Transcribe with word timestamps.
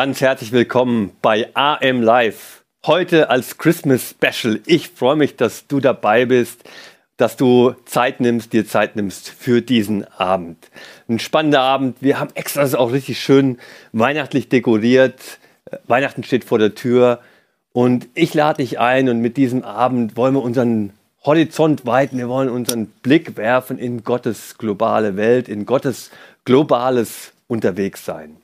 Ganz 0.00 0.22
herzlich 0.22 0.50
willkommen 0.50 1.10
bei 1.20 1.50
AM 1.52 2.00
Live. 2.00 2.64
Heute 2.86 3.28
als 3.28 3.58
Christmas 3.58 4.14
Special. 4.18 4.58
Ich 4.64 4.88
freue 4.88 5.16
mich, 5.16 5.36
dass 5.36 5.66
du 5.66 5.78
dabei 5.78 6.24
bist, 6.24 6.64
dass 7.18 7.36
du 7.36 7.74
Zeit 7.84 8.18
nimmst, 8.18 8.54
dir 8.54 8.66
Zeit 8.66 8.96
nimmst 8.96 9.28
für 9.28 9.60
diesen 9.60 10.06
Abend. 10.14 10.70
Ein 11.06 11.18
spannender 11.18 11.60
Abend. 11.60 11.98
Wir 12.00 12.18
haben 12.18 12.30
extra 12.32 12.62
das 12.62 12.74
auch 12.74 12.92
richtig 12.92 13.20
schön 13.20 13.58
weihnachtlich 13.92 14.48
dekoriert. 14.48 15.20
Weihnachten 15.86 16.24
steht 16.24 16.44
vor 16.44 16.58
der 16.58 16.74
Tür. 16.74 17.20
Und 17.74 18.08
ich 18.14 18.32
lade 18.32 18.62
dich 18.62 18.78
ein 18.78 19.10
und 19.10 19.20
mit 19.20 19.36
diesem 19.36 19.64
Abend 19.64 20.16
wollen 20.16 20.32
wir 20.32 20.42
unseren 20.42 20.94
Horizont 21.26 21.84
weiten. 21.84 22.16
Wir 22.16 22.30
wollen 22.30 22.48
unseren 22.48 22.86
Blick 22.86 23.36
werfen 23.36 23.78
in 23.78 24.02
Gottes 24.02 24.56
globale 24.56 25.18
Welt, 25.18 25.46
in 25.46 25.66
Gottes 25.66 26.10
globales 26.46 27.34
Unterwegssein. 27.48 28.39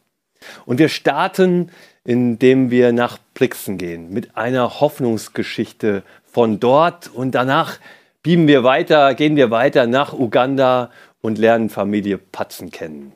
Und 0.65 0.79
wir 0.79 0.89
starten, 0.89 1.71
indem 2.05 2.71
wir 2.71 2.93
nach 2.93 3.19
Brixen 3.35 3.79
gehen, 3.79 4.13
mit 4.13 4.37
einer 4.37 4.81
Hoffnungsgeschichte 4.81 6.03
von 6.25 6.61
dort. 6.61 7.09
Und 7.09 7.35
danach 7.35 7.79
bieben 8.23 8.47
wir 8.47 8.65
weiter, 8.65 9.15
gehen 9.15 9.37
wir 9.37 9.51
weiter 9.51 9.87
nach 9.87 10.13
Uganda 10.13 10.91
und 11.21 11.39
lernen 11.39 11.71
Familie 11.71 12.19
Patzen 12.19 12.71
kennen. 12.71 13.13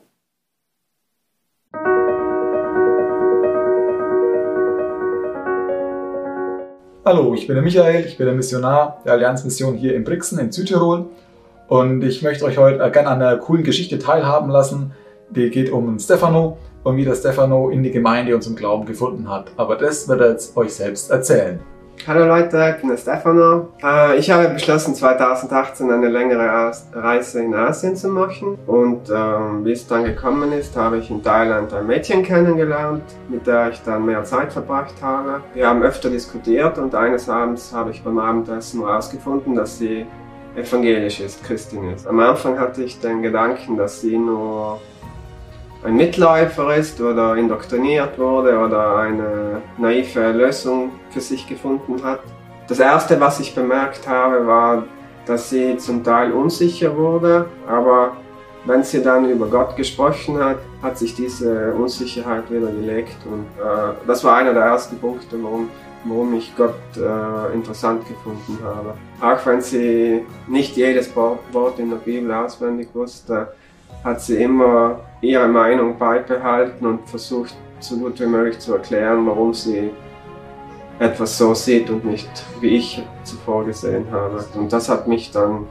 Hallo, 7.03 7.33
ich 7.33 7.47
bin 7.47 7.55
der 7.55 7.63
Michael, 7.63 8.05
ich 8.05 8.17
bin 8.17 8.27
der 8.27 8.35
Missionar 8.35 9.01
der 9.03 9.13
Allianzmission 9.13 9.75
hier 9.75 9.95
in 9.95 10.03
Brixen 10.03 10.37
in 10.37 10.51
Südtirol 10.51 11.09
und 11.67 12.03
ich 12.03 12.21
möchte 12.21 12.45
euch 12.45 12.59
heute 12.59 12.77
gerne 12.91 13.09
an 13.09 13.21
einer 13.21 13.37
coolen 13.37 13.63
Geschichte 13.63 13.97
teilhaben 13.97 14.51
lassen. 14.51 14.91
Die 15.31 15.49
geht 15.49 15.71
um 15.71 15.97
Stefano 15.97 16.59
und 16.83 16.97
wie 16.97 17.05
der 17.05 17.15
Stefano 17.15 17.69
in 17.69 17.83
die 17.83 17.91
Gemeinde 17.91 18.35
und 18.35 18.41
zum 18.41 18.55
Glauben 18.55 18.85
gefunden 18.85 19.29
hat. 19.29 19.51
Aber 19.57 19.75
das 19.75 20.07
wird 20.07 20.21
er 20.21 20.31
jetzt 20.31 20.55
euch 20.57 20.73
selbst 20.73 21.11
erzählen. 21.11 21.59
Hallo 22.07 22.25
Leute, 22.25 22.73
ich 22.73 22.81
bin 22.81 22.89
der 22.89 22.97
Stefano. 22.97 23.67
Äh, 23.83 24.17
ich 24.17 24.31
habe 24.31 24.49
beschlossen, 24.49 24.95
2018 24.95 25.91
eine 25.91 26.09
längere 26.09 26.71
Reise 26.93 27.43
in 27.43 27.53
Asien 27.53 27.95
zu 27.95 28.07
machen. 28.07 28.57
Und 28.65 29.01
ähm, 29.13 29.63
wie 29.63 29.73
es 29.73 29.85
dann 29.85 30.05
gekommen 30.05 30.51
ist, 30.51 30.75
habe 30.75 30.97
ich 30.97 31.11
in 31.11 31.21
Thailand 31.21 31.71
ein 31.73 31.85
Mädchen 31.85 32.23
kennengelernt, 32.23 33.03
mit 33.29 33.45
der 33.45 33.69
ich 33.69 33.81
dann 33.83 34.03
mehr 34.07 34.23
Zeit 34.23 34.51
verbracht 34.51 34.95
habe. 34.99 35.41
Wir 35.53 35.67
haben 35.67 35.83
öfter 35.83 36.09
diskutiert 36.09 36.79
und 36.79 36.95
eines 36.95 37.29
Abends 37.29 37.71
habe 37.71 37.91
ich 37.91 38.01
beim 38.01 38.17
Abendessen 38.17 38.81
herausgefunden, 38.81 39.53
dass 39.53 39.77
sie 39.77 40.07
evangelisch 40.55 41.19
ist, 41.19 41.43
Christin 41.43 41.91
ist. 41.91 42.07
Am 42.07 42.19
Anfang 42.19 42.57
hatte 42.57 42.83
ich 42.83 42.99
den 42.99 43.21
Gedanken, 43.21 43.77
dass 43.77 44.01
sie 44.01 44.17
nur 44.17 44.79
ein 45.83 45.95
Mitläufer 45.95 46.75
ist 46.75 47.01
oder 47.01 47.35
indoktriniert 47.35 48.17
wurde 48.17 48.57
oder 48.57 48.97
eine 48.97 49.61
naive 49.77 50.31
Lösung 50.31 50.91
für 51.09 51.21
sich 51.21 51.47
gefunden 51.47 52.03
hat. 52.03 52.19
Das 52.67 52.79
Erste, 52.79 53.19
was 53.19 53.39
ich 53.39 53.55
bemerkt 53.55 54.07
habe, 54.07 54.45
war, 54.45 54.83
dass 55.25 55.49
sie 55.49 55.77
zum 55.77 56.03
Teil 56.03 56.31
unsicher 56.31 56.95
wurde, 56.95 57.47
aber 57.67 58.17
wenn 58.65 58.83
sie 58.83 59.01
dann 59.01 59.27
über 59.29 59.47
Gott 59.47 59.75
gesprochen 59.75 60.37
hat, 60.37 60.57
hat 60.83 60.97
sich 60.97 61.15
diese 61.15 61.73
Unsicherheit 61.73 62.49
wieder 62.51 62.67
gelegt 62.67 63.17
und 63.25 63.45
äh, 63.59 63.93
das 64.05 64.23
war 64.23 64.37
einer 64.37 64.53
der 64.53 64.63
ersten 64.63 64.99
Punkte, 64.99 65.37
warum, 65.41 65.69
warum 66.05 66.35
ich 66.35 66.55
Gott 66.55 66.75
äh, 66.95 67.53
interessant 67.53 68.07
gefunden 68.07 68.59
habe. 68.63 68.93
Auch 69.19 69.43
wenn 69.47 69.61
sie 69.61 70.25
nicht 70.47 70.77
jedes 70.77 71.15
Wort 71.15 71.79
in 71.79 71.89
der 71.89 71.97
Bibel 71.97 72.31
auswendig 72.31 72.89
wusste, 72.93 73.53
hat 74.03 74.21
sie 74.21 74.43
immer 74.43 74.99
ihre 75.21 75.47
Meinung 75.47 75.97
beibehalten 75.97 76.85
und 76.85 77.07
versucht, 77.07 77.55
so 77.79 77.97
gut 77.97 78.19
wie 78.19 78.25
möglich 78.25 78.59
zu 78.59 78.73
erklären, 78.73 79.25
warum 79.25 79.53
sie 79.53 79.91
etwas 80.99 81.37
so 81.37 81.53
sieht 81.53 81.89
und 81.89 82.05
nicht 82.05 82.29
wie 82.59 82.77
ich 82.77 83.03
zuvor 83.23 83.65
gesehen 83.65 84.05
habe. 84.11 84.43
Und 84.55 84.71
das 84.71 84.89
hat 84.89 85.07
mich 85.07 85.31
dann 85.31 85.67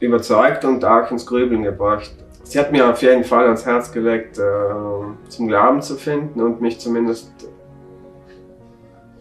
überzeugt 0.00 0.64
und 0.64 0.84
auch 0.84 1.10
ins 1.10 1.24
Grübeln 1.24 1.62
gebracht. 1.62 2.12
Sie 2.42 2.58
hat 2.58 2.72
mir 2.72 2.90
auf 2.90 3.00
jeden 3.00 3.24
Fall 3.24 3.44
ans 3.44 3.64
Herz 3.64 3.90
gelegt, 3.90 4.38
äh, 4.38 4.42
zum 5.28 5.48
Glauben 5.48 5.80
zu 5.80 5.96
finden 5.96 6.42
und 6.42 6.60
mich 6.60 6.78
zumindest 6.78 7.30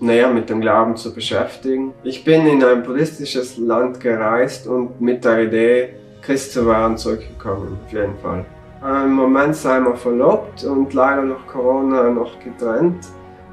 näher 0.02 0.30
mit 0.30 0.50
dem 0.50 0.60
Glauben 0.60 0.98
zu 0.98 1.14
beschäftigen. 1.14 1.94
Ich 2.04 2.26
bin 2.26 2.46
in 2.46 2.62
ein 2.62 2.84
buddhistisches 2.84 3.58
Land 3.58 4.02
gereist 4.02 4.68
und 4.68 5.00
mit 5.00 5.24
der 5.24 5.44
Idee, 5.44 5.94
Christ 6.22 6.52
zu 6.52 6.66
werden, 6.68 6.98
zurückgekommen, 6.98 7.78
auf 7.86 7.94
jeden 7.94 8.18
Fall. 8.18 8.46
Im 8.86 9.14
Moment 9.14 9.56
sind 9.56 9.86
wir 9.86 9.96
verlobt 9.96 10.66
und 10.66 10.94
leider 10.94 11.22
noch 11.22 11.48
Corona 11.48 12.10
noch 12.10 12.38
getrennt. 12.40 13.08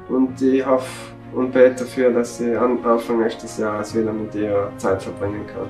Und 0.09 0.41
ich 0.41 0.65
hoffe 0.65 1.13
und 1.33 1.53
bete 1.53 1.85
dafür, 1.85 2.11
dass 2.11 2.41
ich 2.41 2.57
Anfang 2.57 3.19
nächstes 3.21 3.57
Jahres 3.57 3.95
wieder 3.95 4.11
mit 4.11 4.35
ihr 4.35 4.69
Zeit 4.75 5.01
verbringen 5.01 5.47
kann. 5.47 5.69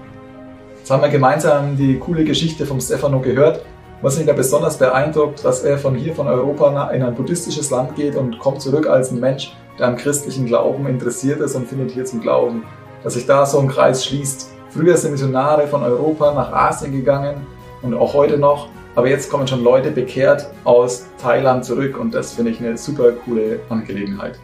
Jetzt 0.75 0.89
haben 0.89 1.03
wir 1.03 1.09
gemeinsam 1.09 1.77
die 1.77 1.99
coole 1.99 2.23
Geschichte 2.23 2.65
vom 2.65 2.81
Stefano 2.81 3.19
gehört. 3.19 3.63
Was 4.01 4.17
mich 4.17 4.25
da 4.25 4.33
besonders 4.33 4.77
beeindruckt, 4.77 5.45
dass 5.45 5.63
er 5.63 5.77
von 5.77 5.93
hier, 5.93 6.15
von 6.15 6.27
Europa, 6.27 6.89
in 6.89 7.03
ein 7.03 7.13
buddhistisches 7.13 7.69
Land 7.69 7.95
geht 7.95 8.15
und 8.15 8.39
kommt 8.39 8.63
zurück 8.63 8.87
als 8.87 9.11
ein 9.11 9.19
Mensch, 9.19 9.55
der 9.77 9.89
am 9.89 9.95
christlichen 9.95 10.47
Glauben 10.47 10.87
interessiert 10.87 11.39
ist 11.39 11.53
und 11.53 11.67
findet 11.67 11.91
hier 11.91 12.05
zum 12.05 12.19
Glauben. 12.19 12.63
Dass 13.03 13.13
sich 13.13 13.27
da 13.27 13.45
so 13.45 13.59
ein 13.59 13.67
Kreis 13.67 14.05
schließt. 14.05 14.49
Früher 14.69 14.97
sind 14.97 15.11
Missionare 15.11 15.67
von 15.67 15.83
Europa 15.83 16.33
nach 16.33 16.51
Asien 16.51 16.91
gegangen 16.91 17.45
und 17.83 17.93
auch 17.93 18.15
heute 18.15 18.39
noch. 18.39 18.69
Aber 18.93 19.07
jetzt 19.07 19.29
kommen 19.29 19.47
schon 19.47 19.63
Leute 19.63 19.89
bekehrt 19.91 20.47
aus 20.65 21.05
Thailand 21.21 21.63
zurück 21.63 21.97
und 21.97 22.13
das 22.13 22.33
finde 22.33 22.51
ich 22.51 22.59
eine 22.59 22.77
super 22.77 23.13
coole 23.13 23.61
Angelegenheit. 23.69 24.37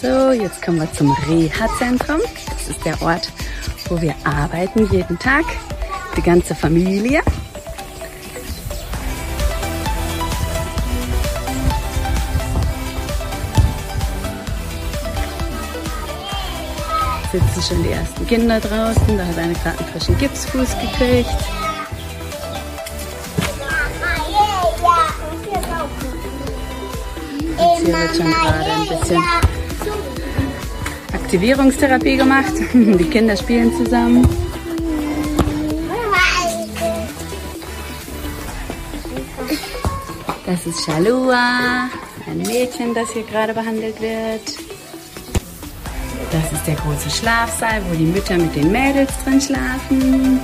So, 0.00 0.32
jetzt 0.32 0.62
kommen 0.62 0.80
wir 0.80 0.90
zum 0.92 1.14
Reha-Zentrum. 1.28 2.20
Das 2.46 2.68
ist 2.68 2.84
der 2.84 3.00
Ort, 3.02 3.30
wo 3.88 4.00
wir 4.00 4.14
arbeiten 4.24 4.88
jeden 4.90 5.18
Tag. 5.18 5.44
Die 6.16 6.22
ganze 6.22 6.54
Familie. 6.54 7.20
Sitzen 17.32 17.62
schon 17.62 17.82
die 17.82 17.92
ersten 17.92 18.26
Kinder 18.26 18.60
draußen. 18.60 19.16
Da 19.16 19.26
hat 19.26 19.38
eine 19.38 19.54
gerade 19.54 19.78
einen 19.78 19.88
frischen 19.88 20.18
Gipsfuß 20.18 20.68
gekriegt. 20.80 21.30
Jetzt 27.58 27.84
hier 27.84 27.94
wird 27.94 28.16
schon 28.16 28.30
gerade 28.30 28.70
ein 28.70 29.00
bisschen 29.00 29.24
Aktivierungstherapie 31.14 32.16
gemacht. 32.16 32.52
Die 32.74 33.04
Kinder 33.04 33.36
spielen 33.36 33.72
zusammen. 33.76 34.28
Das 40.44 40.66
ist 40.66 40.84
Shalua, 40.84 41.88
ein 42.26 42.38
Mädchen, 42.38 42.92
das 42.94 43.10
hier 43.12 43.22
gerade 43.22 43.54
behandelt 43.54 43.98
wird. 44.02 44.61
Das 46.32 46.50
ist 46.50 46.66
der 46.66 46.76
große 46.76 47.10
Schlafsaal, 47.10 47.82
wo 47.90 47.94
die 47.94 48.06
Mütter 48.06 48.38
mit 48.38 48.56
den 48.56 48.72
Mädels 48.72 49.12
drin 49.22 49.38
schlafen. 49.38 50.40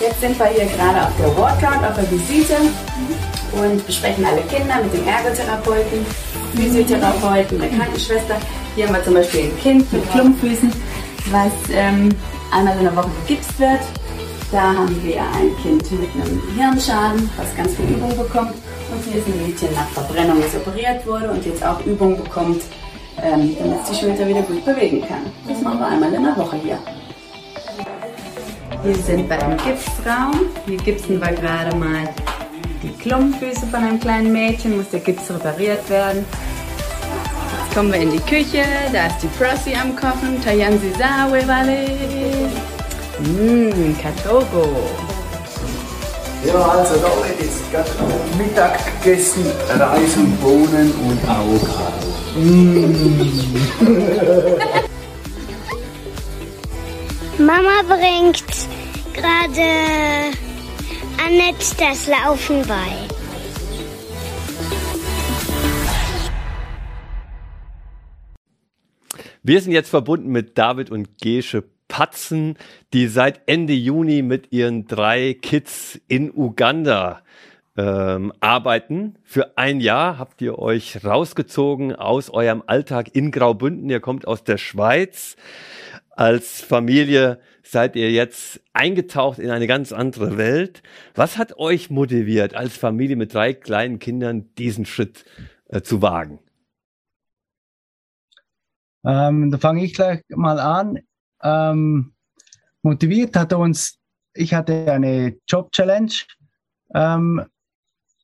Jetzt 0.00 0.20
sind 0.20 0.38
wir 0.38 0.46
hier 0.46 0.66
gerade 0.66 1.02
auf 1.02 1.12
der 1.18 1.36
Workout, 1.36 1.84
auf 1.88 1.96
der 1.96 2.08
Visite 2.08 2.54
und 3.52 3.84
besprechen 3.84 4.24
alle 4.24 4.42
Kinder 4.42 4.76
mit 4.80 4.94
dem 4.94 5.08
Ergotherapeuten, 5.08 6.06
Physiotherapeuten, 6.54 7.58
der 7.58 7.68
Krankenschwester. 7.70 8.36
Hier 8.76 8.86
haben 8.86 8.94
wir 8.94 9.04
zum 9.04 9.14
Beispiel 9.14 9.44
ein 9.44 9.58
Kind 9.58 9.92
mit 9.92 10.08
Klumpfüßen, 10.12 10.72
was 11.32 11.52
ähm, 11.72 12.10
einmal 12.52 12.76
in 12.78 12.84
der 12.84 12.94
Woche 12.94 13.10
gegipst 13.26 13.58
wird. 13.58 13.80
Da 14.52 14.62
haben 14.62 15.02
wir 15.02 15.20
ein 15.20 15.56
Kind 15.62 15.90
mit 15.90 16.10
einem 16.14 16.40
Hirnschaden, 16.56 17.28
was 17.36 17.56
ganz 17.56 17.74
viel 17.74 17.86
Übung 17.86 18.16
bekommt. 18.16 18.54
Ein 19.14 19.46
Mädchen 19.46 19.72
nach 19.74 19.88
Verbrennung, 19.90 20.42
das 20.42 20.56
operiert 20.56 21.06
wurde 21.06 21.30
und 21.30 21.46
jetzt 21.46 21.64
auch 21.64 21.80
Übung 21.86 22.16
bekommt, 22.16 22.62
ähm, 23.22 23.56
damit 23.56 23.78
es 23.84 23.90
die 23.90 23.94
Schulter 23.94 24.26
wieder 24.26 24.42
gut 24.42 24.64
bewegen 24.64 25.02
kann. 25.06 25.30
Das 25.46 25.60
machen 25.62 25.78
wir 25.78 25.86
einmal 25.86 26.12
in 26.12 26.24
der 26.24 26.36
Woche 26.36 26.56
hier. 26.56 26.78
Wir 28.82 28.94
sind 28.96 29.28
beim 29.28 29.56
Gipsraum. 29.58 30.46
Hier 30.66 30.78
gipsen 30.78 31.20
wir 31.20 31.32
gerade 31.32 31.76
mal 31.76 32.08
die 32.82 32.90
Klumpfüße 33.00 33.68
von 33.68 33.84
einem 33.84 34.00
kleinen 34.00 34.32
Mädchen, 34.32 34.78
muss 34.78 34.90
der 34.90 34.98
Gips 34.98 35.30
repariert 35.30 35.88
werden. 35.88 36.24
Jetzt 37.62 37.74
kommen 37.76 37.92
wir 37.92 38.00
in 38.00 38.10
die 38.10 38.18
Küche, 38.18 38.64
da 38.92 39.06
ist 39.06 39.22
die 39.22 39.28
Prossi 39.28 39.74
am 39.80 39.94
Kochen, 39.94 40.42
Tayansi 40.42 40.90
Sawe 40.98 41.46
Vale. 41.46 41.86
Mmm, 43.20 43.96
Katogo. 44.02 45.13
Ja, 46.46 46.60
also 46.60 46.96
da 46.96 47.08
wird 47.26 47.40
jetzt 47.40 47.70
gerade 47.70 47.90
Mittag 48.36 49.02
gegessen, 49.02 49.46
Reis 49.78 50.16
und 50.16 50.40
Bohnen 50.42 50.92
und 50.92 51.28
Avocado. 51.28 52.08
Mm. 52.36 52.94
Mama 57.38 57.82
bringt 57.88 58.44
gerade 59.14 60.32
Annette 61.24 61.74
das 61.78 62.06
Laufen 62.08 62.62
bei. 62.68 63.14
Wir 69.42 69.60
sind 69.60 69.72
jetzt 69.72 69.90
verbunden 69.90 70.30
mit 70.30 70.56
David 70.56 70.90
und 70.90 71.18
Gesche 71.20 71.64
Patzen, 71.94 72.56
die 72.92 73.06
seit 73.06 73.42
Ende 73.46 73.72
Juni 73.72 74.22
mit 74.22 74.50
ihren 74.50 74.88
drei 74.88 75.32
Kids 75.40 76.00
in 76.08 76.32
Uganda 76.34 77.22
ähm, 77.76 78.32
arbeiten. 78.40 79.14
Für 79.22 79.56
ein 79.56 79.78
Jahr 79.78 80.18
habt 80.18 80.42
ihr 80.42 80.58
euch 80.58 81.04
rausgezogen 81.04 81.94
aus 81.94 82.30
eurem 82.30 82.64
Alltag 82.66 83.14
in 83.14 83.30
Graubünden. 83.30 83.88
Ihr 83.88 84.00
kommt 84.00 84.26
aus 84.26 84.42
der 84.42 84.58
Schweiz. 84.58 85.36
Als 86.10 86.62
Familie 86.62 87.38
seid 87.62 87.94
ihr 87.94 88.10
jetzt 88.10 88.60
eingetaucht 88.72 89.38
in 89.38 89.50
eine 89.52 89.68
ganz 89.68 89.92
andere 89.92 90.36
Welt. 90.36 90.82
Was 91.14 91.38
hat 91.38 91.58
euch 91.58 91.90
motiviert, 91.90 92.56
als 92.56 92.76
Familie 92.76 93.14
mit 93.14 93.34
drei 93.34 93.54
kleinen 93.54 94.00
Kindern 94.00 94.52
diesen 94.58 94.84
Schritt 94.84 95.24
äh, 95.68 95.80
zu 95.80 96.02
wagen? 96.02 96.40
Ähm, 99.04 99.52
da 99.52 99.58
fange 99.58 99.84
ich 99.84 99.94
gleich 99.94 100.22
mal 100.30 100.58
an. 100.58 100.98
Ähm, 101.44 102.12
motiviert 102.82 103.36
hat 103.36 103.52
uns, 103.52 103.98
ich 104.34 104.54
hatte 104.54 104.90
eine 104.90 105.36
Job-Challenge 105.46 106.12
ähm, 106.94 107.44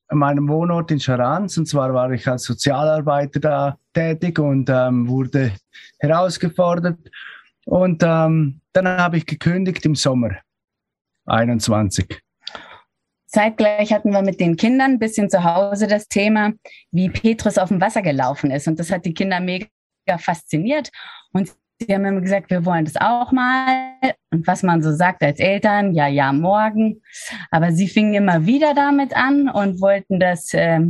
an 0.09 0.19
meinem 0.19 0.49
Wohnort 0.49 0.91
in 0.91 0.99
Charans. 0.99 1.57
Und 1.59 1.67
zwar 1.67 1.95
war 1.95 2.11
ich 2.11 2.27
als 2.27 2.45
Sozialarbeiter 2.45 3.41
da 3.41 3.79
tätig 3.93 4.39
und 4.39 4.69
ähm, 4.71 5.09
wurde 5.09 5.53
herausgefordert. 5.99 6.99
Und 7.67 8.03
ähm, 8.05 8.61
dann 8.73 8.89
habe 8.89 9.19
ich 9.19 9.27
gekündigt 9.27 9.85
im 9.85 9.95
Sommer 9.95 10.31
21. 11.27 12.21
Zeitgleich 13.27 13.93
hatten 13.93 14.11
wir 14.11 14.23
mit 14.23 14.41
den 14.41 14.57
Kindern 14.57 14.93
ein 14.93 14.99
bisschen 14.99 15.31
zu 15.31 15.45
Hause 15.45 15.87
das 15.87 16.09
Thema, 16.09 16.53
wie 16.91 17.09
Petrus 17.09 17.59
auf 17.59 17.69
dem 17.69 17.81
Wasser 17.81 18.03
gelaufen 18.03 18.51
ist. 18.51 18.67
Und 18.67 18.81
das 18.81 18.91
hat 18.91 19.05
die 19.05 19.15
Kinder 19.15 19.39
mega 19.39 19.69
fasziniert. 20.19 20.91
Und 21.33 21.55
sie 21.81 21.95
haben 21.95 22.05
immer 22.05 22.21
gesagt, 22.21 22.51
wir 22.51 22.65
wollen 22.65 22.85
das 22.85 22.97
auch 22.97 23.33
mal. 23.33 23.93
Und 24.31 24.47
was 24.47 24.63
man 24.63 24.83
so 24.83 24.95
sagt 24.95 25.23
als 25.23 25.41
Eltern, 25.41 25.95
ja, 25.95 26.07
ja, 26.07 26.33
morgen. 26.33 27.03
Aber 27.51 27.73
sie 27.73 27.89
fingen 27.89 28.15
immer 28.15 28.47
wieder 28.47 28.75
damit 28.75 29.17
an 29.17 29.49
und 29.49 29.81
wollten 29.81 30.21
das 30.21 30.53
äh, 30.55 30.81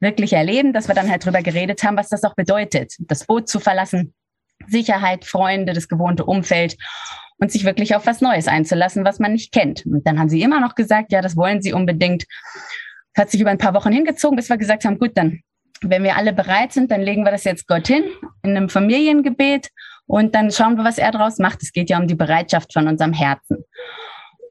wirklich 0.00 0.32
erleben, 0.32 0.72
dass 0.72 0.88
wir 0.88 0.94
dann 0.94 1.10
halt 1.10 1.24
drüber 1.24 1.42
geredet 1.42 1.82
haben, 1.82 1.96
was 1.96 2.08
das 2.08 2.24
auch 2.24 2.34
bedeutet, 2.34 2.94
das 3.00 3.26
Boot 3.26 3.48
zu 3.48 3.60
verlassen, 3.60 4.14
Sicherheit, 4.68 5.24
Freunde, 5.24 5.72
das 5.72 5.88
gewohnte 5.88 6.24
Umfeld 6.24 6.76
und 7.38 7.50
sich 7.50 7.64
wirklich 7.64 7.94
auf 7.96 8.06
was 8.06 8.20
Neues 8.20 8.48
einzulassen, 8.48 9.04
was 9.04 9.18
man 9.18 9.32
nicht 9.32 9.52
kennt. 9.52 9.84
Und 9.86 10.06
dann 10.06 10.18
haben 10.18 10.28
sie 10.28 10.42
immer 10.42 10.60
noch 10.60 10.74
gesagt, 10.74 11.12
ja, 11.12 11.20
das 11.20 11.36
wollen 11.36 11.62
sie 11.62 11.72
unbedingt. 11.72 12.24
Das 13.14 13.24
hat 13.24 13.30
sich 13.30 13.40
über 13.40 13.50
ein 13.50 13.58
paar 13.58 13.74
Wochen 13.74 13.92
hingezogen, 13.92 14.36
bis 14.36 14.48
wir 14.48 14.56
gesagt 14.56 14.84
haben, 14.84 14.98
gut, 14.98 15.12
dann 15.14 15.40
wenn 15.84 16.04
wir 16.04 16.16
alle 16.16 16.32
bereit 16.32 16.72
sind, 16.72 16.90
dann 16.90 17.00
legen 17.00 17.24
wir 17.24 17.32
das 17.32 17.44
jetzt 17.44 17.66
Gott 17.66 17.88
hin 17.88 18.04
in 18.42 18.56
einem 18.56 18.68
Familiengebet 18.68 19.68
und 20.12 20.34
dann 20.34 20.50
schauen 20.50 20.76
wir, 20.76 20.84
was 20.84 20.98
er 20.98 21.10
daraus 21.10 21.38
macht. 21.38 21.62
Es 21.62 21.72
geht 21.72 21.88
ja 21.88 21.98
um 21.98 22.06
die 22.06 22.14
Bereitschaft 22.14 22.74
von 22.74 22.86
unserem 22.86 23.14
Herzen. 23.14 23.64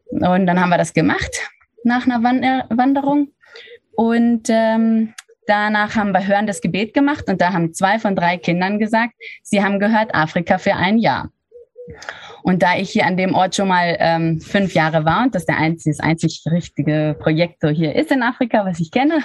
Und 0.09 0.47
dann 0.47 0.59
haben 0.59 0.71
wir 0.71 0.79
das 0.79 0.91
gemacht 0.91 1.29
nach 1.83 2.07
einer 2.07 2.23
Wanderung 2.23 3.27
und 3.91 4.49
ähm, 4.49 5.13
danach 5.45 5.95
haben 5.95 6.13
wir 6.13 6.25
hörendes 6.25 6.61
Gebet 6.61 6.95
gemacht 6.95 7.25
und 7.27 7.41
da 7.41 7.53
haben 7.53 7.75
zwei 7.75 7.99
von 7.99 8.15
drei 8.15 8.37
Kindern 8.37 8.79
gesagt, 8.79 9.13
sie 9.43 9.63
haben 9.63 9.79
gehört 9.79 10.15
Afrika 10.15 10.57
für 10.57 10.73
ein 10.73 10.97
Jahr. 10.97 11.29
Und 12.43 12.63
da 12.63 12.77
ich 12.77 12.89
hier 12.89 13.05
an 13.05 13.17
dem 13.17 13.33
Ort 13.33 13.55
schon 13.55 13.67
mal 13.67 13.95
ähm, 13.99 14.39
fünf 14.39 14.73
Jahre 14.73 15.05
war 15.05 15.23
und 15.23 15.35
das 15.35 15.45
der 15.45 15.57
einzige, 15.57 15.95
das 15.95 15.99
einzig 15.99 16.43
richtige 16.49 17.15
Projekt 17.19 17.61
so 17.61 17.69
hier 17.69 17.95
ist 17.95 18.11
in 18.11 18.23
Afrika, 18.23 18.65
was 18.65 18.79
ich 18.79 18.91
kenne, 18.91 19.19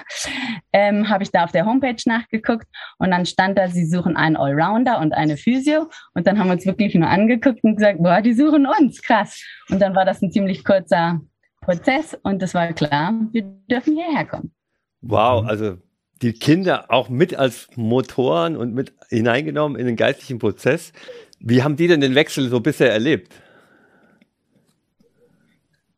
ähm, 0.73 1.09
habe 1.09 1.23
ich 1.23 1.31
da 1.31 1.45
auf 1.45 1.53
der 1.53 1.67
Homepage 1.67 1.97
nachgeguckt 2.07 2.67
und 2.99 3.11
dann 3.11 3.27
stand 3.27 3.59
da, 3.59 3.69
sie 3.69 3.87
suchen 3.87 4.17
einen 4.17 4.37
Allrounder 4.37 5.01
und 5.01 5.13
eine 5.13 5.37
Physio 5.37 5.89
und 6.15 6.27
dann 6.27 6.39
haben 6.39 6.49
wir 6.49 6.55
uns 6.55 6.67
wirklich 6.67 6.95
nur 6.95 7.09
angeguckt 7.09 7.63
und 7.65 7.77
gesagt, 7.77 8.03
boah, 8.03 8.21
die 8.21 8.35
suchen 8.35 8.67
uns, 8.67 9.03
krass. 9.03 9.43
Und 9.71 9.81
dann 9.81 9.95
war 9.95 10.05
das 10.05 10.23
ein 10.23 10.31
ziemlich 10.31 10.65
kurzer 10.65 11.21
Prozess 11.61 12.17
und 12.23 12.43
es 12.43 12.55
war 12.55 12.73
klar, 12.73 13.13
wir 13.33 13.43
dürfen 13.43 13.95
hierher 13.95 14.25
kommen. 14.25 14.53
Wow, 15.01 15.47
also 15.47 15.79
die 16.23 16.33
Kinder 16.33 16.87
auch 16.89 17.09
mit 17.09 17.37
als 17.37 17.69
Motoren 17.77 18.57
und 18.57 18.73
mit 18.73 18.95
hineingenommen 19.11 19.79
in 19.79 19.87
den 19.87 19.97
geistlichen 19.97 20.39
Prozess. 20.39 20.93
Wie 21.41 21.63
haben 21.63 21.77
die 21.77 21.87
denn 21.87 22.01
den 22.01 22.15
Wechsel 22.15 22.49
so 22.49 22.61
bisher 22.61 22.93
erlebt? 22.93 23.33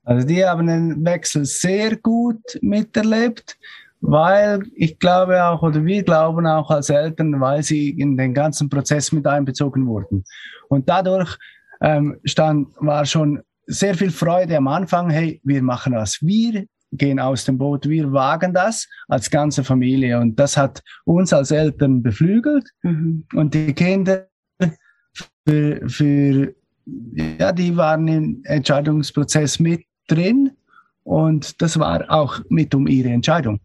Also 0.05 0.27
die 0.27 0.45
haben 0.45 0.67
den 0.67 1.05
Wechsel 1.05 1.45
sehr 1.45 1.97
gut 1.97 2.41
miterlebt, 2.63 3.59
weil 4.01 4.63
ich 4.75 4.99
glaube 4.99 5.45
auch, 5.45 5.63
oder 5.63 5.85
wir 5.85 6.03
glauben 6.03 6.47
auch 6.47 6.71
als 6.71 6.89
Eltern, 6.89 7.41
weil 7.41 7.63
sie 7.63 7.91
in 7.91 8.17
den 8.17 8.33
ganzen 8.33 8.71
Prozess 8.71 9.13
mit 9.13 9.27
einbezogen 9.27 9.87
wurden. 9.87 10.25
Und 10.69 10.89
dadurch 10.89 11.37
ähm, 11.83 12.19
stand, 12.25 12.69
war 12.81 13.05
schon 13.05 13.43
sehr 13.67 13.95
viel 13.95 14.11
Freude 14.11 14.57
am 14.57 14.69
Anfang, 14.69 15.11
hey, 15.11 15.41
wir 15.45 15.63
machen 15.63 15.93
das. 15.93 16.23
Wir 16.23 16.65
gehen 16.93 17.21
aus 17.21 17.45
dem 17.45 17.59
Boot, 17.59 17.87
wir 17.87 18.11
wagen 18.13 18.55
das 18.55 18.89
als 19.09 19.31
ganze 19.31 19.63
Familie. 19.63 20.19
Und 20.19 20.41
das 20.41 20.57
hat 20.57 20.83
uns 21.05 21.35
als 21.35 21.51
Eltern 21.51 22.03
beflügelt. 22.03 22.67
Mhm. 22.83 23.27
Und 23.35 23.53
die 23.53 23.75
Kinder 23.75 24.27
für, 25.49 25.89
für, 25.89 26.55
ja, 27.15 27.53
die 27.53 27.75
waren 27.77 28.07
im 28.07 28.43
Entscheidungsprozess 28.45 29.59
mit 29.59 29.83
drin 30.07 30.51
und 31.05 31.61
das 31.63 31.79
war 31.79 32.05
auch 32.09 32.41
mit 32.51 32.75
um 32.75 32.87
ihre 32.87 33.09
Entscheidung. 33.09 33.61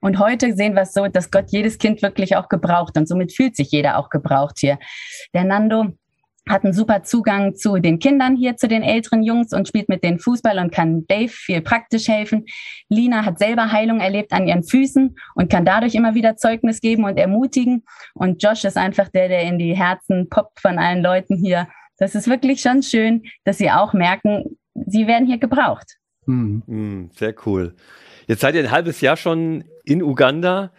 Und 0.00 0.18
heute 0.18 0.54
sehen 0.54 0.74
wir 0.74 0.82
es 0.82 0.94
so, 0.94 1.08
dass 1.08 1.30
Gott 1.30 1.50
jedes 1.50 1.78
Kind 1.78 2.00
wirklich 2.00 2.36
auch 2.36 2.48
gebraucht 2.48 2.96
und 2.96 3.06
somit 3.06 3.32
fühlt 3.32 3.56
sich 3.56 3.70
jeder 3.70 3.98
auch 3.98 4.08
gebraucht 4.08 4.58
hier. 4.58 4.78
Der 5.34 5.44
Nando 5.44 5.92
hat 6.48 6.64
einen 6.64 6.72
super 6.72 7.02
Zugang 7.02 7.56
zu 7.56 7.78
den 7.78 7.98
Kindern 7.98 8.36
hier, 8.36 8.56
zu 8.56 8.68
den 8.68 8.82
älteren 8.82 9.22
Jungs 9.22 9.52
und 9.52 9.66
spielt 9.66 9.88
mit 9.88 10.04
denen 10.04 10.18
Fußball 10.18 10.58
und 10.58 10.72
kann 10.72 11.04
Dave 11.08 11.28
viel 11.28 11.60
praktisch 11.60 12.08
helfen. 12.08 12.44
Lina 12.88 13.24
hat 13.24 13.38
selber 13.38 13.72
Heilung 13.72 14.00
erlebt 14.00 14.32
an 14.32 14.46
ihren 14.46 14.62
Füßen 14.62 15.16
und 15.34 15.50
kann 15.50 15.64
dadurch 15.64 15.94
immer 15.94 16.14
wieder 16.14 16.36
Zeugnis 16.36 16.80
geben 16.80 17.04
und 17.04 17.18
ermutigen. 17.18 17.84
Und 18.14 18.42
Josh 18.42 18.64
ist 18.64 18.76
einfach 18.76 19.08
der, 19.08 19.28
der 19.28 19.42
in 19.42 19.58
die 19.58 19.76
Herzen 19.76 20.28
poppt 20.28 20.60
von 20.60 20.78
allen 20.78 21.02
Leuten 21.02 21.36
hier. 21.36 21.68
Das 21.98 22.14
ist 22.14 22.28
wirklich 22.28 22.60
schon 22.60 22.82
schön, 22.82 23.24
dass 23.44 23.58
sie 23.58 23.70
auch 23.70 23.92
merken, 23.92 24.58
sie 24.74 25.06
werden 25.06 25.26
hier 25.26 25.38
gebraucht. 25.38 25.96
Mhm. 26.26 27.10
Sehr 27.14 27.34
cool. 27.46 27.74
Jetzt 28.26 28.40
seid 28.40 28.54
ihr 28.54 28.62
ein 28.62 28.70
halbes 28.70 29.00
Jahr 29.00 29.16
schon 29.16 29.64
in 29.84 30.02
Uganda. 30.02 30.72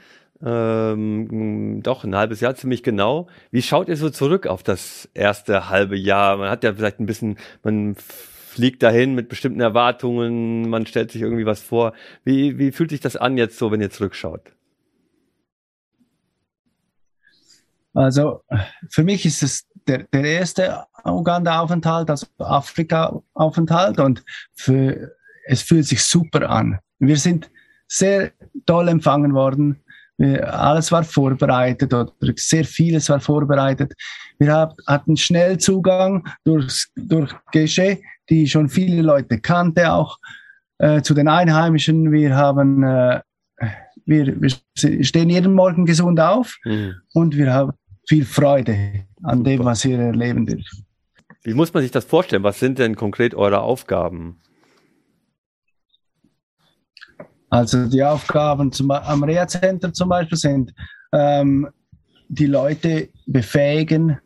Ähm, 0.44 1.82
doch, 1.82 2.03
ein 2.03 2.15
halbes 2.15 2.41
Jahr 2.41 2.56
ziemlich 2.56 2.84
genau. 2.84 3.27
Wie 3.50 3.62
schaut 3.62 3.89
ihr 3.89 3.98
so 3.98 4.10
zurück 4.10 4.46
auf 4.46 4.62
das 4.62 5.10
erste 5.13 5.70
halbe 5.70 5.98
Jahr? 5.98 6.38
Man 6.38 6.50
hat 6.50 6.63
ja 6.63 6.74
vielleicht 6.74 7.00
ein 7.00 7.08
bisschen, 7.08 7.38
man 7.63 7.96
fliegt 7.96 8.84
dahin 8.84 9.15
mit 9.15 9.29
bestimmten 9.29 9.62
Erwartungen, 9.62 10.70
man 10.70 10.86
stellt 10.86 11.12
sich 11.12 11.22
irgendwie 11.22 11.46
was 11.46 11.62
vor. 11.62 11.94
Wie, 12.24 12.58
wie 12.60 12.72
fühlt 12.72 12.91
sich 12.91 13.00
das 13.00 13.15
an 13.15 13.38
jetzt 13.38 13.58
so, 13.58 13.72
wenn 13.72 13.82
ihr 13.82 13.89
zurückschaut? 13.89 14.53
Also 17.94 18.44
für 18.89 19.03
mich 19.03 19.25
ist 19.25 19.41
es 19.41 19.67
der, 19.88 20.03
der 20.03 20.24
erste 20.24 20.86
Uganda-Aufenthalt, 21.03 22.12
also 22.12 22.27
Afrika-Aufenthalt 22.38 24.00
und 24.00 24.24
für, 24.53 25.15
es 25.46 25.63
fühlt 25.63 25.86
sich 25.86 26.03
super 26.03 26.48
an. 26.48 26.79
Wir 27.00 27.17
sind 27.17 27.50
sehr 27.88 28.34
toll 28.67 28.89
empfangen 28.89 29.34
worden 29.34 29.82
alles 30.20 30.92
war 30.92 31.04
vorbereitet 31.04 31.94
oder 31.94 32.12
sehr 32.36 32.66
vieles 32.66 33.10
war 33.10 33.20
vorbereitet. 33.20 33.94
Wir 34.40 34.70
hatten 34.88 35.18
schnell 35.18 35.58
Zugang 35.58 36.28
durch, 36.44 36.88
durch 36.96 37.34
Gesche, 37.52 38.00
die 38.30 38.48
schon 38.48 38.70
viele 38.70 39.02
Leute 39.02 39.40
kannte, 39.40 39.92
auch 39.92 40.18
äh, 40.80 41.02
zu 41.02 41.14
den 41.14 41.28
Einheimischen. 41.28 42.12
Wir 42.12 42.36
haben, 42.36 42.84
äh, 42.84 43.22
wir, 44.06 44.42
wir 44.42 44.50
stehen 45.04 45.30
jeden 45.30 45.54
Morgen 45.54 45.86
gesund 45.86 46.20
auf 46.20 46.58
mhm. 46.66 46.96
und 47.14 47.38
wir 47.38 47.54
haben 47.54 47.74
viel 48.08 48.26
Freude 48.26 49.06
an 49.24 49.40
Super. 49.40 49.50
dem, 49.50 49.66
was 49.66 49.86
wir 49.86 50.00
erleben 50.00 50.46
dürfen. 50.46 50.86
Wie 51.44 51.54
muss 51.54 51.74
man 51.74 51.84
sich 51.84 51.92
das 51.92 52.06
vorstellen? 52.06 52.44
Was 52.44 52.60
sind 52.60 52.80
denn 52.80 52.96
konkret 52.96 53.36
eure 53.36 53.62
Aufgaben? 53.62 54.42
Also 57.50 57.88
die 57.88 58.04
Aufgaben 58.04 58.72
zum, 58.72 58.92
am 58.92 59.24
Reha-Center 59.24 59.94
zum 59.94 60.10
Beispiel 60.10 60.38
sind, 60.38 60.74
ähm, 61.13 61.68
die 62.27 62.46
Leute 62.46 63.10
befähigen, 63.25 64.18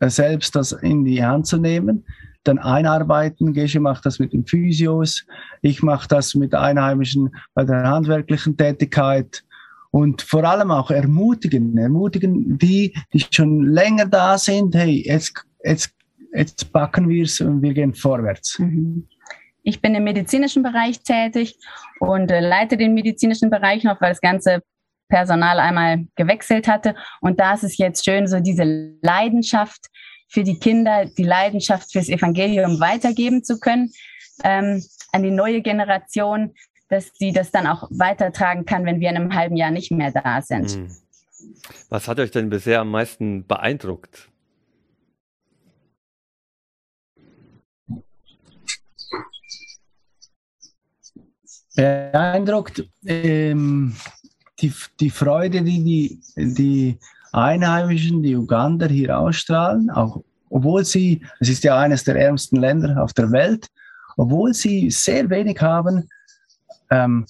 äh, 0.00 0.08
selbst 0.08 0.56
das 0.56 0.72
in 0.72 1.04
die 1.04 1.24
Hand 1.24 1.46
zu 1.46 1.58
nehmen. 1.58 2.04
dann 2.44 2.58
einarbeiten. 2.60 3.52
Gesche 3.52 3.80
macht 3.80 4.06
das 4.06 4.20
mit 4.20 4.32
den 4.32 4.46
Physios. 4.46 5.26
Ich 5.62 5.82
mache 5.82 6.06
das 6.06 6.36
mit 6.36 6.54
Einheimischen 6.54 7.34
bei 7.54 7.64
der 7.64 7.82
handwerklichen 7.82 8.56
Tätigkeit. 8.56 9.42
Und 9.90 10.22
vor 10.22 10.44
allem 10.44 10.70
auch 10.70 10.92
ermutigen, 10.92 11.76
ermutigen 11.76 12.56
die, 12.56 12.94
die 13.12 13.24
schon 13.30 13.62
länger 13.64 14.06
da 14.06 14.38
sind. 14.38 14.76
Hey, 14.76 15.02
jetzt, 15.04 15.44
jetzt, 15.64 15.90
jetzt 16.32 16.72
packen 16.72 17.08
wir 17.08 17.24
es 17.24 17.40
und 17.40 17.62
wir 17.62 17.74
gehen 17.74 17.94
vorwärts. 17.94 18.60
Mhm. 18.60 19.08
Ich 19.66 19.82
bin 19.82 19.96
im 19.96 20.04
medizinischen 20.04 20.62
Bereich 20.62 21.02
tätig 21.02 21.58
und 21.98 22.30
äh, 22.30 22.38
leite 22.38 22.76
den 22.76 22.94
medizinischen 22.94 23.50
Bereich 23.50 23.82
noch, 23.82 24.00
weil 24.00 24.10
das 24.10 24.20
ganze 24.20 24.62
Personal 25.08 25.58
einmal 25.58 26.06
gewechselt 26.14 26.68
hatte. 26.68 26.94
Und 27.20 27.40
da 27.40 27.54
ist 27.54 27.64
es 27.64 27.76
jetzt 27.76 28.04
schön, 28.04 28.28
so 28.28 28.38
diese 28.38 28.62
Leidenschaft 29.02 29.86
für 30.28 30.44
die 30.44 30.60
Kinder, 30.60 31.06
die 31.06 31.24
Leidenschaft 31.24 31.90
fürs 31.90 32.08
Evangelium 32.08 32.78
weitergeben 32.78 33.42
zu 33.42 33.58
können 33.58 33.90
ähm, 34.44 34.84
an 35.10 35.24
die 35.24 35.32
neue 35.32 35.62
Generation, 35.62 36.54
dass 36.88 37.10
sie 37.14 37.32
das 37.32 37.50
dann 37.50 37.66
auch 37.66 37.88
weitertragen 37.90 38.66
kann, 38.66 38.86
wenn 38.86 39.00
wir 39.00 39.10
in 39.10 39.16
einem 39.16 39.34
halben 39.34 39.56
Jahr 39.56 39.72
nicht 39.72 39.90
mehr 39.90 40.12
da 40.12 40.42
sind. 40.42 40.70
Hm. 40.70 40.96
Was 41.88 42.06
hat 42.06 42.20
euch 42.20 42.30
denn 42.30 42.50
bisher 42.50 42.80
am 42.80 42.92
meisten 42.92 43.44
beeindruckt? 43.48 44.30
Beeindruckt 51.76 52.88
ähm, 53.04 53.94
die, 54.60 54.72
die 54.98 55.10
Freude, 55.10 55.62
die, 55.62 55.84
die 55.84 56.20
die 56.36 56.98
Einheimischen, 57.32 58.22
die 58.22 58.34
Uganda 58.34 58.86
hier 58.86 59.18
ausstrahlen, 59.18 59.90
auch 59.90 60.22
obwohl 60.48 60.84
sie, 60.84 61.22
es 61.40 61.48
ist 61.48 61.64
ja 61.64 61.78
eines 61.78 62.04
der 62.04 62.16
ärmsten 62.16 62.56
Länder 62.56 63.02
auf 63.02 63.12
der 63.12 63.30
Welt, 63.30 63.68
obwohl 64.16 64.54
sie 64.54 64.90
sehr 64.90 65.28
wenig 65.28 65.60
haben, 65.60 66.08
ähm, 66.90 67.26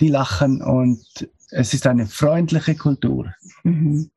die 0.00 0.08
lachen 0.08 0.62
und 0.62 1.00
es 1.50 1.74
ist 1.74 1.86
eine 1.86 2.06
freundliche 2.06 2.74
Kultur. 2.74 3.32
Mhm 3.62 4.10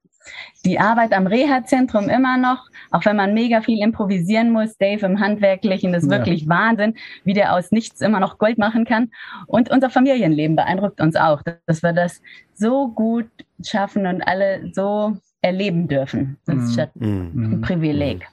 die 0.65 0.79
Arbeit 0.79 1.13
am 1.13 1.27
Reha-Zentrum 1.27 2.09
immer 2.09 2.37
noch, 2.37 2.65
auch 2.91 3.05
wenn 3.05 3.15
man 3.15 3.33
mega 3.33 3.61
viel 3.61 3.81
improvisieren 3.81 4.51
muss, 4.51 4.77
Dave 4.77 5.05
im 5.05 5.19
Handwerklichen, 5.19 5.93
das 5.93 6.03
ist 6.03 6.11
ja. 6.11 6.17
wirklich 6.17 6.47
Wahnsinn, 6.47 6.95
wie 7.23 7.33
der 7.33 7.53
aus 7.53 7.71
nichts 7.71 8.01
immer 8.01 8.19
noch 8.19 8.37
Gold 8.37 8.57
machen 8.57 8.85
kann. 8.85 9.11
Und 9.47 9.69
unser 9.71 9.89
Familienleben 9.89 10.55
beeindruckt 10.55 11.01
uns 11.01 11.15
auch, 11.15 11.41
dass 11.65 11.83
wir 11.83 11.93
das 11.93 12.21
so 12.53 12.89
gut 12.89 13.29
schaffen 13.63 14.05
und 14.05 14.21
alle 14.21 14.71
so 14.73 15.17
erleben 15.41 15.87
dürfen. 15.87 16.37
Das 16.45 16.57
ist 16.57 16.77
mhm. 16.77 16.81
schon 17.01 17.33
mhm. 17.33 17.53
ein 17.53 17.61
Privileg. 17.61 18.27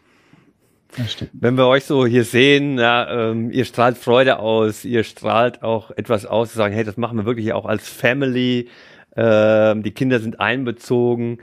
Wenn 1.32 1.56
wir 1.56 1.66
euch 1.66 1.84
so 1.84 2.06
hier 2.06 2.24
sehen, 2.24 2.78
ja, 2.78 3.30
ähm, 3.30 3.50
ihr 3.50 3.64
strahlt 3.64 3.98
Freude 3.98 4.38
aus, 4.38 4.84
ihr 4.84 5.04
strahlt 5.04 5.62
auch 5.62 5.90
etwas 5.90 6.24
aus, 6.24 6.52
zu 6.52 6.56
sagen, 6.56 6.74
hey, 6.74 6.84
das 6.84 6.96
machen 6.96 7.18
wir 7.18 7.26
wirklich 7.26 7.52
auch 7.52 7.66
als 7.66 7.88
Family. 7.88 8.68
Ähm, 9.14 9.82
die 9.82 9.90
Kinder 9.90 10.20
sind 10.20 10.40
einbezogen. 10.40 11.38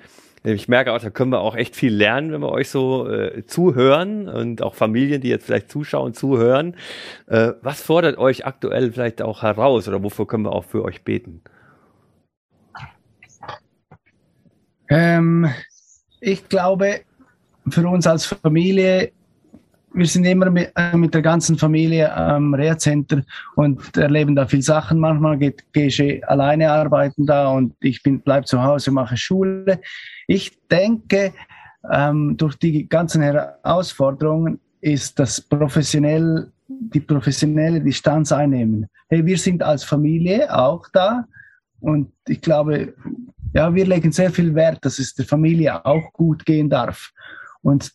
Ich 0.45 0.67
merke 0.67 0.91
auch, 0.91 0.99
da 0.99 1.09
können 1.09 1.31
wir 1.31 1.39
auch 1.39 1.55
echt 1.55 1.73
viel 1.73 1.93
lernen, 1.93 2.33
wenn 2.33 2.41
wir 2.41 2.51
euch 2.51 2.69
so 2.69 3.09
äh, 3.09 3.45
zuhören 3.45 4.27
und 4.27 4.61
auch 4.61 4.75
Familien, 4.75 5.21
die 5.21 5.29
jetzt 5.29 5.45
vielleicht 5.45 5.71
zuschauen, 5.71 6.13
zuhören. 6.13 6.75
Äh, 7.27 7.53
was 7.61 7.81
fordert 7.81 8.17
euch 8.17 8.45
aktuell 8.45 8.91
vielleicht 8.91 9.21
auch 9.21 9.41
heraus 9.41 9.87
oder 9.87 10.03
wofür 10.03 10.27
können 10.27 10.43
wir 10.43 10.51
auch 10.51 10.65
für 10.65 10.83
euch 10.83 11.03
beten? 11.03 11.41
Ähm, 14.89 15.49
ich 16.19 16.49
glaube, 16.49 17.01
für 17.69 17.87
uns 17.87 18.05
als 18.05 18.25
Familie 18.25 19.13
wir 19.93 20.07
sind 20.07 20.25
immer 20.25 20.49
mit, 20.49 20.71
äh, 20.75 20.97
mit 20.97 21.13
der 21.13 21.21
ganzen 21.21 21.57
Familie 21.57 22.11
am 22.13 22.53
Reha-Center 22.53 23.23
und 23.55 23.95
erleben 23.95 24.35
da 24.35 24.47
viele 24.47 24.63
Sachen. 24.63 24.99
Manchmal 24.99 25.37
geht, 25.37 25.71
gehe 25.71 25.87
ich 25.87 26.27
alleine 26.27 26.71
arbeiten 26.71 27.25
da 27.25 27.49
und 27.49 27.75
ich 27.79 28.01
bin, 28.01 28.19
bleib 28.21 28.47
zu 28.47 28.61
Hause, 28.63 28.91
mache 28.91 29.17
Schule. 29.17 29.79
Ich 30.27 30.67
denke, 30.67 31.33
ähm, 31.91 32.37
durch 32.37 32.55
die 32.55 32.87
ganzen 32.87 33.21
Herausforderungen 33.21 34.59
ist 34.81 35.19
das 35.19 35.41
professionell, 35.41 36.51
die 36.67 37.01
professionelle 37.01 37.81
Distanz 37.81 38.31
einnehmen. 38.31 38.87
Hey, 39.09 39.25
wir 39.25 39.37
sind 39.37 39.63
als 39.63 39.83
Familie 39.83 40.53
auch 40.55 40.87
da 40.93 41.25
und 41.79 42.11
ich 42.27 42.41
glaube, 42.41 42.93
ja, 43.53 43.73
wir 43.73 43.85
legen 43.85 44.11
sehr 44.11 44.31
viel 44.31 44.55
Wert, 44.55 44.83
dass 44.83 44.99
es 44.99 45.13
der 45.13 45.25
Familie 45.25 45.85
auch 45.85 46.11
gut 46.13 46.45
gehen 46.45 46.69
darf. 46.69 47.11
Und 47.61 47.91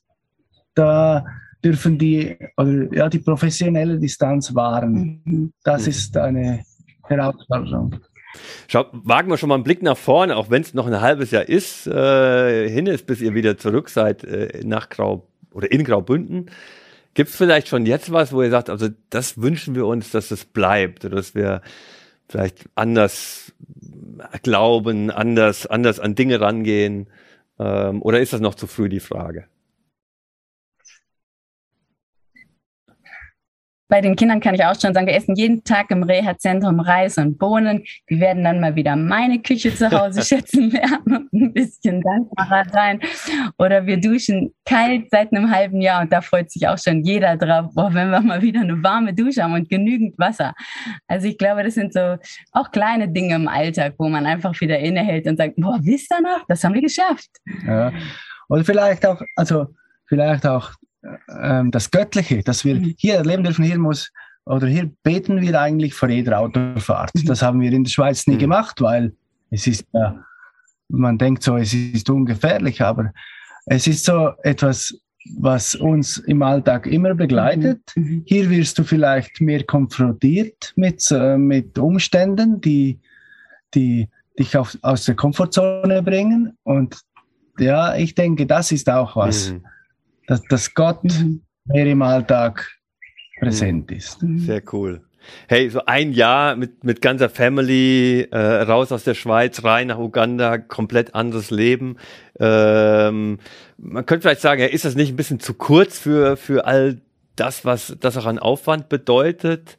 da 0.75 1.25
dürfen 1.65 1.99
die, 1.99 2.37
oder 2.57 2.95
ja, 2.95 3.09
die 3.09 3.19
professionelle 3.19 3.99
Distanz 3.99 4.55
wahren. 4.55 5.23
Mhm. 5.25 5.53
Das 5.65 5.87
ist 5.87 6.17
eine 6.17 6.63
Herausforderung. 7.05 7.97
Schau, 8.69 8.87
wagen 8.93 9.31
wir 9.31 9.37
schon 9.37 9.49
mal 9.49 9.57
einen 9.57 9.65
Blick 9.65 9.83
nach 9.83 9.97
vorne, 9.97 10.37
auch 10.37 10.51
wenn 10.51 10.63
es 10.63 10.75
noch 10.75 10.87
ein 10.87 11.01
halbes 11.01 11.31
Jahr 11.31 11.49
ist, 11.49 11.87
äh, 11.87 12.69
hin 12.69 12.87
ist, 12.87 13.07
bis 13.07 13.21
ihr 13.21 13.35
wieder 13.35 13.57
zurück 13.57 13.89
seid 13.89 14.25
äh, 14.25 14.61
nach 14.65 14.89
Grau 14.89 15.27
oder 15.53 15.71
in 15.71 15.85
Graubünden. 15.85 16.51
Gibt 17.15 17.31
es 17.31 17.37
vielleicht 17.37 17.69
schon 17.69 17.87
jetzt 17.87 18.13
was, 18.13 18.33
wo 18.33 18.43
ihr 18.43 18.51
sagt, 18.51 18.71
also 18.71 18.89
das 19.11 19.41
wünschen 19.41 19.75
wir 19.75 19.87
uns, 19.87 20.11
dass 20.11 20.31
es 20.31 20.45
bleibt 20.45 21.05
oder 21.05 21.17
dass 21.17 21.35
wir 21.35 21.63
vielleicht 22.29 22.67
anders 22.75 23.53
glauben, 24.43 25.11
anders, 25.11 25.67
anders 25.67 25.99
an 25.99 26.15
Dinge 26.15 26.41
rangehen? 26.41 27.09
Ähm, 27.59 28.03
oder 28.03 28.21
ist 28.21 28.33
das 28.33 28.41
noch 28.41 28.55
zu 28.55 28.67
früh 28.67 28.89
die 28.89 29.01
Frage? 29.01 29.47
Bei 33.89 34.03
den 34.03 34.17
Kindern 34.17 34.41
kann 34.41 34.55
ich 34.55 34.65
auch 34.65 34.79
schon 34.79 34.93
sagen, 34.93 35.07
wir 35.07 35.15
essen 35.15 35.35
jeden 35.35 35.65
Tag 35.65 35.91
im 35.91 36.03
Reha-Zentrum 36.03 36.81
Reis 36.81 37.17
und 37.17 37.39
Bohnen. 37.39 37.85
Die 38.11 38.21
werden 38.21 38.45
dann 38.45 38.61
mal 38.61 38.77
wieder 38.77 38.97
meine 38.97 39.41
Küche 39.41 39.75
zu 39.75 39.91
Hause 39.91 40.23
schätzen 40.25 40.71
lernen 40.71 41.29
und 41.33 41.43
ein 41.43 41.53
bisschen 41.53 42.03
dankbarer 42.03 42.65
sein. 42.71 43.01
Oder 43.59 43.87
wir 43.87 43.99
duschen 43.99 44.55
kalt 44.67 45.11
seit 45.11 45.33
einem 45.33 45.51
halben 45.51 45.81
Jahr 45.81 46.03
und 46.03 46.13
da 46.13 46.21
freut 46.21 46.51
sich 46.51 46.69
auch 46.69 46.79
schon 46.79 47.03
jeder 47.03 47.37
drauf, 47.37 47.73
boah, 47.75 47.93
wenn 47.95 48.11
wir 48.11 48.21
mal 48.21 48.43
wieder 48.43 48.61
eine 48.61 48.83
warme 48.83 49.15
Dusche 49.15 49.43
haben 49.43 49.55
und 49.55 49.71
genügend 49.71 50.19
Wasser. 50.19 50.55
Also 51.07 51.27
ich 51.27 51.39
glaube, 51.39 51.63
das 51.63 51.75
sind 51.75 51.95
so 51.95 52.17
auch 52.53 52.71
kleine 52.71 53.09
Dinge 53.09 53.37
im 53.37 53.49
Alltag, 53.49 53.95
wo 53.99 54.09
man 54.09 54.27
einfach 54.27 54.59
wieder 54.61 54.79
innehält 54.79 55.27
und 55.27 55.39
sagt, 55.39 55.55
boah, 55.57 55.79
wisst 55.83 56.13
ihr 56.13 56.21
noch, 56.21 56.45
das 56.47 56.63
haben 56.63 56.75
wir 56.75 56.83
geschafft. 56.83 57.31
Ja. 57.67 57.93
Oder 58.51 58.65
vielleicht 58.65 59.07
auch, 59.07 59.21
also 59.37 59.69
vielleicht 60.07 60.47
auch 60.47 60.73
ähm, 61.41 61.71
das 61.71 61.91
Göttliche, 61.91 62.43
das 62.43 62.65
wir 62.65 62.77
mhm. 62.77 62.95
hier 62.97 63.17
erleben 63.17 63.45
dürfen, 63.45 63.65
hier 63.65 63.79
muss, 63.79 64.11
oder 64.45 64.67
hier 64.67 64.91
beten 65.03 65.41
wir 65.41 65.61
eigentlich 65.61 65.95
vor 65.95 66.09
jeder 66.09 66.39
Autofahrt. 66.39 67.15
Mhm. 67.15 67.27
Das 67.27 67.43
haben 67.43 67.61
wir 67.61 67.73
in 67.73 67.85
der 67.85 67.91
Schweiz 67.91 68.27
nie 68.27 68.35
mhm. 68.35 68.41
gemacht, 68.41 68.81
weil 68.81 69.13
es 69.51 69.67
ist, 69.67 69.85
äh, 69.93 70.11
man 70.89 71.19
denkt 71.19 71.43
so, 71.43 71.57
es 71.57 71.75
ist 71.75 72.09
ungefährlich, 72.09 72.81
aber 72.81 73.13
es 73.67 73.87
ist 73.87 74.05
so 74.05 74.33
etwas, 74.43 74.95
was 75.37 75.75
uns 75.75 76.19
im 76.19 76.43
Alltag 76.43 76.87
immer 76.87 77.15
begleitet. 77.15 77.93
Mhm. 77.95 78.23
Hier 78.25 78.49
wirst 78.49 78.79
du 78.79 78.85
vielleicht 78.85 79.41
mehr 79.41 79.65
konfrontiert 79.65 80.73
mit, 80.77 81.11
äh, 81.11 81.37
mit 81.37 81.79
Umständen, 81.79 82.61
die, 82.61 82.99
die 83.75 84.09
dich 84.39 84.57
auf, 84.57 84.79
aus 84.81 85.05
der 85.05 85.17
Komfortzone 85.17 86.03
bringen. 86.03 86.57
Und 86.63 86.97
ja, 87.59 87.97
ich 87.97 88.15
denke, 88.15 88.47
das 88.47 88.73
ist 88.73 88.89
auch 88.89 89.17
was. 89.17 89.51
Mhm 89.51 89.63
dass, 90.29 90.43
dass 90.45 90.75
Gott 90.75 91.03
mhm. 91.03 91.41
mehr 91.65 91.87
im 91.87 92.03
Alltag 92.03 92.71
präsent 93.41 93.91
ist. 93.91 94.23
Mhm. 94.23 94.39
Sehr 94.39 94.63
cool. 94.73 95.01
Hey, 95.49 95.69
so 95.69 95.85
ein 95.85 96.13
Jahr 96.13 96.57
mit, 96.57 96.85
mit 96.85 97.03
ganzer 97.03 97.29
Family 97.29 98.29
äh, 98.31 98.39
raus 98.39 98.93
aus 98.93 99.05
der 99.05 99.15
Schweiz, 99.15 99.65
rein 99.65 99.89
nach 99.89 99.99
Uganda, 99.99 100.59
komplett 100.59 101.15
anderes 101.15 101.51
Leben. 101.51 101.97
Ähm, 102.39 103.39
man 103.77 104.07
könnte 104.07 104.23
vielleicht 104.23 104.41
sagen, 104.41 104.61
ja, 104.61 104.69
ist 104.69 104.85
das 104.85 104.95
nicht 104.95 105.11
ein 105.11 105.17
bisschen 105.17 105.41
zu 105.41 105.55
kurz 105.55 105.99
für, 105.99 106.37
für 106.37 106.67
all 106.67 107.01
das, 107.37 107.65
was 107.65 107.97
das 108.01 108.17
auch 108.17 108.27
an 108.27 108.39
Aufwand 108.39 108.89
bedeutet? 108.89 109.77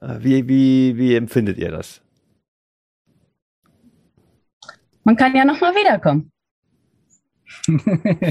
Äh, 0.00 0.16
wie, 0.20 0.48
wie, 0.48 0.96
wie 0.98 1.14
empfindet 1.14 1.56
ihr 1.58 1.70
das? 1.70 2.02
Man 5.04 5.16
kann 5.16 5.34
ja 5.34 5.44
nochmal 5.44 5.74
wiederkommen. 5.74 6.30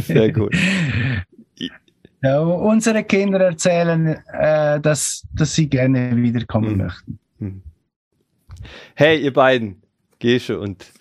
Sehr 0.02 0.32
gut. 0.32 0.56
Ja, 2.22 2.40
unsere 2.42 3.04
Kinder 3.04 3.40
erzählen, 3.40 4.18
äh, 4.34 4.80
dass, 4.82 5.26
dass 5.34 5.56
sie 5.56 5.70
gerne 5.70 6.16
wiederkommen 6.16 6.74
mhm. 6.74 6.78
möchten. 6.78 7.20
Mhm. 7.40 7.62
Hey, 8.96 9.20
ihr 9.20 9.32
beiden, 9.32 9.82
Gesche 10.20 10.60
und 10.60 10.92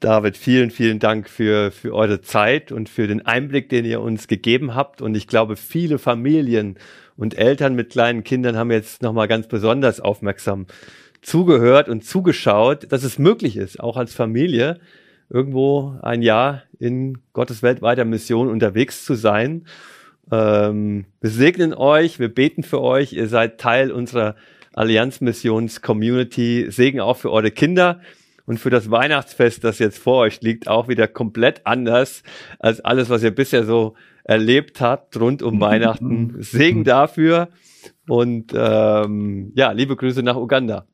David, 0.00 0.36
vielen, 0.36 0.70
vielen 0.70 0.98
Dank 0.98 1.28
für, 1.28 1.70
für 1.70 1.94
eure 1.94 2.22
Zeit 2.22 2.72
und 2.72 2.88
für 2.88 3.06
den 3.06 3.24
Einblick, 3.24 3.68
den 3.68 3.84
ihr 3.84 4.00
uns 4.00 4.26
gegeben 4.28 4.74
habt. 4.74 5.02
Und 5.02 5.14
ich 5.14 5.28
glaube, 5.28 5.56
viele 5.56 5.98
Familien 5.98 6.78
und 7.16 7.36
Eltern 7.36 7.74
mit 7.74 7.90
kleinen 7.90 8.24
Kindern 8.24 8.56
haben 8.56 8.70
jetzt 8.70 9.02
nochmal 9.02 9.28
ganz 9.28 9.46
besonders 9.46 10.00
aufmerksam 10.00 10.66
zugehört 11.20 11.88
und 11.88 12.04
zugeschaut, 12.04 12.90
dass 12.90 13.04
es 13.04 13.18
möglich 13.18 13.56
ist, 13.56 13.78
auch 13.78 13.96
als 13.96 14.14
Familie 14.14 14.80
irgendwo 15.28 15.96
ein 16.02 16.22
Jahr 16.22 16.62
in 16.78 17.18
Gottes 17.32 17.62
weltweiter 17.62 18.04
Mission 18.04 18.48
unterwegs 18.48 19.04
zu 19.04 19.14
sein 19.14 19.66
Ähm, 20.30 21.06
wir 21.20 21.30
segnen 21.30 21.74
euch, 21.74 22.18
wir 22.18 22.32
beten 22.32 22.62
für 22.62 22.80
euch. 22.80 23.12
Ihr 23.12 23.28
seid 23.28 23.58
Teil 23.58 23.90
unserer 23.90 24.36
Allianzmissions-Community. 24.74 26.70
Segen 26.70 27.00
auch 27.00 27.16
für 27.16 27.30
eure 27.30 27.50
Kinder 27.50 28.00
und 28.46 28.58
für 28.58 28.70
das 28.70 28.90
Weihnachtsfest, 28.90 29.64
das 29.64 29.78
jetzt 29.78 29.98
vor 29.98 30.18
euch 30.18 30.40
liegt, 30.40 30.68
auch 30.68 30.88
wieder 30.88 31.08
komplett 31.08 31.66
anders 31.66 32.22
als 32.58 32.80
alles, 32.80 33.08
was 33.10 33.22
ihr 33.22 33.34
bisher 33.34 33.64
so 33.64 33.94
erlebt 34.24 34.80
habt 34.80 35.18
rund 35.18 35.42
um 35.42 35.60
Weihnachten. 35.60 36.36
Segen 36.40 36.84
dafür 36.84 37.48
und 38.08 38.52
ähm, 38.54 39.52
ja, 39.54 39.72
liebe 39.72 39.96
Grüße 39.96 40.22
nach 40.22 40.36
Uganda. 40.36 40.86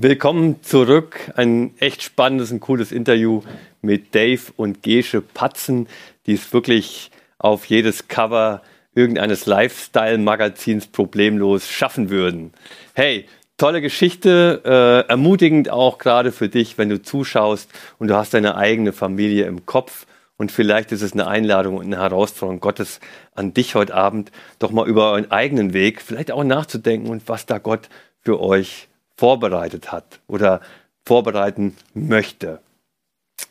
Willkommen 0.00 0.62
zurück. 0.62 1.32
Ein 1.34 1.76
echt 1.78 2.04
spannendes 2.04 2.52
und 2.52 2.60
cooles 2.60 2.92
Interview 2.92 3.42
mit 3.82 4.14
Dave 4.14 4.42
und 4.56 4.84
Gesche 4.84 5.20
Patzen, 5.20 5.88
die 6.28 6.34
es 6.34 6.52
wirklich 6.52 7.10
auf 7.38 7.64
jedes 7.64 8.06
Cover 8.06 8.62
irgendeines 8.94 9.46
Lifestyle-Magazins 9.46 10.88
problemlos 10.88 11.68
schaffen 11.68 12.10
würden. 12.10 12.52
Hey, 12.92 13.26
tolle 13.56 13.80
Geschichte, 13.80 14.60
äh, 14.64 15.08
ermutigend 15.10 15.70
auch 15.70 15.96
gerade 15.98 16.30
für 16.30 16.50
dich, 16.50 16.76
wenn 16.76 16.90
du 16.90 17.00
zuschaust 17.00 17.70
und 17.98 18.08
du 18.08 18.14
hast 18.14 18.34
deine 18.34 18.56
eigene 18.56 18.92
Familie 18.92 19.46
im 19.46 19.64
Kopf. 19.64 20.06
Und 20.36 20.52
vielleicht 20.52 20.92
ist 20.92 21.02
es 21.02 21.14
eine 21.14 21.26
Einladung 21.26 21.78
und 21.78 21.86
eine 21.86 21.98
Herausforderung 21.98 22.60
Gottes 22.60 23.00
an 23.34 23.54
dich 23.54 23.74
heute 23.74 23.94
Abend, 23.94 24.30
doch 24.58 24.70
mal 24.70 24.86
über 24.86 25.12
euren 25.12 25.30
eigenen 25.30 25.72
Weg 25.72 26.02
vielleicht 26.02 26.30
auch 26.30 26.44
nachzudenken 26.44 27.08
und 27.08 27.26
was 27.26 27.46
da 27.46 27.58
Gott 27.58 27.88
für 28.20 28.38
euch 28.40 28.88
vorbereitet 29.16 29.90
hat 29.90 30.20
oder 30.28 30.60
vorbereiten 31.06 31.76
möchte. 31.94 32.60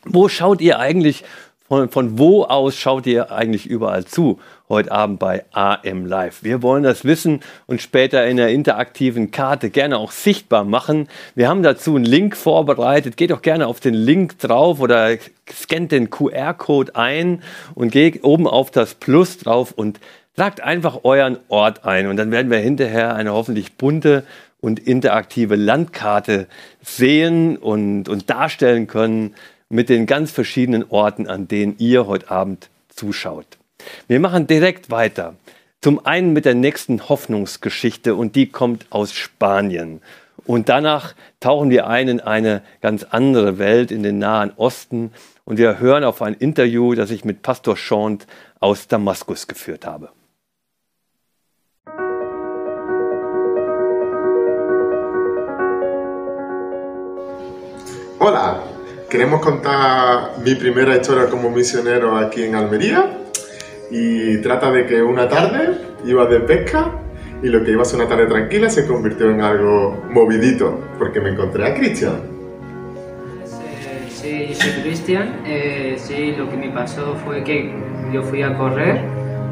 Wo 0.04 0.28
schaut 0.28 0.60
ihr 0.60 0.78
eigentlich, 0.78 1.24
von, 1.68 1.90
von 1.90 2.18
wo 2.18 2.44
aus 2.44 2.76
schaut 2.76 3.06
ihr 3.06 3.30
eigentlich 3.30 3.66
überall 3.66 4.04
zu 4.04 4.40
heute 4.68 4.90
Abend 4.90 5.18
bei 5.18 5.44
AM 5.52 6.06
Live? 6.06 6.42
Wir 6.42 6.62
wollen 6.62 6.82
das 6.82 7.04
wissen 7.04 7.40
und 7.66 7.82
später 7.82 8.26
in 8.26 8.38
der 8.38 8.48
interaktiven 8.48 9.30
Karte 9.30 9.68
gerne 9.68 9.98
auch 9.98 10.10
sichtbar 10.10 10.64
machen. 10.64 11.08
Wir 11.34 11.48
haben 11.48 11.62
dazu 11.62 11.94
einen 11.94 12.06
Link 12.06 12.36
vorbereitet. 12.36 13.18
Geht 13.18 13.30
doch 13.30 13.42
gerne 13.42 13.66
auf 13.66 13.80
den 13.80 13.94
Link 13.94 14.38
drauf 14.38 14.80
oder 14.80 15.16
scannt 15.52 15.92
den 15.92 16.08
QR-Code 16.08 16.96
ein 16.96 17.42
und 17.74 17.92
geht 17.92 18.24
oben 18.24 18.46
auf 18.46 18.70
das 18.70 18.94
Plus 18.94 19.36
drauf 19.36 19.72
und 19.72 20.00
tragt 20.36 20.62
einfach 20.62 21.04
euren 21.04 21.38
Ort 21.48 21.84
ein. 21.84 22.06
Und 22.06 22.16
dann 22.16 22.30
werden 22.30 22.50
wir 22.50 22.58
hinterher 22.58 23.14
eine 23.14 23.32
hoffentlich 23.32 23.74
bunte 23.74 24.24
und 24.60 24.80
interaktive 24.80 25.56
Landkarte 25.56 26.46
sehen 26.82 27.56
und, 27.58 28.08
und 28.08 28.30
darstellen 28.30 28.86
können 28.86 29.34
mit 29.68 29.88
den 29.88 30.06
ganz 30.06 30.30
verschiedenen 30.30 30.84
Orten, 30.88 31.26
an 31.26 31.48
denen 31.48 31.76
ihr 31.78 32.06
heute 32.06 32.30
Abend 32.30 32.70
zuschaut. 32.88 33.58
Wir 34.06 34.20
machen 34.20 34.46
direkt 34.46 34.90
weiter. 34.90 35.34
Zum 35.80 36.04
einen 36.04 36.32
mit 36.32 36.44
der 36.44 36.54
nächsten 36.54 37.08
Hoffnungsgeschichte 37.08 38.14
und 38.14 38.34
die 38.34 38.48
kommt 38.48 38.86
aus 38.90 39.12
Spanien. 39.12 40.00
Und 40.44 40.68
danach 40.68 41.14
tauchen 41.40 41.70
wir 41.70 41.86
ein 41.86 42.08
in 42.08 42.20
eine 42.20 42.62
ganz 42.80 43.04
andere 43.04 43.58
Welt, 43.58 43.90
in 43.90 44.02
den 44.02 44.18
Nahen 44.18 44.52
Osten. 44.56 45.12
Und 45.44 45.58
wir 45.58 45.78
hören 45.78 46.04
auf 46.04 46.22
ein 46.22 46.34
Interview, 46.34 46.94
das 46.94 47.10
ich 47.10 47.24
mit 47.24 47.42
Pastor 47.42 47.76
Chant 47.76 48.26
aus 48.58 48.88
Damaskus 48.88 49.46
geführt 49.46 49.86
habe. 49.86 50.08
Hola, 58.18 58.60
queremos 59.08 59.40
contar 59.40 60.38
mi 60.44 60.54
primera 60.54 60.96
historia 60.96 61.30
como 61.30 61.50
misionero 61.50 62.16
aquí 62.16 62.42
en 62.42 62.54
Almería 62.54 63.18
y 63.90 64.38
trata 64.42 64.70
de 64.70 64.86
que 64.86 65.02
una 65.02 65.28
tarde 65.28 65.78
iba 66.04 66.26
de 66.26 66.40
pesca 66.40 66.92
y 67.42 67.48
lo 67.48 67.64
que 67.64 67.70
iba 67.70 67.82
a 67.82 67.84
ser 67.84 68.00
una 68.00 68.08
tarde 68.08 68.26
tranquila 68.26 68.68
se 68.68 68.86
convirtió 68.86 69.30
en 69.30 69.40
algo 69.40 70.04
movidito 70.10 70.80
porque 70.98 71.20
me 71.20 71.30
encontré 71.30 71.66
a 71.66 71.74
Cristian. 71.74 72.20
Sí, 74.08 74.52
soy 74.52 74.82
Cristian. 74.82 75.36
Eh, 75.46 75.96
sí, 75.98 76.34
lo 76.36 76.50
que 76.50 76.56
me 76.56 76.68
pasó 76.70 77.14
fue 77.24 77.42
que 77.44 77.72
yo 78.12 78.22
fui 78.22 78.42
a 78.42 78.56
correr 78.58 79.00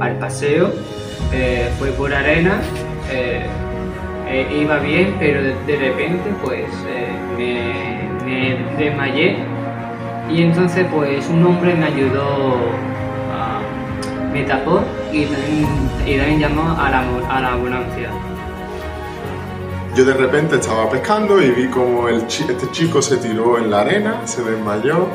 al 0.01 0.19
paseo, 0.19 0.73
eh, 1.33 1.71
fue 1.79 1.91
por 1.93 2.13
arena, 2.13 2.61
eh, 3.11 3.47
eh, 4.29 4.59
iba 4.61 4.79
bien, 4.81 5.15
pero 5.19 5.43
de, 5.43 5.55
de 5.67 5.77
repente 5.77 6.31
pues 6.43 6.67
me 7.39 8.16
me 8.27 8.59
desmayé 8.77 9.37
y 10.29 10.43
entonces 10.43 10.85
pues 10.93 11.29
un 11.29 11.47
hombre 11.47 11.75
me 11.77 11.87
ayudó, 11.87 12.57
a, 13.33 13.61
me 14.33 14.43
tapó 14.43 14.83
y 15.13 15.25
también, 15.27 16.41
llamó 16.41 16.77
a 16.77 16.91
la, 16.91 17.05
a 17.31 17.41
la 17.41 17.53
ambulancia. 17.53 18.11
Yo 19.95 20.05
de 20.05 20.15
repente 20.15 20.57
estaba 20.57 20.91
pescando 20.91 21.41
y 21.41 21.51
vi 21.53 21.69
como 21.69 22.09
este 22.09 22.71
chico 22.73 23.01
se 23.01 23.17
tiró 23.17 23.59
en 23.59 23.71
la 23.71 23.81
arena, 23.81 24.27
se 24.27 24.43
desmayó 24.43 25.07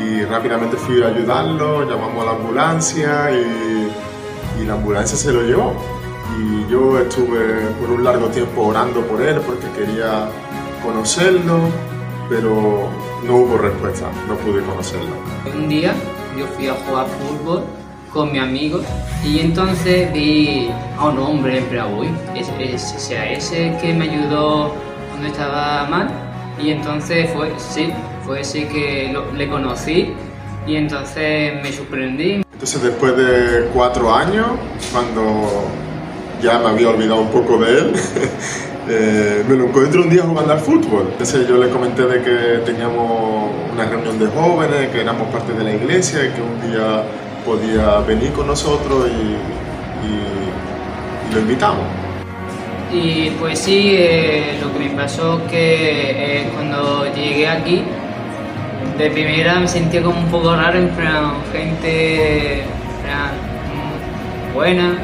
y 0.00 0.24
rápidamente 0.24 0.76
fui 0.76 1.02
a 1.02 1.08
ayudarlo, 1.08 1.82
llamamos 1.82 2.22
a 2.22 2.26
la 2.26 2.30
ambulancia 2.32 3.30
y, 3.32 4.62
y 4.62 4.64
la 4.64 4.74
ambulancia 4.74 5.18
se 5.18 5.32
lo 5.32 5.42
llevó. 5.42 5.74
Y 6.38 6.70
yo 6.70 6.98
estuve 6.98 7.66
por 7.78 7.90
un 7.90 8.04
largo 8.04 8.28
tiempo 8.28 8.62
orando 8.62 9.00
por 9.02 9.20
él 9.20 9.38
porque 9.44 9.66
quería 9.76 10.28
conocerlo, 10.82 11.68
pero 12.32 12.88
no 13.26 13.36
hubo 13.36 13.58
respuesta, 13.58 14.10
no 14.26 14.34
pude 14.36 14.62
conocerlo. 14.62 15.14
Un 15.54 15.68
día 15.68 15.92
yo 16.38 16.46
fui 16.46 16.66
a 16.66 16.72
jugar 16.72 17.06
fútbol 17.06 17.62
con 18.10 18.32
mi 18.32 18.38
amigo 18.38 18.80
y 19.22 19.40
entonces 19.40 20.10
vi 20.14 20.70
a 20.98 21.08
un 21.08 21.18
hombre 21.18 21.58
en 21.58 21.64
plan, 21.66 21.92
uy, 21.94 22.08
es, 22.34 22.48
es, 22.58 22.80
sea 22.96 23.30
ese 23.30 23.76
que 23.82 23.92
me 23.92 24.08
ayudó 24.08 24.72
cuando 25.10 25.28
estaba 25.28 25.86
mal 25.88 26.08
y 26.58 26.70
entonces 26.70 27.28
fue, 27.34 27.52
sí, 27.58 27.92
fue 28.24 28.40
ese 28.40 28.66
que 28.66 29.10
lo, 29.12 29.30
le 29.32 29.48
conocí 29.50 30.14
y 30.66 30.76
entonces 30.76 31.62
me 31.62 31.70
sorprendí. 31.70 32.42
Entonces 32.52 32.82
después 32.82 33.14
de 33.14 33.68
cuatro 33.74 34.14
años, 34.14 34.46
cuando 34.90 35.66
ya 36.42 36.58
me 36.60 36.68
había 36.68 36.88
olvidado 36.88 37.20
un 37.20 37.30
poco 37.30 37.58
de 37.58 37.78
él, 37.78 37.92
Eh, 38.88 39.44
me 39.48 39.54
lo 39.54 39.66
encuentro 39.66 40.02
un 40.02 40.10
día 40.10 40.22
jugando 40.22 40.52
al 40.52 40.58
fútbol. 40.58 41.08
Entonces 41.12 41.46
yo 41.48 41.56
le 41.56 41.68
comenté 41.68 42.02
de 42.02 42.20
que 42.22 42.62
teníamos 42.64 43.50
una 43.72 43.84
reunión 43.84 44.18
de 44.18 44.26
jóvenes, 44.26 44.88
que 44.90 45.00
éramos 45.00 45.28
parte 45.28 45.52
de 45.52 45.62
la 45.62 45.72
iglesia 45.72 46.24
y 46.26 46.30
que 46.30 46.42
un 46.42 46.70
día 46.70 47.04
podía 47.44 48.00
venir 48.00 48.32
con 48.32 48.46
nosotros 48.46 49.08
y, 49.08 49.62
lo 51.32 51.40
invitamos. 51.40 51.86
Y 52.92 53.30
pues 53.40 53.58
sí, 53.58 53.94
eh, 53.96 54.58
lo 54.60 54.70
que 54.70 54.80
me 54.80 54.90
pasó 54.90 55.40
que 55.48 56.40
eh, 56.42 56.50
cuando 56.52 57.06
llegué 57.14 57.48
aquí, 57.48 57.84
de 58.98 59.10
primera 59.10 59.58
me 59.58 59.66
sentía 59.66 60.02
como 60.02 60.20
un 60.20 60.26
poco 60.26 60.54
raro, 60.54 60.78
en 60.78 60.90
plan, 60.90 61.32
gente 61.50 62.64
buena, 64.54 64.98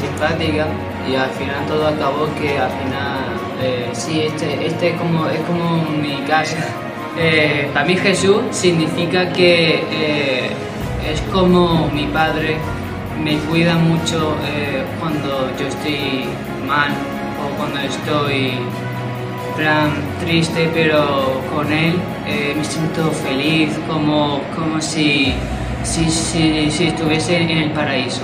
simpática 0.00 0.68
y 1.10 1.14
al 1.14 1.30
final 1.30 1.66
todo 1.66 1.88
acabó 1.88 2.28
que 2.40 2.58
al 2.58 2.70
final 2.70 3.18
eh, 3.60 3.88
sí 3.92 4.22
este 4.22 4.66
este 4.66 4.90
es 4.90 4.96
como 4.96 5.26
es 5.26 5.40
como 5.40 5.82
mi 6.00 6.16
casa 6.26 6.66
eh, 7.18 7.68
para 7.74 7.84
mí 7.84 7.96
Jesús 7.96 8.40
significa 8.50 9.30
que 9.32 9.84
eh, 9.90 10.50
es 11.06 11.20
como 11.32 11.88
mi 11.88 12.06
padre 12.06 12.56
me 13.22 13.36
cuida 13.38 13.76
mucho 13.76 14.36
eh, 14.46 14.82
cuando 14.98 15.50
yo 15.58 15.66
estoy 15.66 16.24
mal 16.66 16.90
o 17.42 17.56
cuando 17.58 17.80
estoy 17.80 18.52
plan 19.56 19.90
triste 20.20 20.70
pero 20.72 21.42
con 21.54 21.70
él 21.70 21.94
me 22.56 22.64
siento 22.64 23.10
feliz 23.10 23.78
como 23.86 24.40
como 24.56 24.80
si 24.80 25.34
si, 25.82 26.08
si, 26.08 26.70
si 26.70 26.86
estuviese 26.86 27.36
en 27.36 27.50
el 27.50 27.70
paraíso 27.72 28.22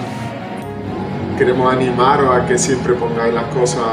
queremos 1.38 1.72
animaros 1.72 2.34
a 2.34 2.44
que 2.46 2.58
siempre 2.58 2.94
pongáis 2.94 3.32
las 3.32 3.44
cosas 3.54 3.84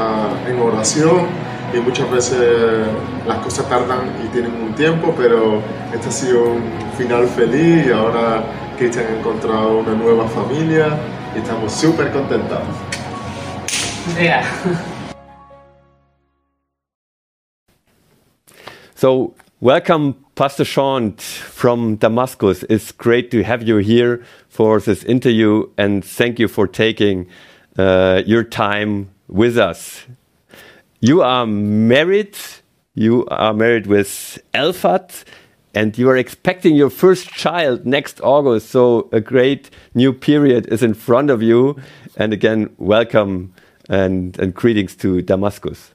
en 0.48 0.58
oración 0.58 1.28
y 1.72 1.78
muchas 1.78 2.10
veces 2.10 2.88
las 3.24 3.38
cosas 3.38 3.68
tardan 3.68 4.00
y 4.24 4.28
tienen 4.28 4.52
un 4.52 4.74
tiempo, 4.74 5.14
pero 5.16 5.62
este 5.94 6.08
ha 6.08 6.10
sido 6.10 6.42
un 6.42 6.62
final 6.98 7.28
feliz 7.28 7.86
y 7.86 7.92
ahora 7.92 8.42
Cristian 8.76 9.06
ha 9.06 9.18
encontrado 9.18 9.78
una 9.78 9.94
nueva 9.94 10.26
familia 10.28 10.98
y 11.36 11.38
estamos 11.38 11.72
súper 11.72 12.10
contentos. 12.10 12.58
Yeah. 14.18 14.44
So, 18.96 19.34
welcome, 19.60 20.14
Pastor 20.34 20.64
Sean 20.64 21.12
from 21.16 21.96
Damascus. 21.96 22.64
It's 22.68 22.90
great 22.90 23.30
to 23.30 23.42
have 23.44 23.62
you 23.62 23.76
here 23.76 24.24
for 24.56 24.80
this 24.80 25.04
interview 25.04 25.68
and 25.76 26.02
thank 26.02 26.38
you 26.38 26.48
for 26.48 26.66
taking 26.66 27.28
uh, 27.76 28.22
your 28.24 28.42
time 28.42 29.10
with 29.28 29.58
us. 29.58 30.06
You 31.00 31.20
are 31.20 31.46
married. 31.46 32.36
You 32.94 33.26
are 33.26 33.52
married 33.52 33.86
with 33.86 34.38
Elfat, 34.54 35.24
and 35.74 35.98
you 35.98 36.08
are 36.08 36.16
expecting 36.16 36.74
your 36.74 36.88
first 36.88 37.28
child 37.28 37.84
next 37.84 38.18
August. 38.22 38.70
So 38.70 39.10
a 39.12 39.20
great 39.20 39.68
new 39.94 40.14
period 40.14 40.66
is 40.72 40.82
in 40.82 40.94
front 40.94 41.28
of 41.28 41.42
you. 41.42 41.76
And 42.16 42.32
again, 42.32 42.70
welcome 42.78 43.52
and, 43.90 44.38
and 44.38 44.54
greetings 44.54 44.96
to 44.96 45.20
Damascus. 45.20 45.92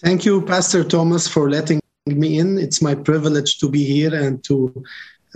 Thank 0.00 0.24
you, 0.24 0.42
Pastor 0.42 0.84
Thomas, 0.84 1.26
for 1.26 1.50
letting 1.50 1.80
me 2.06 2.38
in. 2.38 2.56
It's 2.58 2.80
my 2.80 2.94
privilege 2.94 3.58
to 3.58 3.68
be 3.68 3.82
here 3.84 4.14
and 4.14 4.44
to 4.44 4.84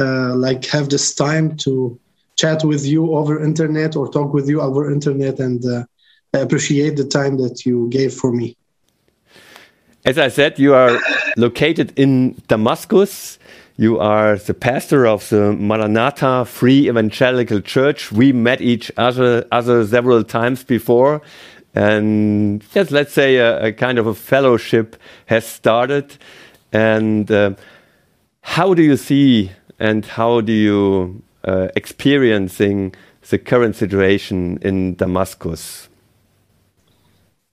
uh, 0.01 0.35
like 0.35 0.65
have 0.67 0.89
this 0.89 1.15
time 1.15 1.57
to 1.59 1.99
chat 2.37 2.65
with 2.65 2.87
you 2.87 3.15
over 3.15 3.43
internet 3.43 3.97
or 3.97 4.11
talk 4.11 4.33
with 4.33 4.49
you 4.49 4.61
over 4.61 4.91
internet 4.91 5.39
and 5.39 5.65
uh, 5.67 5.85
I 6.33 6.39
appreciate 6.39 6.97
the 6.97 7.05
time 7.05 7.37
that 7.39 7.67
you 7.67 7.89
gave 7.91 8.15
for 8.15 8.33
me. 8.33 8.57
As 10.05 10.17
I 10.17 10.29
said, 10.29 10.59
you 10.59 10.75
are 10.75 10.99
located 11.37 11.93
in 11.97 12.41
Damascus. 12.49 13.39
You 13.77 13.99
are 13.99 14.37
the 14.37 14.55
pastor 14.55 15.07
of 15.07 15.29
the 15.29 15.53
Maranatha 15.53 16.45
Free 16.47 16.89
Evangelical 16.89 17.61
Church. 17.61 18.11
We 18.13 18.33
met 18.33 18.61
each 18.61 18.91
other, 18.97 19.47
other 19.53 19.87
several 19.87 20.25
times 20.25 20.65
before. 20.65 21.21
And 21.75 22.65
yes, 22.75 22.91
let's 22.91 23.13
say 23.13 23.37
a, 23.37 23.67
a 23.67 23.73
kind 23.73 23.99
of 23.99 24.07
a 24.07 24.15
fellowship 24.15 24.97
has 25.27 25.47
started. 25.47 26.17
And 26.73 27.31
uh, 27.31 27.55
how 28.43 28.75
do 28.75 28.83
you 28.83 28.97
see 28.97 29.51
and 29.81 30.05
how 30.05 30.40
do 30.43 30.53
you 30.53 31.23
uh, 31.45 31.69
experiencing 31.75 32.95
the 33.31 33.38
current 33.38 33.75
situation 33.75 34.59
in 34.62 34.95
Damascus? 34.95 35.88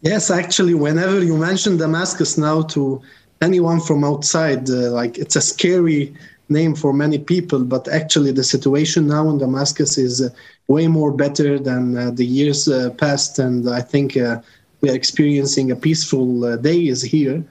Yes, 0.01 0.29
actually, 0.29 0.75
whenever 0.75 1.23
you 1.23 1.37
mention 1.37 1.77
Damascus 1.77 2.37
now 2.37 2.61
to 2.63 3.01
anyone 3.41 3.79
from 3.79 4.03
outside, 4.03 4.69
uh, 4.69 4.91
like 4.91 5.17
it's 5.17 5.35
a 5.35 5.41
scary 5.41 6.13
name 6.49 6.75
for 6.75 6.93
many 6.93 7.17
people, 7.17 7.63
but 7.63 7.87
actually 7.87 8.31
the 8.31 8.43
situation 8.43 9.07
now 9.07 9.29
in 9.29 9.37
Damascus 9.37 9.97
is 9.97 10.21
uh, 10.21 10.29
way 10.67 10.87
more 10.87 11.11
better 11.11 11.59
than 11.59 11.97
uh, 11.97 12.11
the 12.11 12.25
years 12.25 12.67
uh, 12.67 12.89
past, 12.91 13.39
and 13.39 13.69
I 13.69 13.81
think 13.81 14.15
uh, 14.15 14.41
we 14.81 14.89
are 14.89 14.95
experiencing 14.95 15.71
a 15.71 15.75
peaceful 15.75 16.45
uh, 16.45 16.57
days 16.57 17.01
here. 17.01 17.43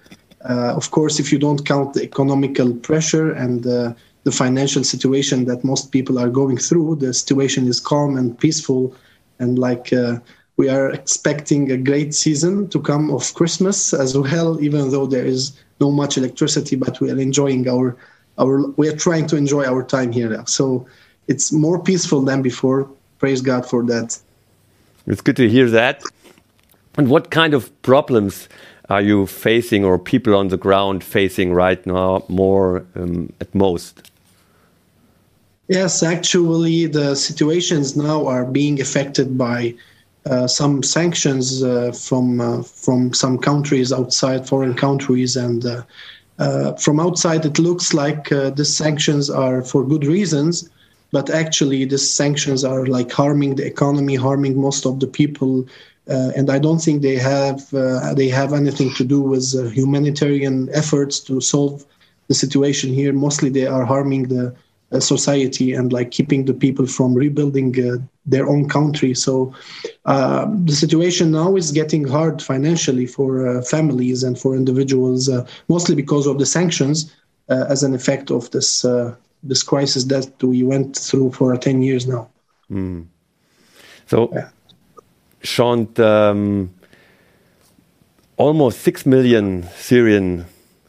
of 0.80 0.90
course, 0.90 1.18
if 1.18 1.32
you 1.32 1.38
don't 1.38 1.66
count 1.66 1.94
the 1.94 2.02
economical 2.02 2.72
pressure 2.88 3.32
and 3.32 3.66
the 4.26 4.32
financial 4.32 4.82
situation 4.82 5.44
that 5.44 5.62
most 5.62 5.92
people 5.92 6.18
are 6.18 6.28
going 6.28 6.58
through, 6.58 6.96
the 6.96 7.14
situation 7.14 7.68
is 7.68 7.78
calm 7.78 8.16
and 8.16 8.36
peaceful, 8.44 8.92
and 9.38 9.56
like 9.56 9.86
we 10.56 10.68
are 10.68 10.90
expecting 10.90 11.70
a 11.70 11.76
great 11.76 12.12
season 12.12 12.68
to 12.70 12.80
come 12.80 13.04
of 13.16 13.22
Christmas 13.34 13.94
as 13.94 14.18
well, 14.18 14.58
even 14.60 14.90
though 14.90 15.06
there 15.06 15.24
is 15.24 15.52
no 15.80 15.92
much 15.92 16.18
electricity, 16.18 16.74
but 16.74 17.00
we 17.00 17.08
are 17.12 17.20
enjoying 17.20 17.68
our 17.68 17.96
our 18.42 18.54
we 18.76 18.88
are 18.90 18.96
trying 18.96 19.26
to 19.28 19.36
enjoy 19.36 19.64
our 19.64 19.84
time 19.84 20.10
here. 20.10 20.42
So 20.46 20.86
it's 21.28 21.52
more 21.52 21.78
peaceful 21.78 22.20
than 22.28 22.42
before. 22.42 22.80
Praise 23.18 23.42
God 23.42 23.62
for 23.70 23.84
that. 23.92 24.18
It's 25.06 25.22
good 25.22 25.36
to 25.36 25.48
hear 25.48 25.70
that. 25.70 26.02
And 26.98 27.06
what 27.08 27.30
kind 27.30 27.54
of 27.54 27.70
problems 27.82 28.48
are 28.88 29.04
you 29.10 29.26
facing, 29.26 29.84
or 29.84 29.98
people 29.98 30.34
on 30.34 30.48
the 30.48 30.56
ground 30.56 31.04
facing 31.04 31.54
right 31.54 31.86
now 31.86 32.24
more 32.28 32.84
um, 32.96 33.32
at 33.40 33.54
most? 33.54 34.10
Yes, 35.68 36.02
actually, 36.02 36.86
the 36.86 37.14
situations 37.14 37.96
now 37.96 38.26
are 38.26 38.44
being 38.44 38.80
affected 38.80 39.36
by 39.38 39.74
uh, 40.24 40.46
some 40.46 40.82
sanctions 40.82 41.62
uh, 41.62 41.92
from 41.92 42.40
uh, 42.40 42.62
from 42.62 43.12
some 43.14 43.38
countries 43.38 43.92
outside 43.92 44.46
foreign 44.48 44.74
countries 44.74 45.36
and 45.36 45.64
from 46.78 47.00
outside 47.00 47.44
it 47.44 47.58
looks 47.58 47.94
like 47.94 48.28
the 48.28 48.64
sanctions 48.64 49.30
are 49.30 49.62
for 49.62 49.84
good 49.84 50.04
reasons 50.04 50.68
but 51.12 51.30
actually 51.30 51.84
the 51.84 51.98
sanctions 51.98 52.64
are 52.64 52.86
like 52.86 53.10
harming 53.12 53.54
the 53.56 53.66
economy 53.66 54.14
harming 54.16 54.60
most 54.60 54.86
of 54.86 55.00
the 55.00 55.06
people 55.06 55.66
uh, 56.10 56.30
and 56.36 56.50
I 56.50 56.58
don't 56.58 56.78
think 56.78 57.02
they 57.02 57.16
have 57.16 57.72
uh, 57.74 58.14
they 58.14 58.28
have 58.28 58.52
anything 58.52 58.92
to 58.94 59.04
do 59.04 59.20
with 59.20 59.54
uh, 59.58 59.64
humanitarian 59.68 60.68
efforts 60.72 61.20
to 61.20 61.40
solve 61.40 61.84
the 62.28 62.34
situation 62.34 62.92
here. 62.92 63.12
Mostly, 63.12 63.50
they 63.50 63.66
are 63.66 63.84
harming 63.84 64.28
the 64.28 64.54
society 64.92 65.72
and 65.72 65.92
like 65.92 66.10
keeping 66.10 66.44
the 66.44 66.54
people 66.54 66.86
from 66.86 67.14
rebuilding 67.14 67.74
uh, 67.78 67.98
their 68.24 68.48
own 68.48 68.68
country. 68.68 69.14
So 69.14 69.52
uh, 70.04 70.46
the 70.64 70.74
situation 70.74 71.30
now 71.30 71.56
is 71.56 71.72
getting 71.72 72.06
hard 72.06 72.42
financially 72.42 73.06
for 73.06 73.46
uh, 73.46 73.62
families 73.62 74.22
and 74.22 74.38
for 74.38 74.54
individuals, 74.54 75.28
uh, 75.28 75.46
mostly 75.68 75.94
because 75.94 76.26
of 76.26 76.38
the 76.38 76.46
sanctions 76.46 77.12
uh, 77.48 77.66
as 77.68 77.82
an 77.82 77.94
effect 77.94 78.30
of 78.30 78.50
this 78.50 78.84
uh, 78.84 79.14
this 79.42 79.62
crisis 79.62 80.04
that 80.04 80.42
we 80.42 80.62
went 80.62 80.96
through 80.96 81.32
for 81.32 81.56
ten 81.56 81.82
years 81.82 82.06
now. 82.06 82.28
Mm. 82.70 83.06
So, 84.06 84.30
yeah. 84.32 84.48
Sean, 85.42 85.88
um, 85.98 86.70
almost 88.36 88.80
six 88.80 89.06
million 89.06 89.68
Syrian 89.76 90.46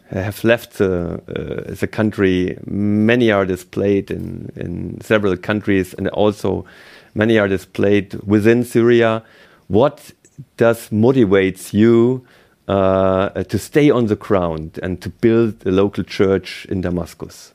have 0.09 0.43
left 0.43 0.77
the, 0.77 1.21
uh, 1.27 1.73
the 1.73 1.87
country. 1.87 2.57
Many 2.65 3.31
are 3.31 3.45
displaced 3.45 4.11
in, 4.11 4.51
in 4.55 5.01
several 5.01 5.37
countries, 5.37 5.93
and 5.93 6.07
also 6.09 6.65
many 7.13 7.37
are 7.37 7.47
displaced 7.47 8.15
within 8.23 8.63
Syria. 8.63 9.23
What 9.67 10.11
does 10.55 10.89
motivates 10.89 11.73
you 11.73 12.25
uh, 12.67 13.43
to 13.43 13.57
stay 13.57 13.89
on 13.89 14.07
the 14.07 14.15
ground 14.15 14.79
and 14.83 15.01
to 15.01 15.09
build 15.09 15.65
a 15.65 15.71
local 15.71 16.03
church 16.03 16.65
in 16.69 16.81
Damascus? 16.81 17.53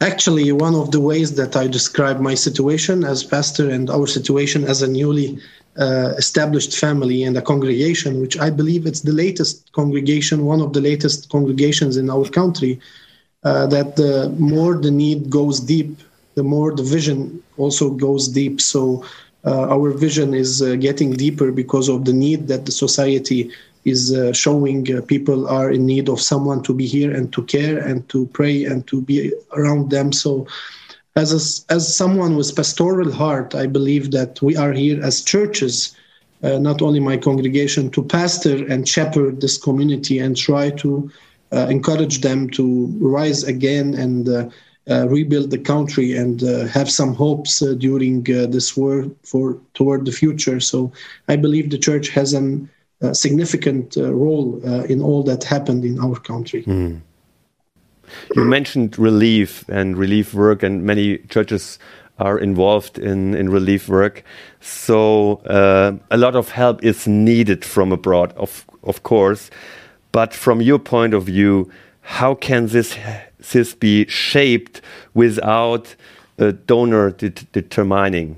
Actually, 0.00 0.50
one 0.50 0.74
of 0.74 0.90
the 0.90 1.00
ways 1.00 1.36
that 1.36 1.54
I 1.54 1.68
describe 1.68 2.18
my 2.18 2.34
situation 2.34 3.04
as 3.04 3.22
pastor 3.22 3.70
and 3.70 3.88
our 3.88 4.08
situation 4.08 4.64
as 4.64 4.82
a 4.82 4.88
newly 4.88 5.38
uh, 5.78 6.14
established 6.18 6.76
family 6.76 7.22
and 7.22 7.36
a 7.36 7.42
congregation, 7.42 8.20
which 8.20 8.38
I 8.38 8.50
believe 8.50 8.86
it's 8.86 9.00
the 9.00 9.12
latest 9.12 9.72
congregation, 9.72 10.44
one 10.44 10.60
of 10.60 10.72
the 10.72 10.80
latest 10.80 11.30
congregations 11.30 11.96
in 11.96 12.10
our 12.10 12.28
country, 12.28 12.78
uh, 13.44 13.66
that 13.66 13.96
the 13.96 14.28
more 14.38 14.74
the 14.74 14.90
need 14.90 15.30
goes 15.30 15.60
deep, 15.60 15.98
the 16.34 16.42
more 16.42 16.74
the 16.74 16.82
vision 16.82 17.42
also 17.56 17.90
goes 17.90 18.28
deep. 18.28 18.60
So 18.60 19.04
uh, 19.44 19.68
our 19.68 19.90
vision 19.90 20.34
is 20.34 20.62
uh, 20.62 20.76
getting 20.76 21.12
deeper 21.12 21.50
because 21.50 21.88
of 21.88 22.04
the 22.04 22.12
need 22.12 22.48
that 22.48 22.66
the 22.66 22.72
society 22.72 23.50
is 23.84 24.12
uh, 24.12 24.32
showing 24.32 24.86
uh, 24.94 25.02
people 25.02 25.48
are 25.48 25.70
in 25.72 25.86
need 25.86 26.08
of 26.08 26.20
someone 26.20 26.62
to 26.62 26.72
be 26.72 26.86
here 26.86 27.14
and 27.14 27.32
to 27.32 27.42
care 27.44 27.78
and 27.78 28.08
to 28.08 28.26
pray 28.26 28.64
and 28.64 28.86
to 28.86 29.00
be 29.00 29.32
around 29.56 29.90
them. 29.90 30.12
So 30.12 30.46
as 31.14 31.32
a, 31.32 31.72
as 31.72 31.94
someone 31.94 32.36
with 32.36 32.56
pastoral 32.56 33.12
heart, 33.12 33.54
I 33.54 33.66
believe 33.66 34.10
that 34.12 34.40
we 34.40 34.56
are 34.56 34.72
here 34.72 35.02
as 35.02 35.22
churches, 35.22 35.94
uh, 36.42 36.58
not 36.58 36.80
only 36.80 37.00
my 37.00 37.16
congregation, 37.16 37.90
to 37.90 38.02
pastor 38.02 38.66
and 38.66 38.88
shepherd 38.88 39.40
this 39.40 39.58
community 39.58 40.18
and 40.18 40.36
try 40.36 40.70
to 40.70 41.10
uh, 41.52 41.66
encourage 41.68 42.22
them 42.22 42.48
to 42.50 42.86
rise 42.98 43.44
again 43.44 43.94
and 43.94 44.28
uh, 44.28 44.48
uh 44.90 45.06
rebuild 45.08 45.50
the 45.50 45.58
country 45.58 46.16
and 46.16 46.42
uh, 46.42 46.66
have 46.66 46.90
some 46.90 47.14
hopes 47.14 47.62
uh, 47.62 47.74
during 47.74 48.24
this 48.24 48.76
war 48.76 49.06
for 49.22 49.56
toward 49.74 50.04
the 50.06 50.10
future. 50.10 50.58
So 50.58 50.90
I 51.28 51.36
believe 51.36 51.70
the 51.70 51.78
church 51.78 52.08
has 52.08 52.34
a 52.34 53.14
significant 53.14 53.96
role 53.96 54.60
in 54.86 55.00
all 55.02 55.22
that 55.24 55.44
happened 55.44 55.84
in 55.84 56.00
our 56.00 56.18
country. 56.18 56.62
Mm. 56.64 57.00
You 58.36 58.44
mentioned 58.44 58.98
relief 58.98 59.64
and 59.68 59.96
relief 59.96 60.34
work, 60.34 60.62
and 60.62 60.84
many 60.84 61.18
churches 61.28 61.78
are 62.18 62.38
involved 62.38 62.98
in, 62.98 63.34
in 63.34 63.48
relief 63.48 63.88
work. 63.88 64.22
So 64.60 65.36
uh, 65.46 65.92
a 66.10 66.16
lot 66.16 66.36
of 66.36 66.50
help 66.50 66.84
is 66.84 67.06
needed 67.06 67.64
from 67.64 67.92
abroad, 67.92 68.32
of, 68.36 68.64
of 68.84 69.02
course. 69.02 69.50
But 70.12 70.34
from 70.34 70.60
your 70.60 70.78
point 70.78 71.14
of 71.14 71.24
view, 71.24 71.70
how 72.02 72.34
can 72.34 72.66
this, 72.66 72.96
this 73.52 73.74
be 73.74 74.06
shaped 74.08 74.82
without 75.14 75.94
a 76.38 76.52
donor 76.52 77.10
de 77.10 77.30
determining? 77.30 78.36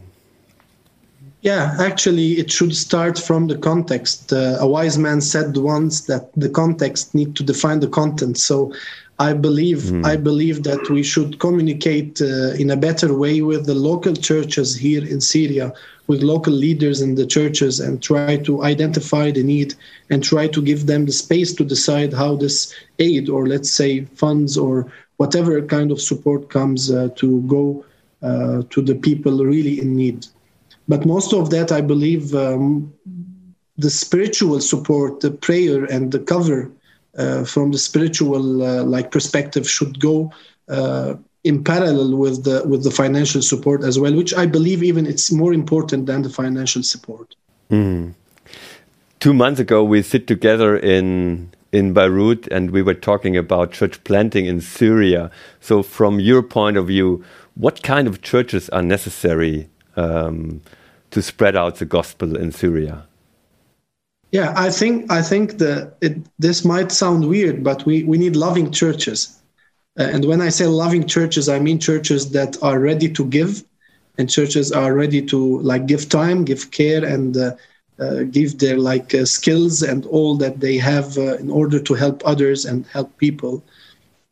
Yeah, 1.43 1.77
actually, 1.79 2.39
it 2.39 2.51
should 2.51 2.75
start 2.75 3.19
from 3.19 3.49
the 3.49 3.59
context. 3.59 4.33
Uh, 4.33 4.57
a 4.61 4.67
wise 4.67 4.97
man 4.97 5.21
said 5.21 5.55
once 5.59 6.03
that 6.07 6.31
the 6.35 6.49
context 6.49 7.15
need 7.15 7.37
to 7.37 7.43
define 7.43 7.81
the 7.81 7.89
content. 7.89 8.39
So 8.39 8.73
I 9.19 9.33
believe 9.33 9.79
mm. 9.79 10.05
I 10.05 10.17
believe 10.17 10.65
that 10.65 10.91
we 10.91 11.03
should 11.03 11.39
communicate 11.39 12.21
uh, 12.21 12.51
in 12.59 12.71
a 12.71 12.77
better 12.77 13.17
way 13.17 13.43
with 13.43 13.67
the 13.67 13.75
local 13.75 14.15
churches 14.15 14.75
here 14.75 15.05
in 15.05 15.21
Syria, 15.21 15.73
with 16.09 16.23
local 16.23 16.53
leaders 16.53 17.01
in 17.01 17.15
the 17.15 17.27
churches, 17.27 17.79
and 17.79 18.03
try 18.03 18.37
to 18.39 18.65
identify 18.65 19.31
the 19.31 19.45
need 19.45 19.75
and 20.11 20.23
try 20.23 20.49
to 20.49 20.61
give 20.61 20.87
them 20.87 21.07
the 21.07 21.13
space 21.13 21.55
to 21.55 21.65
decide 21.65 22.13
how 22.13 22.35
this 22.35 22.75
aid, 22.99 23.29
or 23.29 23.47
let's 23.47 23.71
say 23.71 24.05
funds, 24.17 24.59
or 24.59 24.93
whatever 25.19 25.63
kind 25.63 25.93
of 25.93 26.01
support 26.01 26.51
comes 26.51 26.91
uh, 26.91 27.09
to 27.15 27.41
go 27.43 27.85
uh, 28.23 28.63
to 28.71 28.83
the 28.83 28.97
people 28.97 29.45
really 29.45 29.81
in 29.81 29.95
need. 29.95 30.27
But 30.89 31.07
most 31.07 31.33
of 31.33 31.51
that, 31.51 31.71
I 31.71 31.81
believe, 31.81 32.35
um, 32.35 32.93
the 33.79 33.91
spiritual 33.91 34.61
support, 34.61 35.21
the 35.21 35.31
prayer, 35.31 35.85
and 35.85 36.11
the 36.11 36.19
cover 36.19 36.71
from 37.45 37.71
the 37.71 37.79
spiritual 37.79 38.63
uh, 38.63 38.83
like 38.85 39.11
perspective 39.11 39.69
should 39.69 40.01
go 40.01 40.33
uh, 40.69 41.15
in 41.45 41.63
parallel 41.63 42.17
with 42.17 42.45
the 42.45 42.63
with 42.67 42.83
the 42.85 42.91
financial 42.91 43.43
support 43.43 43.85
as 43.85 43.99
well, 43.99 44.15
which 44.15 44.35
I 44.35 44.47
believe 44.47 44.83
even 44.83 45.07
it's 45.07 45.31
more 45.31 45.53
important 45.53 46.07
than 46.07 46.23
the 46.23 46.31
financial 46.31 46.83
support. 46.83 47.35
Mm. 47.71 48.15
Two 49.21 49.35
months 49.35 49.61
ago, 49.61 49.85
we 49.85 50.03
sit 50.03 50.27
together 50.27 50.77
in 50.77 51.51
in 51.73 51.93
Beirut, 51.93 52.47
and 52.51 52.71
we 52.71 52.83
were 52.83 52.95
talking 52.95 53.37
about 53.37 53.73
church 53.73 54.03
planting 54.05 54.47
in 54.47 54.61
Syria. 54.61 55.31
So, 55.61 55.83
from 55.83 56.21
your 56.21 56.43
point 56.43 56.77
of 56.77 56.87
view, 56.87 57.25
what 57.57 57.83
kind 57.83 58.09
of 58.09 58.23
churches 58.23 58.69
are 58.71 58.83
necessary 58.83 59.69
um, 59.97 60.61
to 61.11 61.21
spread 61.21 61.57
out 61.57 61.77
the 61.77 61.85
gospel 61.85 62.37
in 62.37 62.53
Syria? 62.53 63.07
Yeah, 64.35 64.55
I 64.59 64.71
think 64.71 65.13
I 65.13 65.23
think 65.23 65.59
that 65.65 65.97
it, 66.03 66.19
this 66.41 66.65
might 66.65 66.93
sound 66.93 67.29
weird, 67.29 67.65
but 67.65 67.87
we, 67.87 68.05
we 68.05 68.19
need 68.19 68.37
loving 68.37 68.73
churches. 68.73 69.41
Uh, 70.01 70.09
and 70.15 70.27
when 70.27 70.43
I 70.43 70.51
say 70.51 70.67
loving 70.67 71.07
churches, 71.07 71.49
I 71.49 71.61
mean 71.61 71.81
churches 71.81 72.33
that 72.33 72.57
are 72.63 72.81
ready 72.81 73.09
to 73.19 73.25
give, 73.27 73.65
and 74.19 74.31
churches 74.31 74.73
are 74.73 74.95
ready 74.95 75.23
to 75.33 75.61
like 75.63 75.87
give 75.87 76.09
time, 76.11 76.45
give 76.45 76.73
care, 76.73 77.05
and 77.05 77.37
uh, 77.37 77.53
uh, 78.01 78.25
give 78.31 78.59
their 78.59 78.79
like 78.79 79.15
uh, 79.15 79.25
skills 79.25 79.83
and 79.83 80.07
all 80.07 80.37
that 80.39 80.61
they 80.61 80.79
have 80.79 81.19
uh, 81.19 81.37
in 81.39 81.51
order 81.51 81.81
to 81.81 81.95
help 81.95 82.23
others 82.27 82.67
and 82.67 82.87
help 82.93 83.17
people. 83.19 83.63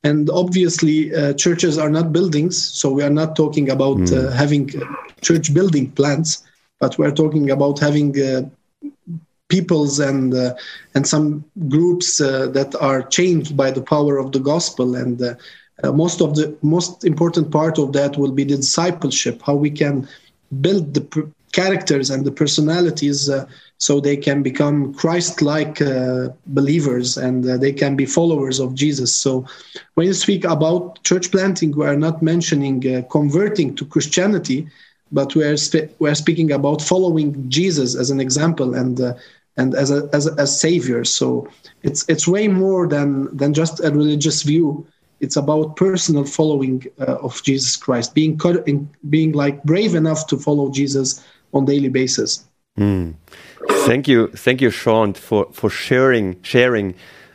And 0.04 0.30
obviously, 0.30 1.14
uh, 1.14 1.34
churches 1.34 1.78
are 1.78 1.90
not 1.90 2.12
buildings, 2.12 2.56
so 2.58 2.90
we 2.90 3.02
are 3.02 3.16
not 3.22 3.36
talking 3.36 3.70
about 3.70 4.10
Mm. 4.10 4.32
having 4.42 4.70
church 5.22 5.54
building 5.54 5.90
plans, 5.92 6.42
but 6.80 6.98
we're 6.98 7.14
talking 7.22 7.50
about 7.50 7.78
having 7.80 8.12
peoples 9.52 10.00
and 10.10 10.34
uh, 10.34 10.54
and 10.94 11.04
some 11.14 11.26
groups 11.74 12.08
uh, 12.20 12.46
that 12.58 12.70
are 12.88 13.02
changed 13.18 13.52
by 13.62 13.70
the 13.70 13.84
power 13.94 14.14
of 14.22 14.32
the 14.32 14.42
gospel. 14.52 14.88
And 15.02 15.16
uh, 15.22 15.34
uh, 15.84 15.92
most 16.04 16.18
of 16.26 16.30
the 16.38 16.46
most 16.62 17.04
important 17.12 17.50
part 17.58 17.76
of 17.78 17.92
that 17.98 18.16
will 18.20 18.34
be 18.40 18.44
the 18.44 18.56
discipleship 18.56 19.36
how 19.46 19.56
we 19.66 19.70
can 19.82 19.96
build 20.64 20.94
the 20.94 21.04
characters 21.52 22.10
and 22.10 22.24
the 22.24 22.32
personalities 22.42 23.28
uh, 23.28 23.44
so 23.78 24.00
they 24.00 24.16
can 24.16 24.42
become 24.42 24.94
christ-like 25.02 25.78
believers 26.58 27.16
and 27.16 27.44
they 27.64 27.72
can 27.72 27.96
be 27.96 28.06
followers 28.06 28.58
of 28.60 28.74
jesus. 28.74 29.10
So 29.24 29.44
when 29.94 30.06
you 30.06 30.14
speak 30.14 30.44
about 30.44 31.02
church 31.08 31.30
planting 31.34 31.70
we 31.76 31.86
are 31.86 32.02
not 32.06 32.22
mentioning 32.22 32.78
converting 33.10 33.74
to 33.76 33.84
christianity 33.84 34.66
but 35.12 35.34
we 35.34 35.44
are, 35.44 35.56
spe- 35.56 35.90
we 35.98 36.08
are 36.10 36.14
speaking 36.14 36.50
about 36.52 36.80
following 36.80 37.48
jesus 37.48 37.94
as 37.94 38.10
an 38.10 38.20
example. 38.20 38.74
And 38.74 39.00
uh, 39.00 39.14
and 39.56 39.74
as 39.74 39.90
a 39.90 40.08
as 40.12 40.26
a 40.26 40.46
savior. 40.46 41.04
So 41.04 41.48
it's 41.82 42.08
it's 42.08 42.26
way 42.26 42.48
more 42.48 42.86
than 42.86 43.34
than 43.36 43.52
just 43.54 43.84
a 43.84 43.90
religious 43.90 44.42
view. 44.42 44.86
It's 45.20 45.36
about 45.36 45.76
personal 45.76 46.24
following 46.24 46.84
uh, 46.98 47.16
of 47.22 47.42
Jesus 47.42 47.76
Christ, 47.76 48.14
being 48.14 48.40
being 49.08 49.32
like 49.32 49.62
brave 49.62 49.94
enough 49.94 50.26
to 50.28 50.36
follow 50.36 50.70
Jesus 50.70 51.24
on 51.52 51.64
daily 51.64 51.88
basis. 51.88 52.44
Mm. 52.78 53.14
Thank 53.86 54.08
you, 54.08 54.28
thank 54.28 54.60
you, 54.60 54.70
Sean, 54.70 55.14
for 55.14 55.46
for 55.52 55.70
sharing 55.70 56.42
sharing 56.42 56.94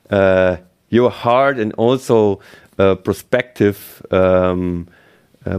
uh, 0.09 0.57
your 0.89 1.11
heart 1.11 1.59
and 1.59 1.73
also 1.73 2.39
uh, 2.79 2.95
perspective. 2.95 4.01
Um, 4.11 4.87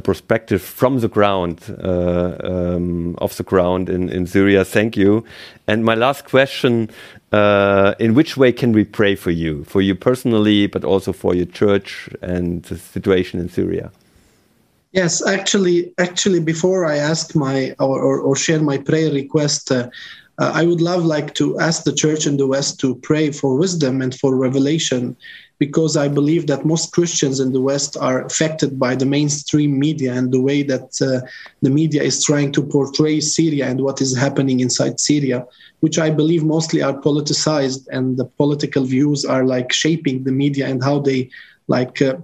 perspective 0.01 0.61
from 0.63 1.01
the 1.01 1.09
ground 1.09 1.59
uh, 1.83 2.37
um, 2.43 3.15
of 3.19 3.37
the 3.37 3.43
ground 3.43 3.89
in, 3.89 4.09
in 4.09 4.27
Syria. 4.27 4.65
Thank 4.65 4.97
you. 4.97 5.25
And 5.67 5.85
my 5.85 5.95
last 5.95 6.25
question: 6.25 6.91
uh, 7.33 7.95
In 7.99 8.15
which 8.15 8.37
way 8.37 8.53
can 8.53 8.73
we 8.73 8.85
pray 8.85 9.15
for 9.17 9.31
you, 9.31 9.65
for 9.65 9.81
you 9.81 9.95
personally, 9.95 10.67
but 10.67 10.85
also 10.85 11.13
for 11.13 11.35
your 11.35 11.47
church 11.47 12.09
and 12.23 12.63
the 12.65 12.79
situation 12.79 13.41
in 13.41 13.49
Syria? 13.49 13.91
Yes, 14.93 15.27
actually, 15.27 15.93
actually, 15.99 16.41
before 16.41 16.87
I 16.87 16.97
ask 16.97 17.35
my 17.35 17.75
or, 17.79 18.01
or, 18.01 18.21
or 18.21 18.35
share 18.35 18.61
my 18.61 18.79
prayer 18.79 19.13
request, 19.13 19.71
uh, 19.71 19.91
uh, 20.39 20.53
I 20.55 20.65
would 20.65 20.81
love 20.81 21.05
like 21.05 21.35
to 21.35 21.59
ask 21.59 21.85
the 21.85 21.93
church 21.93 22.27
in 22.27 22.37
the 22.37 22.47
West 22.47 22.81
to 22.81 22.95
pray 22.95 23.31
for 23.31 23.57
wisdom 23.57 24.01
and 24.01 24.15
for 24.15 24.35
revelation, 24.37 25.17
because 25.59 25.97
I 25.97 26.09
believe 26.09 26.47
that 26.47 26.65
most 26.65 26.93
Christians 26.93 27.41
in 27.41 27.53
the 27.53 27.61
West 27.61 27.97
are 27.97 28.25
affected 28.25 28.79
by 28.79 28.95
the 28.95 29.07
mainstream 29.07 29.79
media 29.79 30.13
and 30.13 30.33
the 30.33 30.41
way 30.41 30.63
that 30.63 30.91
uh, 31.03 31.27
the 31.63 31.71
media 31.71 32.03
is 32.03 32.25
trying 32.25 32.53
to 32.53 32.63
portray 32.63 33.21
Syria 33.21 33.67
and 33.67 33.81
what 33.81 34.01
is 34.01 34.17
happening 34.17 34.61
inside 34.61 35.01
Syria, 35.01 35.47
which 35.81 35.99
I 35.99 36.11
believe 36.11 36.45
mostly 36.45 36.81
are 36.83 36.95
politicized 36.95 37.89
and 37.91 38.17
the 38.17 38.25
political 38.25 38.85
views 38.85 39.25
are 39.25 39.45
like 39.45 39.73
shaping 39.73 40.25
the 40.25 40.33
media 40.33 40.67
and 40.69 40.83
how 40.83 41.01
they 41.01 41.31
like. 41.67 42.01
Uh, 42.01 42.17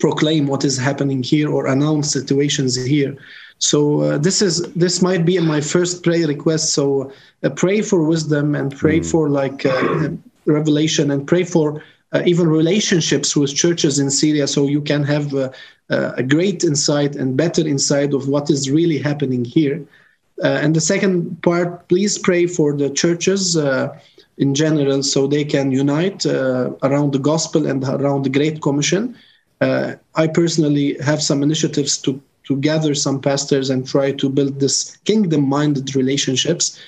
proclaim 0.00 0.48
what 0.48 0.64
is 0.64 0.76
happening 0.76 1.22
here 1.22 1.48
or 1.48 1.68
announce 1.68 2.10
situations 2.10 2.74
here 2.74 3.16
so 3.58 4.00
uh, 4.00 4.18
this 4.18 4.42
is 4.42 4.62
this 4.74 5.00
might 5.00 5.24
be 5.24 5.38
my 5.38 5.60
first 5.60 6.02
prayer 6.02 6.26
request 6.26 6.74
so 6.74 7.12
uh, 7.42 7.50
pray 7.50 7.80
for 7.80 8.04
wisdom 8.04 8.54
and 8.54 8.76
pray 8.76 9.00
mm. 9.00 9.10
for 9.10 9.28
like 9.30 9.64
uh, 9.64 10.08
revelation 10.46 11.10
and 11.12 11.26
pray 11.26 11.44
for 11.44 11.82
even 12.24 12.48
relationships 12.48 13.36
with 13.36 13.54
churches 13.54 13.98
in 13.98 14.10
syria 14.10 14.46
so 14.46 14.66
you 14.66 14.80
can 14.80 15.02
have 15.02 15.34
uh, 15.34 15.50
a 15.90 16.22
great 16.22 16.64
insight 16.64 17.16
and 17.16 17.36
better 17.36 17.66
insight 17.66 18.14
of 18.14 18.28
what 18.28 18.50
is 18.50 18.70
really 18.70 18.98
happening 18.98 19.44
here 19.44 19.84
uh, 20.42 20.58
and 20.62 20.74
the 20.74 20.80
second 20.80 21.40
part 21.42 21.88
please 21.88 22.18
pray 22.18 22.46
for 22.46 22.76
the 22.76 22.90
churches 22.90 23.56
in 24.38 24.54
general 24.54 25.02
so 25.02 25.26
they 25.26 25.44
can 25.44 25.70
unite 25.72 26.24
around 26.82 27.12
the 27.12 27.18
gospel 27.18 27.66
and 27.66 27.82
around 27.84 28.22
the 28.24 28.30
great 28.30 28.62
commission 28.62 29.16
uh, 29.60 29.94
I 30.14 30.26
personally 30.26 30.96
have 31.00 31.22
some 31.22 31.42
initiatives 31.42 31.98
to 31.98 32.20
to 32.44 32.56
gather 32.56 32.94
some 32.94 33.20
pastors 33.20 33.70
and 33.70 33.86
try 33.86 34.12
to 34.12 34.28
build 34.28 34.60
this 34.60 34.96
kingdom-minded 34.98 35.96
relationships. 35.96 36.78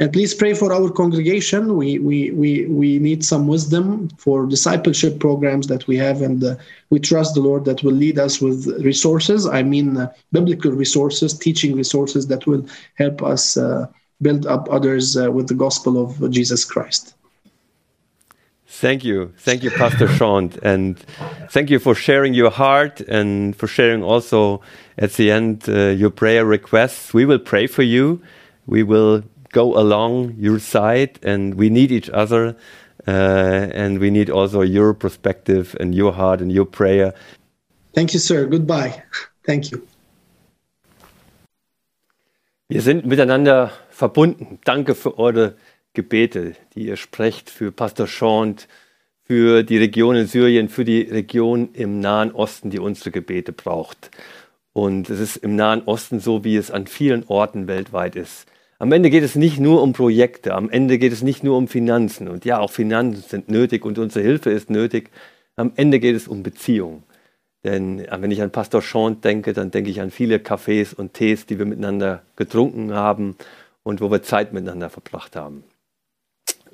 And 0.00 0.14
least 0.16 0.38
pray 0.38 0.54
for 0.54 0.72
our 0.72 0.90
congregation. 0.90 1.76
We 1.76 2.00
we 2.00 2.32
we 2.32 2.66
we 2.66 2.98
need 2.98 3.24
some 3.24 3.46
wisdom 3.46 4.08
for 4.18 4.44
discipleship 4.44 5.20
programs 5.20 5.68
that 5.68 5.86
we 5.86 5.96
have, 5.98 6.20
and 6.20 6.42
uh, 6.42 6.56
we 6.90 6.98
trust 6.98 7.34
the 7.34 7.40
Lord 7.40 7.64
that 7.66 7.84
will 7.84 7.92
lead 7.92 8.18
us 8.18 8.40
with 8.40 8.66
resources. 8.84 9.46
I 9.46 9.62
mean, 9.62 9.96
uh, 9.96 10.12
biblical 10.32 10.72
resources, 10.72 11.38
teaching 11.38 11.76
resources 11.76 12.26
that 12.26 12.44
will 12.44 12.66
help 12.94 13.22
us 13.22 13.56
uh, 13.56 13.86
build 14.20 14.46
up 14.46 14.68
others 14.68 15.16
with 15.16 15.46
the 15.46 15.54
gospel 15.54 16.02
of 16.02 16.28
Jesus 16.30 16.64
Christ. 16.64 17.14
Thank 18.66 19.04
you. 19.04 19.32
Thank 19.38 19.62
you, 19.62 19.70
Pastor 19.70 20.08
Sean. 20.08 20.50
And 20.62 20.98
thank 21.50 21.70
you 21.70 21.78
for 21.78 21.94
sharing 21.94 22.34
your 22.34 22.50
heart 22.50 23.00
and 23.02 23.54
for 23.54 23.68
sharing 23.68 24.02
also 24.02 24.62
at 24.98 25.12
the 25.12 25.30
end 25.30 25.68
uh, 25.68 25.90
your 25.90 26.10
prayer 26.10 26.44
requests. 26.44 27.14
We 27.14 27.24
will 27.24 27.38
pray 27.38 27.68
for 27.68 27.82
you. 27.82 28.20
We 28.66 28.82
will 28.82 29.22
go 29.54 29.74
along 29.78 30.34
your 30.38 30.58
side 30.58 31.18
and 31.22 31.54
we 31.54 31.70
need 31.70 31.90
each 31.90 32.10
other. 32.10 32.56
Uh, 33.06 33.68
and 33.74 33.98
we 34.00 34.10
need 34.10 34.30
also 34.30 34.62
your 34.62 34.94
perspective 34.94 35.76
and 35.78 35.94
your 35.94 36.12
heart 36.12 36.40
and 36.40 36.50
your 36.50 36.64
prayer. 36.64 37.12
Thank 37.92 38.14
you, 38.14 38.20
sir. 38.20 38.46
Goodbye. 38.46 39.02
Thank 39.46 39.70
you. 39.70 39.82
Wir 42.68 42.80
sind 42.80 43.04
miteinander 43.04 43.70
verbunden. 43.90 44.58
Danke 44.64 44.94
für 44.94 45.18
eure 45.18 45.54
Gebete, 45.92 46.54
die 46.74 46.86
ihr 46.86 46.96
sprecht 46.96 47.50
für 47.50 47.72
Pastor 47.72 48.06
Schont, 48.06 48.68
für 49.22 49.62
die 49.62 49.76
Region 49.76 50.16
in 50.16 50.26
Syrien, 50.26 50.68
für 50.68 50.84
die 50.84 51.02
Region 51.02 51.68
im 51.74 52.00
Nahen 52.00 52.32
Osten, 52.32 52.70
die 52.70 52.78
unsere 52.78 53.10
Gebete 53.10 53.52
braucht. 53.52 54.10
Und 54.72 55.10
es 55.10 55.20
ist 55.20 55.36
im 55.36 55.56
Nahen 55.56 55.82
Osten 55.84 56.20
so, 56.20 56.42
wie 56.42 56.56
es 56.56 56.70
an 56.70 56.86
vielen 56.86 57.24
Orten 57.28 57.68
weltweit 57.68 58.16
ist. 58.16 58.46
Am 58.78 58.92
Ende 58.92 59.10
geht 59.10 59.22
es 59.22 59.34
nicht 59.36 59.60
nur 59.60 59.82
um 59.82 59.92
Projekte, 59.92 60.54
am 60.54 60.68
Ende 60.68 60.98
geht 60.98 61.12
es 61.12 61.22
nicht 61.22 61.44
nur 61.44 61.56
um 61.56 61.68
Finanzen. 61.68 62.28
Und 62.28 62.44
ja, 62.44 62.58
auch 62.58 62.70
Finanzen 62.70 63.22
sind 63.22 63.48
nötig 63.48 63.84
und 63.84 63.98
unsere 63.98 64.24
Hilfe 64.24 64.50
ist 64.50 64.70
nötig. 64.70 65.10
Am 65.56 65.72
Ende 65.76 66.00
geht 66.00 66.16
es 66.16 66.28
um 66.28 66.42
Beziehungen. 66.42 67.04
Denn 67.62 68.06
wenn 68.10 68.30
ich 68.30 68.42
an 68.42 68.50
Pastor 68.50 68.82
Schont 68.82 69.24
denke, 69.24 69.52
dann 69.52 69.70
denke 69.70 69.90
ich 69.90 70.00
an 70.00 70.10
viele 70.10 70.38
Kaffees 70.38 70.92
und 70.92 71.14
Tees, 71.14 71.46
die 71.46 71.58
wir 71.58 71.64
miteinander 71.64 72.22
getrunken 72.36 72.92
haben 72.92 73.36
und 73.82 74.00
wo 74.00 74.10
wir 74.10 74.22
Zeit 74.22 74.52
miteinander 74.52 74.90
verbracht 74.90 75.36
haben 75.36 75.64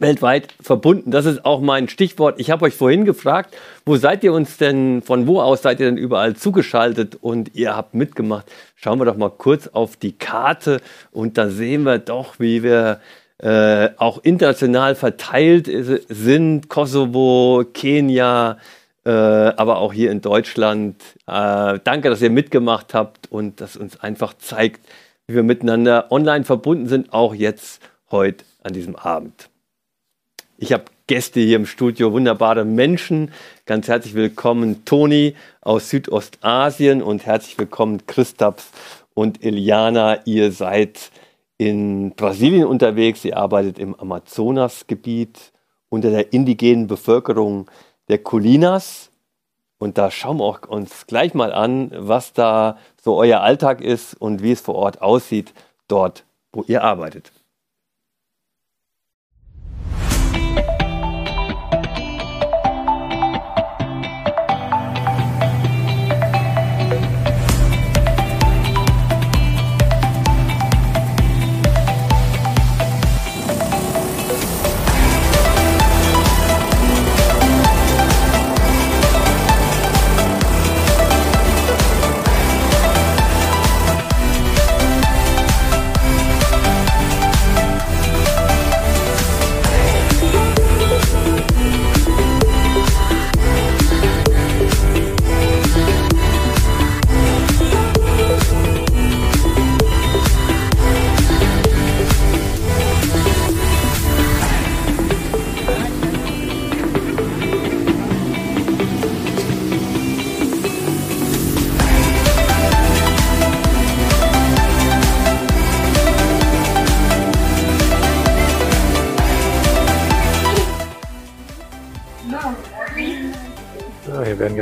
weltweit 0.01 0.55
verbunden. 0.61 1.11
Das 1.11 1.27
ist 1.27 1.45
auch 1.45 1.61
mein 1.61 1.89
Stichwort. 1.89 2.41
Ich 2.41 2.51
habe 2.51 2.65
euch 2.65 2.75
vorhin 2.75 3.05
gefragt, 3.05 3.55
wo 3.85 3.97
seid 3.97 4.25
ihr 4.25 4.33
uns 4.33 4.57
denn, 4.57 5.03
von 5.03 5.27
wo 5.27 5.41
aus 5.41 5.63
seid 5.63 5.79
ihr 5.79 5.87
denn 5.87 5.97
überall 5.97 6.35
zugeschaltet 6.35 7.19
und 7.21 7.55
ihr 7.55 7.77
habt 7.77 7.95
mitgemacht. 7.95 8.51
Schauen 8.77 8.99
wir 8.99 9.05
doch 9.05 9.17
mal 9.17 9.31
kurz 9.31 9.69
auf 9.69 9.97
die 9.97 10.13
Karte 10.13 10.81
und 11.13 11.39
da 11.39 11.51
sehen 11.51 11.83
wir 11.83 11.99
doch, 11.99 12.41
wie 12.41 12.63
wir 12.63 13.01
äh, 13.39 13.91
auch 13.97 14.19
international 14.23 14.95
verteilt 14.95 15.71
sind. 16.09 16.69
Kosovo, 16.69 17.65
Kenia, 17.73 18.59
äh, 19.05 19.11
aber 19.11 19.79
auch 19.79 19.93
hier 19.93 20.11
in 20.11 20.21
Deutschland. 20.21 20.97
Äh, 21.27 21.79
danke, 21.85 22.11
dass 22.11 22.23
ihr 22.23 22.31
mitgemacht 22.31 22.95
habt 22.95 23.31
und 23.31 23.61
das 23.61 23.77
uns 23.77 24.01
einfach 24.01 24.35
zeigt, 24.35 24.81
wie 25.27 25.35
wir 25.35 25.43
miteinander 25.43 26.11
online 26.11 26.45
verbunden 26.45 26.87
sind, 26.87 27.13
auch 27.13 27.35
jetzt 27.35 27.83
heute 28.11 28.45
an 28.63 28.73
diesem 28.73 28.97
Abend. 28.97 29.51
Ich 30.63 30.75
habe 30.75 30.85
Gäste 31.07 31.41
hier 31.41 31.57
im 31.57 31.65
Studio, 31.65 32.13
wunderbare 32.13 32.67
Menschen. 32.67 33.33
Ganz 33.65 33.89
herzlich 33.89 34.13
willkommen 34.13 34.85
Toni 34.85 35.35
aus 35.63 35.89
Südostasien 35.89 37.01
und 37.01 37.25
herzlich 37.25 37.57
willkommen 37.57 38.07
Christaps 38.07 38.71
und 39.15 39.43
Eliana. 39.43 40.19
Ihr 40.27 40.53
seid 40.53 41.13
in 41.57 42.11
Brasilien 42.15 42.67
unterwegs. 42.67 43.25
Ihr 43.25 43.39
arbeitet 43.39 43.79
im 43.79 43.99
Amazonasgebiet 43.99 45.51
unter 45.89 46.11
der 46.11 46.35
indigenen 46.35 46.89
Bevölkerung 46.89 47.71
der 48.11 48.19
Colinas. 48.19 49.11
Und 49.79 49.97
da 49.97 50.11
schauen 50.11 50.41
wir 50.41 50.69
uns 50.69 51.07
gleich 51.07 51.33
mal 51.33 51.55
an, 51.55 51.91
was 51.95 52.35
da 52.35 52.77
so 53.03 53.17
euer 53.17 53.41
Alltag 53.41 53.81
ist 53.81 54.13
und 54.13 54.43
wie 54.43 54.53
es 54.53 54.61
vor 54.61 54.75
Ort 54.75 55.01
aussieht, 55.01 55.55
dort, 55.89 56.25
wo 56.53 56.65
ihr 56.67 56.85
arbeitet. 56.85 57.33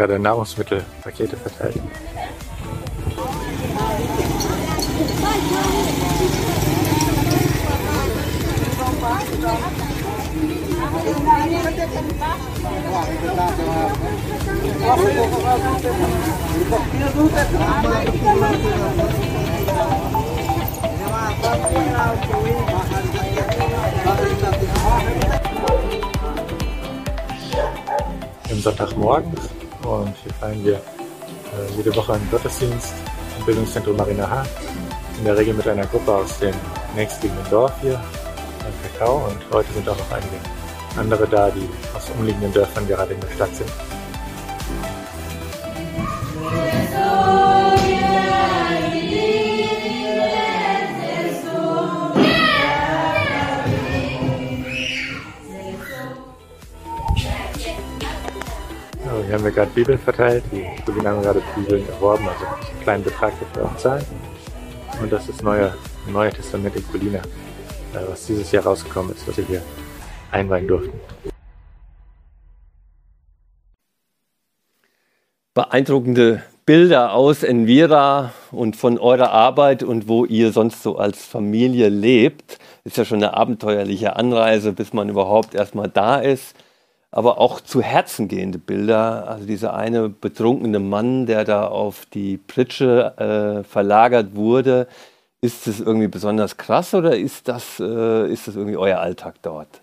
Gerade 0.08 0.22
Nahrungsmittelpakete 0.22 1.36
verteilt. 1.36 1.82
Im 28.50 28.60
Sonntagmorgen 28.60 29.57
und 29.88 30.14
hier 30.22 30.32
feiern 30.34 30.64
wir 30.64 30.74
äh, 30.74 31.76
jede 31.76 31.94
Woche 31.96 32.14
einen 32.14 32.30
Gottesdienst 32.30 32.94
im 33.38 33.44
Bildungszentrum 33.44 33.96
Marina 33.96 34.28
H. 34.28 34.44
In 35.18 35.24
der 35.24 35.36
Regel 35.36 35.54
mit 35.54 35.66
einer 35.66 35.86
Gruppe 35.86 36.14
aus 36.14 36.38
dem 36.38 36.54
nächstliegenden 36.94 37.48
Dorf 37.50 37.72
hier, 37.80 38.00
Kakao. 38.82 39.26
Und 39.26 39.38
heute 39.52 39.72
sind 39.72 39.88
auch 39.88 39.98
noch 39.98 40.12
einige 40.12 40.36
andere 40.96 41.26
da, 41.26 41.50
die 41.50 41.68
aus 41.96 42.10
umliegenden 42.18 42.52
Dörfern 42.52 42.86
gerade 42.86 43.14
in 43.14 43.20
der 43.20 43.30
Stadt 43.30 43.54
sind. 43.54 43.70
Wir 59.48 59.54
gerade 59.54 59.70
Bibeln 59.70 59.98
verteilt. 59.98 60.44
Die 60.52 60.66
Kollegen 60.84 61.08
haben 61.08 61.22
gerade 61.22 61.42
Bibeln 61.56 61.88
erworben, 61.88 62.28
also 62.28 62.44
einen 62.44 62.82
kleinen 62.82 63.04
Betrag 63.04 63.32
dafür 63.40 63.64
auch 63.64 63.76
zahlen. 63.76 64.04
Und 65.00 65.10
das 65.12 65.28
ist 65.28 65.42
neue, 65.42 65.74
Neue 66.10 66.30
Testament 66.30 66.74
in 66.76 66.86
Colina, 66.88 67.18
äh, 67.18 67.98
was 68.08 68.26
dieses 68.26 68.50
Jahr 68.50 68.64
rausgekommen 68.64 69.14
ist, 69.14 69.26
was 69.28 69.36
wir 69.36 69.44
hier 69.44 69.62
einweihen 70.30 70.66
durften. 70.66 70.98
Beeindruckende 75.54 76.42
Bilder 76.64 77.12
aus 77.12 77.42
Envira 77.42 78.32
und 78.50 78.76
von 78.76 78.98
eurer 78.98 79.30
Arbeit 79.30 79.82
und 79.82 80.08
wo 80.08 80.24
ihr 80.24 80.52
sonst 80.52 80.82
so 80.82 80.98
als 80.98 81.24
Familie 81.24 81.88
lebt. 81.88 82.58
Ist 82.84 82.96
ja 82.98 83.04
schon 83.04 83.22
eine 83.22 83.34
abenteuerliche 83.34 84.16
Anreise, 84.16 84.72
bis 84.72 84.92
man 84.92 85.08
überhaupt 85.08 85.54
erstmal 85.54 85.88
da 85.88 86.18
ist 86.18 86.54
aber 87.10 87.38
auch 87.38 87.60
zu 87.60 87.80
Herzen 87.80 88.28
gehende 88.28 88.58
Bilder. 88.58 89.28
Also 89.28 89.46
dieser 89.46 89.74
eine 89.74 90.08
betrunkene 90.08 90.78
Mann, 90.78 91.26
der 91.26 91.44
da 91.44 91.66
auf 91.66 92.06
die 92.06 92.36
Pritsche 92.36 93.14
äh, 93.18 93.64
verlagert 93.64 94.34
wurde. 94.34 94.88
Ist 95.40 95.66
das 95.66 95.80
irgendwie 95.80 96.08
besonders 96.08 96.56
krass 96.56 96.94
oder 96.94 97.16
ist 97.16 97.48
das, 97.48 97.80
äh, 97.80 98.30
ist 98.30 98.48
das 98.48 98.56
irgendwie 98.56 98.76
euer 98.76 98.98
Alltag 98.98 99.36
dort? 99.42 99.82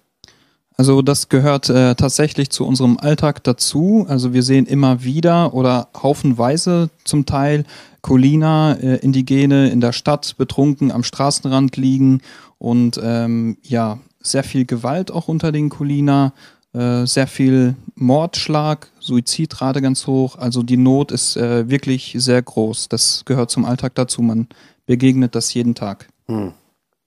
Also 0.78 1.02
das 1.02 1.30
gehört 1.30 1.70
äh, 1.70 1.96
tatsächlich 1.96 2.50
zu 2.50 2.68
unserem 2.68 2.98
Alltag 2.98 3.44
dazu. 3.44 4.06
Also 4.10 4.34
wir 4.34 4.44
sehen 4.44 4.66
immer 4.66 5.04
wieder 5.04 5.54
oder 5.54 5.88
haufenweise 5.96 6.90
zum 7.06 7.26
Teil 7.26 7.64
Colina, 8.02 8.74
äh, 8.74 8.98
Indigene 8.98 9.70
in 9.70 9.80
der 9.80 9.94
Stadt 9.94 10.36
betrunken 10.38 10.92
am 10.92 11.04
Straßenrand 11.04 11.78
liegen 11.78 12.22
und 12.58 13.00
ähm, 13.02 13.58
ja, 13.64 14.00
sehr 14.22 14.44
viel 14.44 14.66
Gewalt 14.66 15.12
auch 15.12 15.28
unter 15.28 15.52
den 15.52 15.70
Colina 15.70 16.34
äh, 16.76 17.06
sehr 17.06 17.28
viel 17.28 17.76
Mordschlag, 17.96 18.90
Suizidrate 19.00 19.82
ganz 19.82 20.08
hoch. 20.08 20.38
Also 20.38 20.62
die 20.62 20.78
Not 20.78 21.12
ist 21.12 21.38
äh, 21.38 21.70
wirklich 21.70 22.16
sehr 22.18 22.42
groß. 22.42 22.90
Das 22.90 23.24
gehört 23.26 23.50
zum 23.50 23.66
Alltag 23.66 23.96
dazu. 23.96 24.22
Man 24.22 24.48
begegnet 24.86 25.36
das 25.36 25.54
jeden 25.54 25.76
Tag. 25.76 26.08
Hm. 26.28 26.54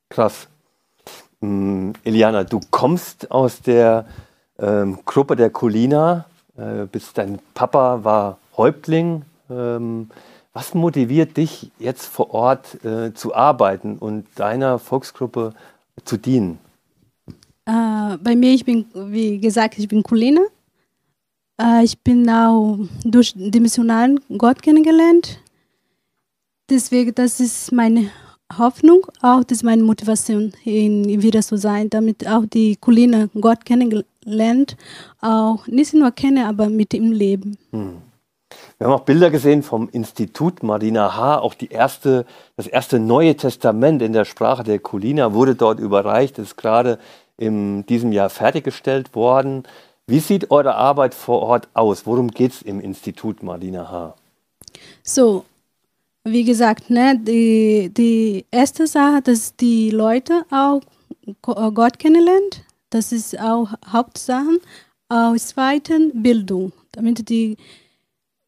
Krass. 0.08 0.48
Hm, 1.40 1.92
Eliana, 2.04 2.44
du 2.44 2.60
kommst 2.70 3.30
aus 3.30 3.60
der 3.60 4.06
ähm, 4.58 4.98
Gruppe 5.04 5.36
der 5.36 5.50
Colina. 5.50 6.24
Äh, 6.56 6.86
bist 6.90 7.18
dein 7.18 7.38
Papa 7.54 8.02
war 8.02 8.38
Häuptling. 8.56 9.22
Ähm, 9.50 10.10
was 10.52 10.74
motiviert 10.74 11.36
dich 11.36 11.70
jetzt 11.78 12.06
vor 12.06 12.34
Ort 12.34 12.84
äh, 12.84 13.14
zu 13.14 13.34
arbeiten 13.34 13.98
und 13.98 14.26
deiner 14.34 14.78
Volksgruppe 14.78 15.52
zu 16.04 16.16
dienen? 16.16 16.58
Äh, 17.68 18.16
bei 18.22 18.34
mir, 18.34 18.54
ich 18.54 18.64
bin, 18.64 18.86
wie 18.94 19.38
gesagt, 19.38 19.78
ich 19.78 19.88
bin 19.88 20.02
Kulina. 20.02 20.40
Äh, 21.60 21.84
ich 21.84 21.98
bin 21.98 22.28
auch 22.30 22.78
durch 23.04 23.34
den 23.36 23.62
missionaren 23.62 24.18
Gott 24.38 24.62
kennengelernt. 24.62 25.38
Deswegen, 26.70 27.14
das 27.14 27.40
ist 27.40 27.70
meine 27.70 28.10
Hoffnung, 28.56 29.06
auch 29.20 29.44
das 29.44 29.58
ist 29.58 29.64
meine 29.64 29.82
Motivation, 29.82 30.52
in 30.64 31.22
wieder 31.22 31.42
zu 31.42 31.56
sein, 31.56 31.90
damit 31.90 32.26
auch 32.26 32.46
die 32.46 32.76
Kulina 32.76 33.28
Gott 33.38 33.66
kennengelernt, 33.66 34.76
auch 35.20 35.66
nicht 35.66 35.92
nur 35.92 36.10
kennen, 36.12 36.46
aber 36.46 36.70
mit 36.70 36.94
ihm 36.94 37.12
leben. 37.12 37.58
Hm. 37.72 37.98
Wir 38.78 38.86
haben 38.86 38.94
auch 38.94 39.04
Bilder 39.04 39.30
gesehen 39.30 39.62
vom 39.62 39.90
Institut 39.90 40.62
Marina 40.62 41.14
H. 41.16 41.40
Auch 41.40 41.52
die 41.52 41.68
erste, 41.68 42.24
das 42.56 42.66
erste 42.66 42.98
Neue 42.98 43.36
Testament 43.36 44.00
in 44.00 44.14
der 44.14 44.24
Sprache 44.24 44.64
der 44.64 44.78
Kulina 44.78 45.34
wurde 45.34 45.54
dort 45.54 45.80
überreicht. 45.80 46.38
Das 46.38 46.48
ist 46.48 46.56
gerade 46.56 46.98
in 47.38 47.86
diesem 47.86 48.12
Jahr 48.12 48.28
fertiggestellt 48.28 49.14
worden. 49.14 49.62
Wie 50.06 50.20
sieht 50.20 50.50
eure 50.50 50.74
Arbeit 50.74 51.14
vor 51.14 51.40
Ort 51.42 51.68
aus? 51.74 52.06
Worum 52.06 52.28
geht 52.28 52.52
es 52.52 52.62
im 52.62 52.80
Institut 52.80 53.42
Marlina 53.42 53.90
H? 53.90 54.14
So, 55.02 55.44
wie 56.24 56.44
gesagt, 56.44 56.90
ne, 56.90 57.18
die, 57.18 57.90
die 57.96 58.44
erste 58.50 58.86
Sache, 58.86 59.22
dass 59.22 59.56
die 59.56 59.90
Leute 59.90 60.44
auch 60.50 60.80
Gott 61.42 61.98
kennenlernen. 61.98 62.50
Das 62.90 63.12
ist 63.12 63.38
auch 63.38 63.70
Hauptsache. 63.86 64.60
Aus 65.10 65.48
zweiten 65.48 66.22
Bildung. 66.22 66.72
Damit 66.92 67.28
die 67.28 67.56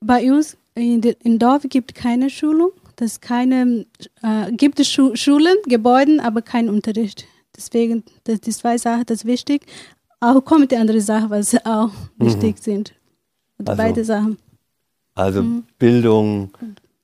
bei 0.01 0.30
uns 0.30 0.57
in, 0.74 1.03
in 1.03 1.38
Dorf 1.38 1.62
gibt 1.68 1.95
keine 1.95 2.28
Schulung. 2.30 2.72
Das 2.97 3.20
keine 3.20 3.86
äh, 4.22 4.53
gibt 4.53 4.84
Schu 4.84 5.14
Schulen, 5.16 5.57
Gebäude, 5.66 6.22
aber 6.22 6.43
kein 6.43 6.68
Unterricht. 6.68 7.26
Deswegen, 7.65 8.03
das, 8.25 8.41
die 8.41 8.51
zwei 8.53 8.79
Sachen, 8.79 9.05
das 9.07 9.19
ist 9.19 9.25
wichtig. 9.27 9.67
auch 10.23 10.43
kommt 10.45 10.71
die 10.73 10.77
andere 10.77 11.01
Sache, 11.01 11.29
was 11.31 11.55
auch 11.65 11.89
Mhm. 12.19 12.27
wichtig 12.27 12.59
sind. 12.59 12.95
Also 13.59 13.77
beide 13.77 14.05
Sachen. 14.05 14.39
Also 15.15 15.43
Mhm. 15.43 15.65
Bildung 15.79 16.51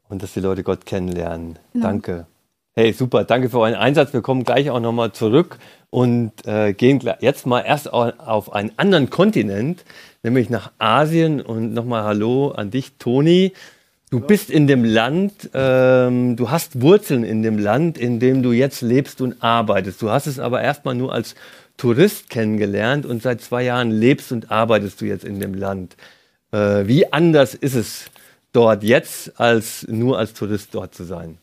und 0.08 0.22
dass 0.22 0.32
die 0.34 0.40
Leute 0.40 0.62
Gott 0.62 0.84
kennenlernen. 0.86 1.58
Genau. 1.72 1.86
Danke. 1.86 2.26
Hey, 2.74 2.92
super, 2.92 3.24
danke 3.24 3.48
für 3.48 3.58
euren 3.60 3.74
Einsatz. 3.74 4.12
Wir 4.12 4.20
kommen 4.20 4.44
gleich 4.44 4.68
auch 4.70 4.80
nochmal 4.80 5.12
zurück 5.12 5.58
und 5.90 6.32
äh, 6.46 6.74
gehen 6.74 7.00
jetzt 7.20 7.46
mal 7.46 7.60
erst 7.62 7.90
au- 7.92 8.12
auf 8.18 8.52
einen 8.52 8.70
anderen 8.76 9.08
Kontinent, 9.08 9.84
nämlich 10.22 10.50
nach 10.50 10.72
Asien. 10.78 11.40
Und 11.40 11.72
nochmal 11.72 12.02
Hallo 12.04 12.50
an 12.50 12.70
dich, 12.70 12.98
Toni. 12.98 13.52
Du 14.16 14.20
bist 14.20 14.48
in 14.48 14.66
dem 14.66 14.82
Land, 14.82 15.50
ähm, 15.52 16.36
du 16.36 16.50
hast 16.50 16.80
Wurzeln 16.80 17.22
in 17.22 17.42
dem 17.42 17.58
Land, 17.58 17.98
in 17.98 18.18
dem 18.18 18.42
du 18.42 18.52
jetzt 18.52 18.80
lebst 18.80 19.20
und 19.20 19.42
arbeitest. 19.42 20.00
Du 20.00 20.08
hast 20.08 20.26
es 20.26 20.38
aber 20.38 20.62
erstmal 20.62 20.94
nur 20.94 21.12
als 21.12 21.34
Tourist 21.76 22.30
kennengelernt 22.30 23.04
und 23.04 23.20
seit 23.20 23.42
zwei 23.42 23.64
Jahren 23.64 23.90
lebst 23.90 24.32
und 24.32 24.50
arbeitest 24.50 25.02
du 25.02 25.04
jetzt 25.04 25.26
in 25.26 25.38
dem 25.38 25.52
Land. 25.52 25.98
Äh, 26.50 26.86
wie 26.86 27.12
anders 27.12 27.54
ist 27.54 27.74
es 27.74 28.06
dort 28.54 28.82
jetzt, 28.82 29.38
als 29.38 29.86
nur 29.86 30.18
als 30.18 30.32
Tourist 30.32 30.74
dort 30.74 30.94
zu 30.94 31.04
sein? 31.04 31.36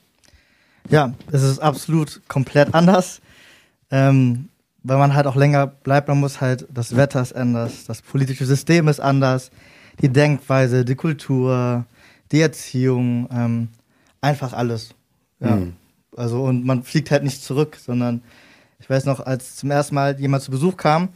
Ja, 0.90 1.14
es 1.32 1.44
ist 1.44 1.60
absolut 1.60 2.22
komplett 2.28 2.74
anders. 2.74 3.22
Ähm, 3.92 4.50
weil 4.82 4.98
man 4.98 5.14
halt 5.14 5.28
auch 5.28 5.36
länger 5.36 5.68
bleibt, 5.68 6.08
man 6.08 6.20
muss 6.20 6.42
halt, 6.42 6.68
das 6.74 6.96
Wetter 6.96 7.22
ist 7.22 7.36
anders, 7.36 7.86
das 7.86 8.02
politische 8.02 8.48
System 8.48 8.88
ist 8.88 9.00
anders, 9.00 9.52
die 10.02 10.10
Denkweise, 10.10 10.84
die 10.84 10.96
Kultur, 10.96 11.86
die 12.34 12.42
Erziehung, 12.42 13.30
ähm, 13.32 13.70
einfach 14.20 14.52
alles. 14.52 14.94
Ja. 15.40 15.56
Mhm. 15.56 15.74
Also, 16.18 16.44
und 16.44 16.66
man 16.66 16.84
fliegt 16.84 17.12
halt 17.12 17.24
nicht 17.24 17.42
zurück, 17.42 17.78
sondern 17.80 18.22
ich 18.80 18.90
weiß 18.90 19.06
noch, 19.06 19.22
als 19.22 19.56
zum 19.56 19.72
ersten 19.72 19.96
Mal 19.96 20.20
jemand 20.20 20.44
zu 20.44 20.52
Besuch 20.52 20.76
kam 20.76 21.10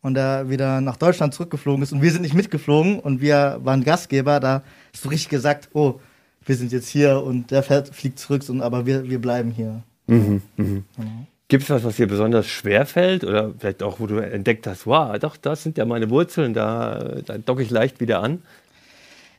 und 0.00 0.16
er 0.16 0.50
wieder 0.50 0.80
nach 0.80 0.96
Deutschland 0.96 1.32
zurückgeflogen 1.34 1.82
ist 1.82 1.92
und 1.92 2.02
wir 2.02 2.10
sind 2.10 2.22
nicht 2.22 2.34
mitgeflogen 2.34 2.98
und 2.98 3.20
wir 3.20 3.60
waren 3.62 3.84
Gastgeber, 3.84 4.40
da 4.40 4.62
hast 4.92 5.04
du 5.04 5.08
richtig 5.08 5.28
gesagt, 5.28 5.68
oh, 5.72 6.00
wir 6.44 6.56
sind 6.56 6.72
jetzt 6.72 6.88
hier 6.88 7.22
und 7.22 7.50
der 7.50 7.62
fährt, 7.62 7.94
fliegt 7.94 8.18
zurück, 8.18 8.42
aber 8.60 8.84
wir, 8.84 9.08
wir 9.08 9.20
bleiben 9.20 9.52
hier. 9.52 9.82
Mhm, 10.08 10.42
mhm. 10.56 10.84
Genau. 10.96 11.26
Gibt 11.48 11.64
es 11.64 11.70
was, 11.70 11.84
was 11.84 11.96
dir 11.96 12.08
besonders 12.08 12.46
schwer 12.46 12.86
fällt 12.86 13.24
oder 13.24 13.52
vielleicht 13.58 13.82
auch, 13.82 14.00
wo 14.00 14.06
du 14.06 14.16
entdeckt 14.16 14.66
hast, 14.66 14.86
wow, 14.86 15.18
doch, 15.18 15.36
das 15.36 15.62
sind 15.62 15.76
ja 15.78 15.84
meine 15.84 16.10
Wurzeln, 16.10 16.54
da, 16.54 17.18
da 17.24 17.38
docke 17.38 17.62
ich 17.62 17.70
leicht 17.70 18.00
wieder 18.00 18.22
an? 18.22 18.42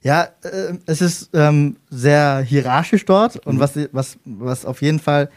Ja, 0.04 0.28
äh, 0.44 0.74
es 0.86 1.02
ist 1.02 1.30
ähm, 1.34 1.78
sehr 1.90 2.40
hierarchisch 2.42 3.06
dort 3.06 3.38
und 3.48 3.60
was, 3.60 3.80
was, 3.94 4.18
was 4.26 4.66
auf 4.66 4.82
jeden 4.82 5.00
Fall 5.00 5.30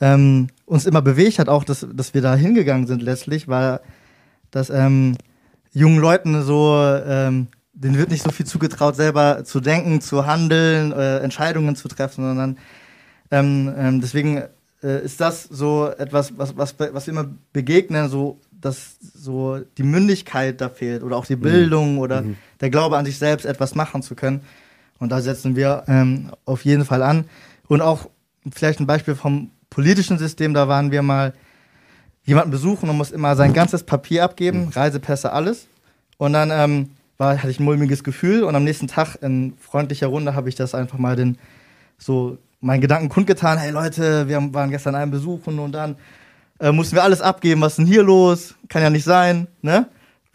ähm, 0.00 0.46
uns 0.64 0.86
immer 0.86 1.02
bewegt 1.02 1.40
hat, 1.40 1.48
auch 1.48 1.64
dass, 1.64 1.86
dass 1.92 2.14
wir 2.14 2.22
da 2.22 2.36
hingegangen 2.36 2.86
sind 2.86 3.02
letztlich, 3.02 3.48
war, 3.48 3.80
dass 4.52 4.70
ähm, 4.70 5.16
jungen 5.72 5.98
Leuten 5.98 6.42
so, 6.42 6.76
ähm, 7.04 7.48
denen 7.72 7.98
wird 7.98 8.10
nicht 8.10 8.22
so 8.22 8.30
viel 8.30 8.46
zugetraut, 8.46 8.94
selber 8.94 9.42
zu 9.44 9.60
denken, 9.60 10.00
zu 10.00 10.24
handeln, 10.24 10.92
äh, 10.92 11.18
Entscheidungen 11.18 11.74
zu 11.74 11.88
treffen, 11.88 12.24
sondern 12.24 12.58
ähm, 13.32 13.74
ähm, 13.76 14.00
deswegen 14.00 14.44
äh, 14.84 15.04
ist 15.04 15.20
das 15.20 15.42
so 15.42 15.90
etwas, 15.98 16.38
was, 16.38 16.56
was, 16.56 16.76
was 16.78 17.06
wir 17.06 17.12
immer 17.12 17.28
begegnen, 17.52 18.08
so 18.08 18.38
dass 18.52 18.96
so 19.00 19.60
die 19.76 19.82
Mündigkeit 19.82 20.60
da 20.60 20.68
fehlt 20.68 21.02
oder 21.02 21.16
auch 21.16 21.26
die 21.26 21.36
Bildung 21.36 21.98
oder 21.98 22.22
Mhm. 22.22 22.36
Der 22.60 22.70
Glaube 22.70 22.96
an 22.96 23.04
sich 23.04 23.18
selbst, 23.18 23.44
etwas 23.44 23.74
machen 23.74 24.02
zu 24.02 24.14
können. 24.14 24.40
Und 24.98 25.10
da 25.10 25.20
setzen 25.20 25.56
wir 25.56 25.84
ähm, 25.88 26.30
auf 26.44 26.64
jeden 26.64 26.84
Fall 26.84 27.02
an. 27.02 27.24
Und 27.68 27.82
auch 27.82 28.08
vielleicht 28.52 28.80
ein 28.80 28.86
Beispiel 28.86 29.14
vom 29.14 29.50
politischen 29.70 30.18
System, 30.18 30.54
da 30.54 30.68
waren 30.68 30.90
wir 30.90 31.02
mal 31.02 31.34
jemanden 32.24 32.50
besuchen 32.50 32.88
und 32.88 32.96
muss 32.96 33.10
immer 33.10 33.36
sein 33.36 33.52
ganzes 33.52 33.82
Papier 33.82 34.24
abgeben, 34.24 34.68
Reisepässe, 34.68 35.32
alles. 35.32 35.66
Und 36.18 36.32
dann 36.32 36.50
ähm, 36.50 36.90
war, 37.18 37.36
hatte 37.38 37.50
ich 37.50 37.60
ein 37.60 37.64
mulmiges 37.64 38.04
Gefühl 38.04 38.42
und 38.44 38.54
am 38.54 38.64
nächsten 38.64 38.88
Tag 38.88 39.16
in 39.22 39.54
freundlicher 39.60 40.08
Runde 40.08 40.34
habe 40.34 40.48
ich 40.48 40.54
das 40.54 40.74
einfach 40.74 40.98
mal 40.98 41.16
den 41.16 41.38
so 41.98 42.38
meinen 42.60 42.80
Gedanken 42.80 43.08
kundgetan, 43.08 43.58
hey 43.58 43.70
Leute, 43.70 44.28
wir 44.28 44.54
waren 44.54 44.70
gestern 44.70 44.94
einen 44.94 45.10
besuchen 45.10 45.58
und 45.58 45.72
dann 45.72 45.96
äh, 46.58 46.72
mussten 46.72 46.96
wir 46.96 47.04
alles 47.04 47.20
abgeben, 47.20 47.60
was 47.60 47.72
ist 47.72 47.78
denn 47.78 47.86
hier 47.86 48.02
los? 48.02 48.54
Kann 48.68 48.82
ja 48.82 48.90
nicht 48.90 49.04
sein, 49.04 49.46
ne? 49.62 49.86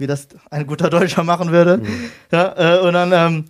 Wie 0.01 0.07
das 0.07 0.27
ein 0.49 0.65
guter 0.67 0.89
Deutscher 0.89 1.23
machen 1.23 1.51
würde. 1.51 1.81
Ja, 2.31 2.77
äh, 2.77 2.79
und 2.81 2.93
dann 2.93 3.11
ähm, 3.13 3.45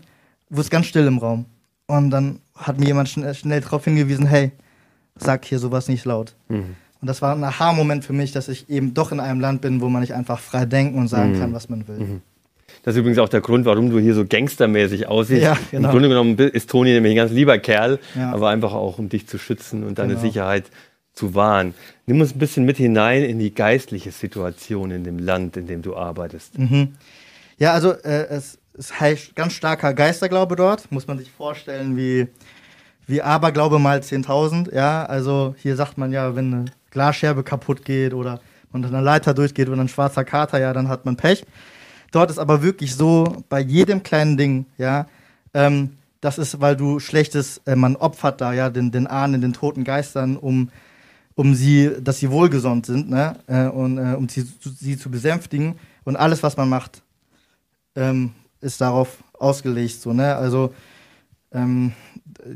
wurde 0.49 0.61
es 0.61 0.69
ganz 0.69 0.85
still 0.85 1.07
im 1.07 1.17
Raum. 1.17 1.45
Und 1.87 2.09
dann 2.11 2.39
hat 2.55 2.77
mir 2.79 2.85
jemand 2.87 3.09
schn 3.09 3.33
schnell 3.33 3.61
darauf 3.61 3.83
hingewiesen, 3.85 4.25
hey, 4.27 4.51
sag 5.15 5.45
hier 5.45 5.59
sowas 5.59 5.87
nicht 5.87 6.05
laut. 6.05 6.35
Mhm. 6.49 6.75
Und 7.01 7.07
das 7.07 7.21
war 7.21 7.35
ein 7.35 7.43
Aha-Moment 7.43 8.05
für 8.05 8.13
mich, 8.13 8.31
dass 8.31 8.47
ich 8.47 8.69
eben 8.69 8.93
doch 8.93 9.11
in 9.11 9.19
einem 9.19 9.39
Land 9.39 9.61
bin, 9.61 9.81
wo 9.81 9.89
man 9.89 10.01
nicht 10.01 10.13
einfach 10.13 10.39
frei 10.39 10.65
denken 10.65 10.99
und 10.99 11.07
sagen 11.07 11.33
Mhm. 11.33 11.39
kann, 11.39 11.53
was 11.53 11.67
man 11.69 11.87
will. 11.87 11.97
Mhm. 11.99 12.21
Das 12.83 12.95
ist 12.95 12.99
übrigens 12.99 13.19
auch 13.19 13.29
der 13.29 13.41
Grund, 13.41 13.65
warum 13.65 13.89
du 13.89 13.99
hier 13.99 14.13
so 14.13 14.25
gangstermäßig 14.25 15.07
aussiehst. 15.07 15.41
Ja, 15.43 15.57
genau. 15.71 15.87
Im 15.87 15.91
Grunde 15.91 16.09
genommen 16.09 16.37
ist 16.37 16.69
Toni 16.69 16.91
nämlich 16.91 17.13
ein 17.13 17.17
ganz 17.17 17.31
lieber 17.31 17.57
Kerl, 17.59 17.99
Ja. 18.15 18.31
aber 18.33 18.49
einfach 18.49 18.73
auch, 18.73 18.97
um 18.99 19.09
dich 19.09 19.27
zu 19.27 19.37
schützen 19.37 19.83
und 19.83 19.99
deine 19.99 20.09
Genau. 20.13 20.21
Sicherheit 20.21 20.65
zu 21.21 21.35
wahren. 21.35 21.75
Nimm 22.07 22.19
uns 22.19 22.33
ein 22.33 22.39
bisschen 22.39 22.65
mit 22.65 22.77
hinein 22.77 23.23
in 23.23 23.37
die 23.37 23.53
geistliche 23.53 24.11
Situation 24.11 24.89
in 24.89 25.03
dem 25.03 25.19
Land, 25.19 25.55
in 25.55 25.67
dem 25.67 25.83
du 25.83 25.95
arbeitest. 25.95 26.57
Mhm. 26.57 26.93
Ja, 27.59 27.73
also 27.73 27.91
äh, 27.91 28.25
es 28.29 28.57
ist 28.73 28.99
halt 28.99 29.35
ganz 29.35 29.53
starker 29.53 29.93
Geisterglaube 29.93 30.55
dort, 30.55 30.91
muss 30.91 31.05
man 31.05 31.19
sich 31.19 31.29
vorstellen, 31.29 31.95
wie, 31.95 32.27
wie 33.05 33.21
Aberglaube 33.21 33.77
mal 33.77 33.99
10.000. 33.99 34.73
Ja, 34.73 35.05
also 35.05 35.53
hier 35.59 35.75
sagt 35.75 35.99
man 35.99 36.11
ja, 36.11 36.35
wenn 36.35 36.53
eine 36.53 36.65
Glasscherbe 36.89 37.43
kaputt 37.43 37.85
geht 37.85 38.15
oder 38.15 38.41
man 38.71 38.83
einer 38.83 39.01
Leiter 39.01 39.35
durchgeht 39.35 39.69
oder 39.69 39.81
ein 39.81 39.89
schwarzer 39.89 40.23
Kater, 40.23 40.59
ja, 40.59 40.73
dann 40.73 40.87
hat 40.87 41.05
man 41.05 41.17
Pech. 41.17 41.45
Dort 42.11 42.31
ist 42.31 42.39
aber 42.39 42.63
wirklich 42.63 42.95
so, 42.95 43.43
bei 43.47 43.59
jedem 43.59 44.01
kleinen 44.01 44.37
Ding, 44.37 44.65
ja, 44.79 45.05
ähm, 45.53 45.97
das 46.19 46.39
ist, 46.39 46.61
weil 46.61 46.75
du 46.75 46.99
schlechtes, 46.99 47.61
äh, 47.65 47.75
man 47.75 47.95
opfert 47.95 48.41
da 48.41 48.53
ja 48.53 48.71
den, 48.71 48.91
den 48.91 49.05
Ahnen, 49.05 49.41
den 49.41 49.53
toten 49.53 49.83
Geistern, 49.83 50.35
um, 50.35 50.69
um 51.35 51.55
sie, 51.55 51.91
dass 52.01 52.19
sie 52.19 52.29
wohlgesont 52.29 52.85
sind, 52.85 53.09
ne? 53.09 53.35
Äh, 53.47 53.67
und 53.67 53.97
äh, 53.97 54.15
um 54.15 54.27
sie, 54.29 54.45
sie 54.79 54.97
zu 54.97 55.09
besänftigen. 55.09 55.75
Und 56.03 56.15
alles, 56.15 56.43
was 56.43 56.57
man 56.57 56.69
macht, 56.69 57.01
ähm, 57.95 58.31
ist 58.61 58.81
darauf 58.81 59.23
ausgelegt, 59.39 60.01
so, 60.01 60.13
ne? 60.13 60.35
Also 60.35 60.73
ähm, 61.53 61.93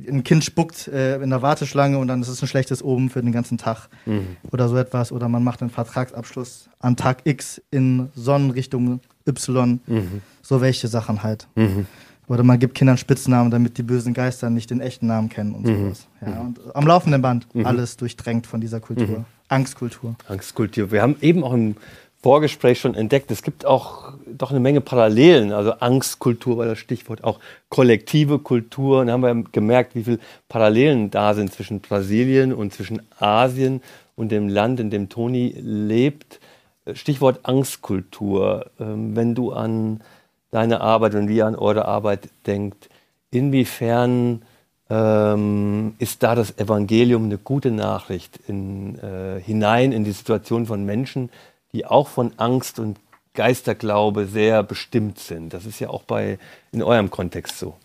ein 0.07 0.23
Kind 0.23 0.43
spuckt 0.43 0.87
äh, 0.87 1.21
in 1.21 1.29
der 1.29 1.41
Warteschlange 1.41 1.97
und 1.97 2.07
dann 2.07 2.21
ist 2.21 2.27
es 2.29 2.41
ein 2.41 2.47
schlechtes 2.47 2.81
Oben 2.81 3.09
für 3.09 3.21
den 3.21 3.31
ganzen 3.31 3.57
Tag 3.57 3.89
Mhm. 4.05 4.37
oder 4.51 4.69
so 4.69 4.77
etwas. 4.77 5.11
Oder 5.11 5.27
man 5.29 5.43
macht 5.43 5.61
einen 5.61 5.69
Vertragsabschluss 5.69 6.69
an 6.79 6.95
Tag 6.95 7.19
X 7.25 7.61
in 7.71 8.09
Sonnenrichtung 8.15 8.99
Y. 9.27 9.79
Mhm. 9.85 10.21
So 10.41 10.61
welche 10.61 10.87
Sachen 10.87 11.23
halt. 11.23 11.47
Mhm. 11.55 11.85
Oder 12.27 12.43
man 12.43 12.57
gibt 12.59 12.75
Kindern 12.75 12.97
Spitznamen, 12.97 13.51
damit 13.51 13.77
die 13.77 13.83
bösen 13.83 14.13
Geister 14.13 14.49
nicht 14.49 14.69
den 14.71 14.81
echten 14.81 15.07
Namen 15.07 15.29
kennen 15.29 15.53
und 15.53 15.65
Mhm. 15.65 15.83
sowas. 15.85 16.07
Ja, 16.25 16.41
und 16.41 16.59
am 16.75 16.87
laufenden 16.87 17.21
Band 17.21 17.47
Mhm. 17.53 17.65
alles 17.65 17.97
durchdrängt 17.97 18.47
von 18.47 18.61
dieser 18.61 18.79
Kultur. 18.79 19.19
Mhm. 19.19 19.25
Angstkultur. 19.47 20.15
Angstkultur. 20.27 20.91
Wir 20.91 21.01
haben 21.03 21.15
eben 21.21 21.43
auch 21.43 21.53
im 21.53 21.75
Vorgespräch 22.23 22.79
schon 22.79 22.95
entdeckt, 22.95 23.29
es 23.29 23.43
gibt 23.43 23.67
auch 23.67 24.13
doch 24.25 24.49
eine 24.49 24.59
Menge 24.59 24.81
Parallelen. 24.81 25.51
Also 25.51 25.73
Angstkultur 25.73 26.57
war 26.57 26.65
das 26.65 26.79
Stichwort, 26.79 27.23
auch 27.23 27.39
kollektive 27.69 28.39
Kultur. 28.39 29.01
Und 29.01 29.07
da 29.07 29.13
haben 29.13 29.21
wir 29.21 29.43
gemerkt, 29.51 29.93
wie 29.93 30.03
viele 30.03 30.19
Parallelen 30.49 31.11
da 31.11 31.35
sind 31.35 31.53
zwischen 31.53 31.81
Brasilien 31.81 32.51
und 32.51 32.73
zwischen 32.73 33.03
Asien 33.19 33.81
und 34.15 34.31
dem 34.31 34.49
Land, 34.49 34.79
in 34.79 34.89
dem 34.89 35.07
Toni 35.09 35.53
lebt. 35.59 36.39
Stichwort 36.93 37.41
Angstkultur. 37.43 38.71
Ähm, 38.79 39.15
Wenn 39.15 39.35
du 39.35 39.51
an 39.51 40.01
deine 40.55 40.79
Arbeit 40.79 41.15
und 41.15 41.27
wie 41.27 41.37
ihr 41.37 41.47
an 41.47 41.55
eure 41.55 41.85
Arbeit 41.85 42.29
denkt, 42.47 42.89
inwiefern 43.29 44.41
ähm, 44.89 45.95
ist 45.99 46.23
da 46.23 46.33
das 46.33 46.57
Evangelium 46.57 47.25
eine 47.25 47.37
gute 47.37 47.71
Nachricht 47.71 48.39
in, 48.47 48.97
äh, 48.99 49.41
hinein 49.41 49.91
in 49.91 50.05
die 50.05 50.13
Situation 50.13 50.65
von 50.65 50.85
Menschen, 50.85 51.29
die 51.73 51.85
auch 51.85 52.07
von 52.07 52.31
Angst 52.37 52.79
und 52.79 52.97
Geisterglaube 53.33 54.27
sehr 54.27 54.63
bestimmt 54.63 55.19
sind. 55.19 55.53
Das 55.53 55.65
ist 55.65 55.79
ja 55.79 55.89
auch 55.89 56.03
bei 56.03 56.39
in 56.71 56.81
eurem 56.81 57.09
Kontext 57.09 57.59
so. 57.59 57.75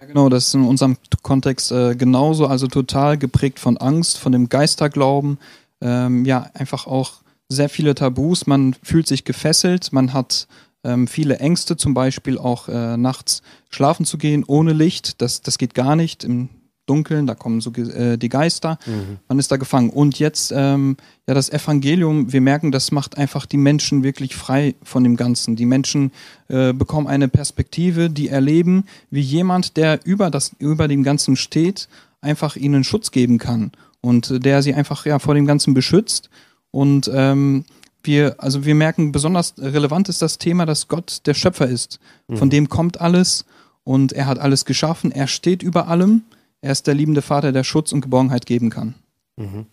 Ja, 0.00 0.06
genau, 0.08 0.28
das 0.28 0.48
ist 0.48 0.54
in 0.54 0.66
unserem 0.66 0.96
Kontext 1.22 1.70
äh, 1.70 1.94
genauso, 1.94 2.48
also 2.48 2.66
total 2.66 3.18
geprägt 3.18 3.60
von 3.60 3.76
Angst, 3.76 4.18
von 4.18 4.32
dem 4.32 4.48
Geisterglauben, 4.48 5.38
ähm, 5.80 6.24
ja, 6.24 6.50
einfach 6.54 6.88
auch 6.88 7.22
sehr 7.48 7.68
viele 7.68 7.94
Tabus, 7.94 8.48
man 8.48 8.74
fühlt 8.82 9.06
sich 9.06 9.24
gefesselt, 9.24 9.92
man 9.92 10.12
hat 10.12 10.48
ähm, 10.84 11.06
viele 11.06 11.38
Ängste, 11.38 11.76
zum 11.76 11.94
Beispiel 11.94 12.38
auch 12.38 12.68
äh, 12.68 12.96
nachts 12.96 13.42
schlafen 13.70 14.04
zu 14.04 14.18
gehen 14.18 14.44
ohne 14.46 14.72
Licht, 14.72 15.20
das, 15.22 15.42
das 15.42 15.58
geht 15.58 15.74
gar 15.74 15.96
nicht 15.96 16.24
im 16.24 16.48
Dunkeln, 16.86 17.28
da 17.28 17.34
kommen 17.36 17.60
so 17.60 17.72
äh, 17.72 18.18
die 18.18 18.28
Geister, 18.28 18.78
Mhm. 18.86 19.18
man 19.28 19.38
ist 19.38 19.52
da 19.52 19.56
gefangen. 19.56 19.90
Und 19.90 20.18
jetzt, 20.18 20.52
ähm, 20.54 20.96
ja, 21.28 21.34
das 21.34 21.48
Evangelium, 21.48 22.32
wir 22.32 22.40
merken, 22.40 22.72
das 22.72 22.90
macht 22.90 23.16
einfach 23.16 23.46
die 23.46 23.56
Menschen 23.56 24.02
wirklich 24.02 24.34
frei 24.34 24.74
von 24.82 25.04
dem 25.04 25.16
Ganzen. 25.16 25.54
Die 25.54 25.64
Menschen 25.64 26.10
äh, 26.48 26.72
bekommen 26.72 27.06
eine 27.06 27.28
Perspektive, 27.28 28.10
die 28.10 28.28
erleben, 28.28 28.84
wie 29.10 29.20
jemand, 29.20 29.76
der 29.76 30.00
über, 30.04 30.28
das, 30.28 30.52
über 30.58 30.88
dem 30.88 31.04
Ganzen 31.04 31.36
steht, 31.36 31.88
einfach 32.20 32.56
ihnen 32.56 32.82
Schutz 32.82 33.12
geben 33.12 33.38
kann 33.38 33.70
und 34.00 34.30
äh, 34.30 34.40
der 34.40 34.62
sie 34.62 34.74
einfach 34.74 35.06
ja, 35.06 35.20
vor 35.20 35.34
dem 35.34 35.46
Ganzen 35.46 35.74
beschützt. 35.74 36.30
Und 36.72 37.08
ähm, 37.14 37.64
wir, 38.04 38.36
also 38.38 38.64
wir 38.64 38.74
merken, 38.74 39.12
besonders 39.12 39.54
relevant 39.58 40.08
ist 40.08 40.22
das 40.22 40.38
Thema, 40.38 40.66
dass 40.66 40.88
Gott 40.88 41.20
der 41.26 41.34
Schöpfer 41.34 41.66
ist. 41.68 42.00
Von 42.28 42.48
Mhm. 42.48 42.50
dem 42.50 42.68
kommt 42.68 43.00
alles 43.00 43.44
und 43.84 44.12
er 44.12 44.26
hat 44.26 44.38
alles 44.38 44.64
geschaffen. 44.64 45.12
Er 45.12 45.26
steht 45.26 45.62
über 45.62 45.88
allem. 45.88 46.22
Er 46.60 46.72
ist 46.72 46.86
der 46.86 46.94
liebende 46.94 47.22
Vater, 47.22 47.52
der 47.52 47.64
Schutz 47.64 47.92
und 47.92 48.00
Geborgenheit 48.02 48.46
geben 48.46 48.70
kann. 48.70 48.94
Mhm. 49.36 49.66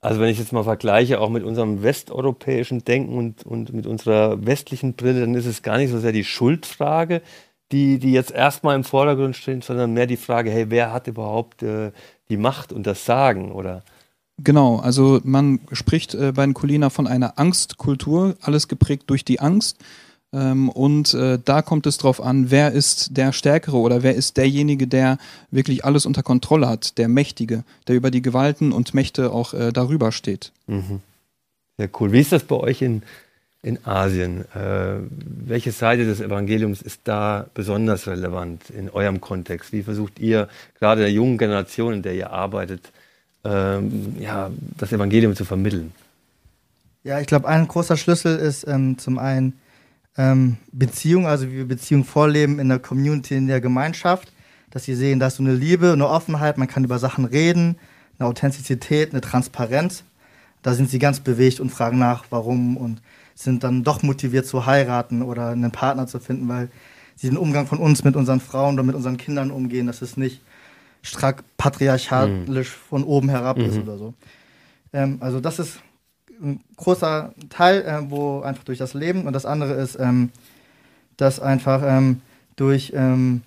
Also 0.00 0.20
wenn 0.20 0.28
ich 0.28 0.38
jetzt 0.38 0.52
mal 0.52 0.62
vergleiche, 0.62 1.20
auch 1.20 1.28
mit 1.30 1.42
unserem 1.42 1.82
westeuropäischen 1.82 2.84
Denken 2.84 3.16
und, 3.18 3.44
und 3.44 3.72
mit 3.72 3.86
unserer 3.86 4.44
westlichen 4.46 4.94
Brille, 4.94 5.20
dann 5.20 5.34
ist 5.34 5.46
es 5.46 5.62
gar 5.62 5.76
nicht 5.78 5.90
so 5.90 5.98
sehr 5.98 6.12
die 6.12 6.22
Schuldfrage, 6.24 7.20
die, 7.72 7.98
die 7.98 8.12
jetzt 8.12 8.30
erstmal 8.30 8.76
im 8.76 8.84
Vordergrund 8.84 9.36
steht, 9.36 9.64
sondern 9.64 9.92
mehr 9.92 10.06
die 10.06 10.16
Frage, 10.16 10.50
hey, 10.50 10.66
wer 10.68 10.92
hat 10.92 11.08
überhaupt 11.08 11.62
äh, 11.64 11.90
die 12.28 12.36
Macht 12.36 12.72
und 12.72 12.86
das 12.86 13.04
Sagen? 13.04 13.50
Oder 13.50 13.82
Genau, 14.42 14.76
also 14.76 15.20
man 15.24 15.60
spricht 15.72 16.14
äh, 16.14 16.32
bei 16.32 16.44
den 16.44 16.54
Kulina 16.54 16.90
von 16.90 17.06
einer 17.06 17.38
Angstkultur, 17.38 18.36
alles 18.40 18.68
geprägt 18.68 19.04
durch 19.08 19.24
die 19.24 19.40
Angst. 19.40 19.78
Ähm, 20.32 20.68
und 20.68 21.14
äh, 21.14 21.38
da 21.42 21.62
kommt 21.62 21.86
es 21.86 21.98
drauf 21.98 22.22
an, 22.22 22.50
wer 22.50 22.72
ist 22.72 23.16
der 23.16 23.32
Stärkere 23.32 23.78
oder 23.78 24.02
wer 24.02 24.14
ist 24.14 24.36
derjenige, 24.36 24.86
der 24.86 25.18
wirklich 25.50 25.84
alles 25.84 26.06
unter 26.06 26.22
Kontrolle 26.22 26.68
hat, 26.68 26.98
der 26.98 27.08
Mächtige, 27.08 27.64
der 27.88 27.96
über 27.96 28.10
die 28.10 28.22
Gewalten 28.22 28.72
und 28.72 28.94
Mächte 28.94 29.32
auch 29.32 29.54
äh, 29.54 29.72
darüber 29.72 30.12
steht. 30.12 30.52
Mhm. 30.66 31.00
Sehr 31.78 31.88
cool. 31.98 32.12
Wie 32.12 32.20
ist 32.20 32.32
das 32.32 32.44
bei 32.44 32.56
euch 32.56 32.82
in, 32.82 33.02
in 33.62 33.84
Asien? 33.86 34.44
Äh, 34.54 34.98
welche 35.46 35.72
Seite 35.72 36.04
des 36.04 36.20
Evangeliums 36.20 36.82
ist 36.82 37.00
da 37.04 37.46
besonders 37.54 38.06
relevant 38.06 38.68
in 38.70 38.90
eurem 38.90 39.20
Kontext? 39.20 39.72
Wie 39.72 39.82
versucht 39.82 40.18
ihr 40.18 40.48
gerade 40.78 41.00
der 41.00 41.12
jungen 41.12 41.38
Generation, 41.38 41.94
in 41.94 42.02
der 42.02 42.14
ihr 42.14 42.30
arbeitet, 42.30 42.92
ähm, 43.44 44.16
ja, 44.18 44.50
das 44.76 44.92
Evangelium 44.92 45.34
zu 45.34 45.44
vermitteln? 45.44 45.92
Ja, 47.04 47.20
ich 47.20 47.26
glaube, 47.26 47.48
ein 47.48 47.66
großer 47.66 47.96
Schlüssel 47.96 48.36
ist 48.36 48.66
ähm, 48.66 48.98
zum 48.98 49.18
einen 49.18 49.54
ähm, 50.16 50.56
Beziehung, 50.72 51.26
also 51.26 51.46
wie 51.48 51.58
wir 51.58 51.68
Beziehung 51.68 52.04
vorleben 52.04 52.58
in 52.58 52.68
der 52.68 52.80
Community, 52.80 53.36
in 53.36 53.46
der 53.46 53.60
Gemeinschaft, 53.60 54.32
dass 54.70 54.84
sie 54.84 54.94
sehen, 54.94 55.20
da 55.20 55.28
ist 55.28 55.36
so 55.36 55.42
eine 55.42 55.54
Liebe, 55.54 55.92
eine 55.92 56.08
Offenheit, 56.08 56.58
man 56.58 56.68
kann 56.68 56.84
über 56.84 56.98
Sachen 56.98 57.24
reden, 57.24 57.76
eine 58.18 58.28
Authentizität, 58.28 59.12
eine 59.12 59.20
Transparenz. 59.20 60.04
Da 60.62 60.74
sind 60.74 60.90
sie 60.90 60.98
ganz 60.98 61.20
bewegt 61.20 61.60
und 61.60 61.70
fragen 61.70 61.98
nach, 61.98 62.24
warum 62.30 62.76
und 62.76 63.00
sind 63.34 63.62
dann 63.62 63.84
doch 63.84 64.02
motiviert 64.02 64.46
zu 64.46 64.66
heiraten 64.66 65.22
oder 65.22 65.50
einen 65.50 65.70
Partner 65.70 66.08
zu 66.08 66.18
finden, 66.18 66.48
weil 66.48 66.68
sie 67.14 67.28
den 67.28 67.38
Umgang 67.38 67.68
von 67.68 67.78
uns 67.78 68.02
mit 68.02 68.16
unseren 68.16 68.40
Frauen 68.40 68.74
oder 68.74 68.82
mit 68.82 68.96
unseren 68.96 69.16
Kindern 69.16 69.52
umgehen, 69.52 69.86
dass 69.86 70.02
es 70.02 70.16
nicht 70.16 70.40
strack 71.08 71.42
patriarchalisch 71.56 72.68
von 72.68 73.04
oben 73.04 73.28
herab 73.28 73.58
ist 73.58 73.76
Mhm. 73.76 73.82
oder 73.82 73.98
so. 73.98 74.14
Ähm, 74.92 75.18
also 75.20 75.40
das 75.40 75.58
ist 75.58 75.80
ein 76.40 76.60
großer 76.76 77.34
Teil, 77.50 77.82
äh, 77.82 78.10
wo 78.10 78.40
einfach 78.42 78.64
durch 78.64 78.78
das 78.78 78.94
Leben 78.94 79.26
und 79.26 79.32
das 79.32 79.46
andere 79.46 79.72
ist, 79.74 79.98
ähm, 79.98 80.30
dass 81.16 81.40
einfach 81.40 81.82
ähm, 81.84 82.20
durch 82.56 82.92
ähm, 82.94 83.42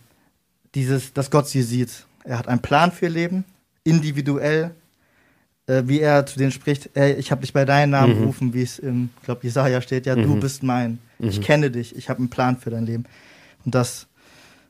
dieses, 0.75 1.13
dass 1.13 1.31
Gott 1.31 1.47
sie 1.47 1.61
sieht. 1.61 2.05
Er 2.23 2.37
hat 2.37 2.47
einen 2.47 2.61
Plan 2.61 2.91
für 2.91 3.05
ihr 3.05 3.11
Leben, 3.11 3.45
individuell, 3.83 4.71
äh, 5.67 5.83
wie 5.85 5.99
er 5.99 6.25
zu 6.25 6.37
denen 6.37 6.51
spricht, 6.51 6.89
ey, 6.95 7.13
ich 7.13 7.31
habe 7.31 7.41
dich 7.41 7.53
bei 7.53 7.65
deinem 7.65 7.91
Namen 7.91 8.13
Mhm. 8.13 8.19
gerufen, 8.19 8.53
wie 8.53 8.61
es 8.63 8.79
im, 8.79 9.09
glaube, 9.23 9.43
Jesaja 9.43 9.81
steht, 9.81 10.05
ja, 10.05 10.15
du 10.15 10.35
Mhm. 10.35 10.39
bist 10.39 10.63
mein, 10.63 10.99
ich 11.19 11.39
Mhm. 11.39 11.43
kenne 11.43 11.71
dich, 11.71 11.95
ich 11.95 12.09
habe 12.09 12.19
einen 12.19 12.29
Plan 12.29 12.57
für 12.57 12.69
dein 12.71 12.85
Leben. 12.85 13.05
Und 13.65 13.73
das, 13.75 14.07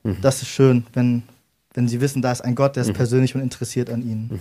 Mhm. 0.03 0.17
das 0.21 0.41
ist 0.41 0.49
schön, 0.49 0.85
wenn, 0.93 1.23
wenn 1.73 1.87
sie 1.87 2.01
wissen, 2.01 2.21
da 2.21 2.31
ist 2.31 2.41
ein 2.41 2.55
Gott, 2.55 2.75
der 2.75 2.81
ist 2.83 2.89
Mhm. 2.89 2.93
persönlich 2.93 3.35
und 3.35 3.41
interessiert 3.41 3.89
an 3.89 4.01
ihnen. 4.01 4.39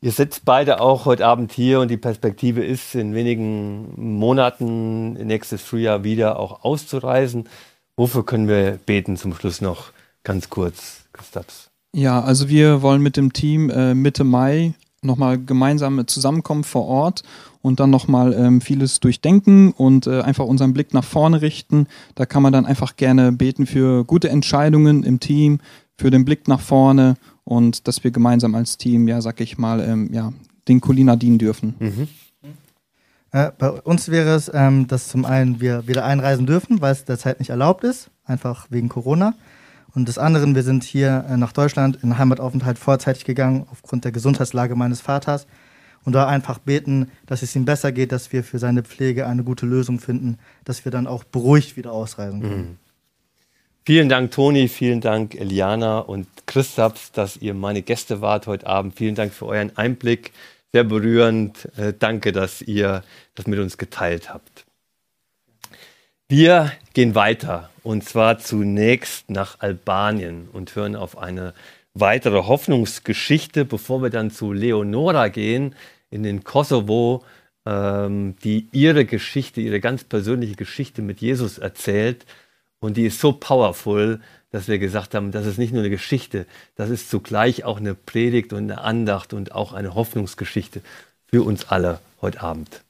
Ihr 0.00 0.12
sitzt 0.12 0.44
beide 0.44 0.80
auch 0.80 1.06
heute 1.06 1.24
Abend 1.26 1.52
hier 1.52 1.80
und 1.80 1.90
die 1.90 1.96
Perspektive 1.96 2.62
ist, 2.62 2.94
in 2.94 3.14
wenigen 3.14 4.18
Monaten, 4.18 5.14
nächstes 5.14 5.62
Frühjahr 5.62 6.04
wieder 6.04 6.38
auch 6.38 6.62
auszureisen. 6.62 7.48
Wofür 7.96 8.24
können 8.26 8.46
wir 8.48 8.78
beten 8.84 9.16
zum 9.16 9.34
Schluss 9.34 9.62
noch 9.62 9.92
ganz 10.22 10.50
kurz, 10.50 11.04
Christaps? 11.14 11.70
Ja, 11.94 12.20
also 12.22 12.48
wir 12.50 12.82
wollen 12.82 13.00
mit 13.00 13.16
dem 13.16 13.32
Team 13.32 13.70
äh, 13.70 13.94
Mitte 13.94 14.24
Mai 14.24 14.74
nochmal 15.00 15.38
gemeinsam 15.38 16.06
zusammenkommen 16.06 16.64
vor 16.64 16.86
Ort 16.86 17.22
und 17.62 17.78
dann 17.80 17.90
nochmal 17.90 18.34
ähm, 18.34 18.60
vieles 18.60 19.00
durchdenken 19.00 19.70
und 19.72 20.06
äh, 20.06 20.20
einfach 20.20 20.44
unseren 20.44 20.74
Blick 20.74 20.92
nach 20.92 21.04
vorne 21.04 21.40
richten. 21.40 21.86
Da 22.14 22.26
kann 22.26 22.42
man 22.42 22.52
dann 22.52 22.66
einfach 22.66 22.96
gerne 22.96 23.32
beten 23.32 23.66
für 23.66 24.04
gute 24.04 24.28
Entscheidungen 24.28 25.02
im 25.02 25.20
Team, 25.20 25.60
für 25.96 26.10
den 26.10 26.24
Blick 26.24 26.48
nach 26.48 26.60
vorne 26.60 27.14
und 27.44 27.86
dass 27.88 28.04
wir 28.04 28.10
gemeinsam 28.10 28.54
als 28.54 28.78
Team, 28.78 29.08
ja, 29.08 29.20
sag 29.20 29.40
ich 29.40 29.58
mal, 29.58 29.80
ähm, 29.80 30.10
ja, 30.12 30.32
den 30.68 30.80
Colina 30.80 31.16
dienen 31.16 31.38
dürfen. 31.38 31.74
Äh, 33.34 33.50
bei 33.58 33.70
uns 33.70 34.08
wäre 34.08 34.34
es, 34.34 34.50
ähm, 34.54 34.86
dass 34.86 35.08
zum 35.08 35.24
einen 35.24 35.60
wir 35.60 35.88
wieder 35.88 36.04
einreisen 36.04 36.46
dürfen, 36.46 36.80
weil 36.80 36.92
es 36.92 37.04
derzeit 37.04 37.40
nicht 37.40 37.50
erlaubt 37.50 37.82
ist, 37.82 38.10
einfach 38.24 38.68
wegen 38.70 38.88
Corona. 38.88 39.34
Und 39.92 40.08
des 40.08 40.18
anderen, 40.18 40.54
wir 40.54 40.62
sind 40.62 40.84
hier 40.84 41.24
äh, 41.28 41.36
nach 41.36 41.52
Deutschland 41.52 41.98
in 42.02 42.16
Heimataufenthalt 42.16 42.78
vorzeitig 42.78 43.24
gegangen, 43.24 43.66
aufgrund 43.70 44.04
der 44.04 44.12
Gesundheitslage 44.12 44.76
meines 44.76 45.00
Vaters. 45.00 45.46
Und 46.04 46.12
da 46.12 46.28
einfach 46.28 46.58
beten, 46.58 47.10
dass 47.26 47.42
es 47.42 47.56
ihm 47.56 47.64
besser 47.64 47.90
geht, 47.90 48.12
dass 48.12 48.32
wir 48.32 48.44
für 48.44 48.58
seine 48.58 48.82
Pflege 48.82 49.26
eine 49.26 49.42
gute 49.42 49.66
Lösung 49.66 49.98
finden, 49.98 50.38
dass 50.64 50.84
wir 50.84 50.92
dann 50.92 51.06
auch 51.06 51.24
beruhigt 51.24 51.76
wieder 51.76 51.92
ausreisen 51.92 52.40
können. 52.40 52.68
Mhm. 52.68 52.78
Vielen 53.86 54.08
Dank, 54.08 54.30
Toni, 54.30 54.68
vielen 54.68 55.02
Dank, 55.02 55.34
Eliana 55.34 55.98
und 55.98 56.26
Christaps, 56.46 57.12
dass 57.12 57.36
ihr 57.36 57.52
meine 57.52 57.82
Gäste 57.82 58.22
wart 58.22 58.46
heute 58.46 58.66
Abend. 58.66 58.96
Vielen 58.96 59.14
Dank 59.14 59.34
für 59.34 59.44
euren 59.44 59.76
Einblick. 59.76 60.32
Sehr 60.72 60.84
berührend. 60.84 61.68
Äh, 61.76 61.92
danke, 61.98 62.32
dass 62.32 62.62
ihr 62.62 63.04
das 63.34 63.46
mit 63.46 63.58
uns 63.58 63.76
geteilt 63.76 64.32
habt. 64.32 64.64
Wir 66.28 66.72
gehen 66.94 67.14
weiter 67.14 67.68
und 67.82 68.04
zwar 68.04 68.38
zunächst 68.38 69.28
nach 69.28 69.60
Albanien 69.60 70.48
und 70.50 70.74
hören 70.74 70.96
auf 70.96 71.18
eine 71.18 71.52
weitere 71.92 72.44
Hoffnungsgeschichte, 72.44 73.66
bevor 73.66 74.02
wir 74.02 74.08
dann 74.08 74.30
zu 74.30 74.54
Leonora 74.54 75.28
gehen 75.28 75.74
in 76.08 76.22
den 76.22 76.42
Kosovo, 76.42 77.22
ähm, 77.66 78.34
die 78.42 78.66
ihre 78.72 79.04
Geschichte, 79.04 79.60
ihre 79.60 79.80
ganz 79.80 80.04
persönliche 80.04 80.54
Geschichte 80.54 81.02
mit 81.02 81.20
Jesus 81.20 81.58
erzählt. 81.58 82.24
Und 82.84 82.98
die 82.98 83.06
ist 83.06 83.18
so 83.18 83.32
powerful, 83.32 84.20
dass 84.50 84.68
wir 84.68 84.78
gesagt 84.78 85.14
haben, 85.14 85.32
das 85.32 85.46
ist 85.46 85.56
nicht 85.56 85.72
nur 85.72 85.80
eine 85.80 85.88
Geschichte, 85.88 86.44
das 86.76 86.90
ist 86.90 87.08
zugleich 87.08 87.64
auch 87.64 87.78
eine 87.78 87.94
Predigt 87.94 88.52
und 88.52 88.70
eine 88.70 88.82
Andacht 88.82 89.32
und 89.32 89.52
auch 89.52 89.72
eine 89.72 89.94
Hoffnungsgeschichte 89.94 90.82
für 91.26 91.42
uns 91.44 91.70
alle 91.70 92.00
heute 92.20 92.42
Abend. 92.42 92.83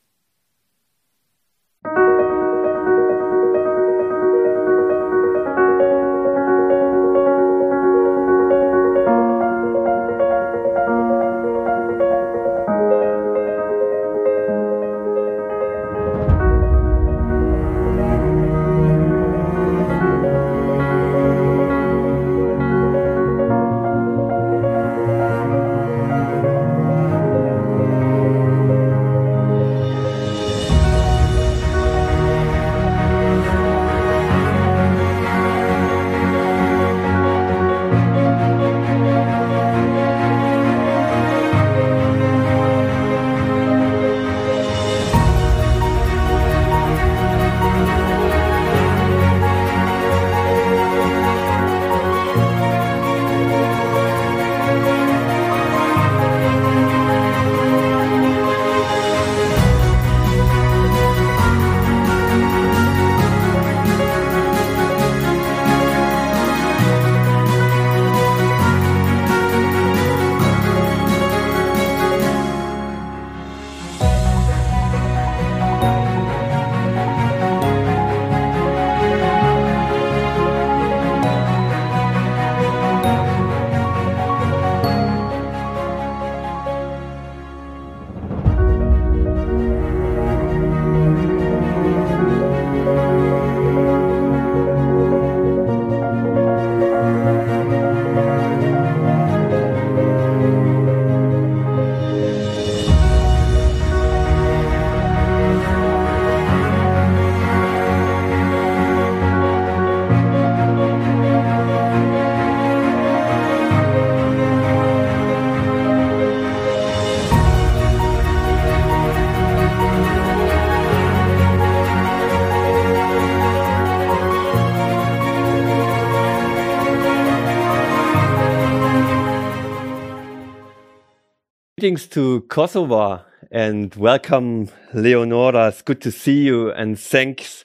Greetings 131.85 132.07
to 132.07 132.41
Kosovo 132.49 133.23
and 133.51 133.95
welcome, 133.97 134.71
Leonora. 134.95 135.69
It's 135.69 135.83
good 135.83 136.01
to 136.01 136.11
see 136.11 136.41
you 136.41 136.73
and 136.73 136.99
thanks 136.99 137.63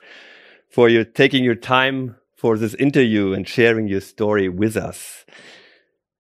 for 0.70 0.90
you 0.90 1.06
taking 1.06 1.42
your 1.42 1.56
time 1.56 2.18
for 2.36 2.58
this 2.58 2.74
interview 2.74 3.32
and 3.32 3.48
sharing 3.48 3.88
your 3.88 4.02
story 4.02 4.50
with 4.50 4.76
us. 4.76 5.24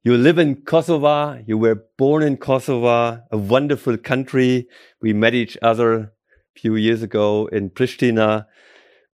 You 0.01 0.15
live 0.15 0.37
in 0.37 0.61
Kosovo. 0.61 1.43
You 1.45 1.57
were 1.57 1.83
born 1.97 2.23
in 2.23 2.37
Kosovo, 2.37 3.21
a 3.29 3.37
wonderful 3.37 3.97
country. 3.97 4.69
We 5.01 5.11
met 5.11 5.33
each 5.33 5.57
other 5.61 5.93
a 5.93 6.11
few 6.55 6.77
years 6.77 7.03
ago 7.03 7.47
in 7.47 7.69
Pristina. 7.69 8.45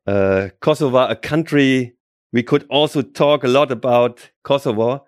Uh, 0.05 0.49
Kosovo, 0.59 1.07
a 1.07 1.15
country 1.15 1.95
we 2.31 2.43
could 2.43 2.67
also 2.69 3.01
talk 3.01 3.43
a 3.43 3.47
lot 3.47 3.71
about 3.71 4.29
Kosovo, 4.43 5.07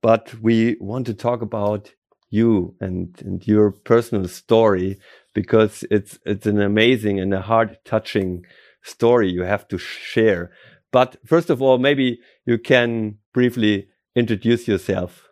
but 0.00 0.32
we 0.40 0.78
want 0.80 1.04
to 1.08 1.12
talk 1.12 1.42
about 1.42 1.92
you 2.30 2.74
and, 2.80 3.20
and 3.24 3.46
your 3.46 3.70
personal 3.70 4.26
story 4.28 4.98
because 5.34 5.84
it's 5.90 6.18
it's 6.24 6.46
an 6.46 6.60
amazing 6.60 7.20
and 7.20 7.34
a 7.34 7.42
heart 7.42 7.84
touching 7.84 8.44
story 8.82 9.30
you 9.30 9.42
have 9.42 9.68
to 9.68 9.78
share. 9.78 10.50
But 10.92 11.16
first 11.24 11.50
of 11.50 11.60
all, 11.60 11.78
maybe 11.78 12.20
you 12.46 12.58
can 12.58 13.18
briefly 13.32 13.88
introduce 14.16 14.66
yourself. 14.66 15.28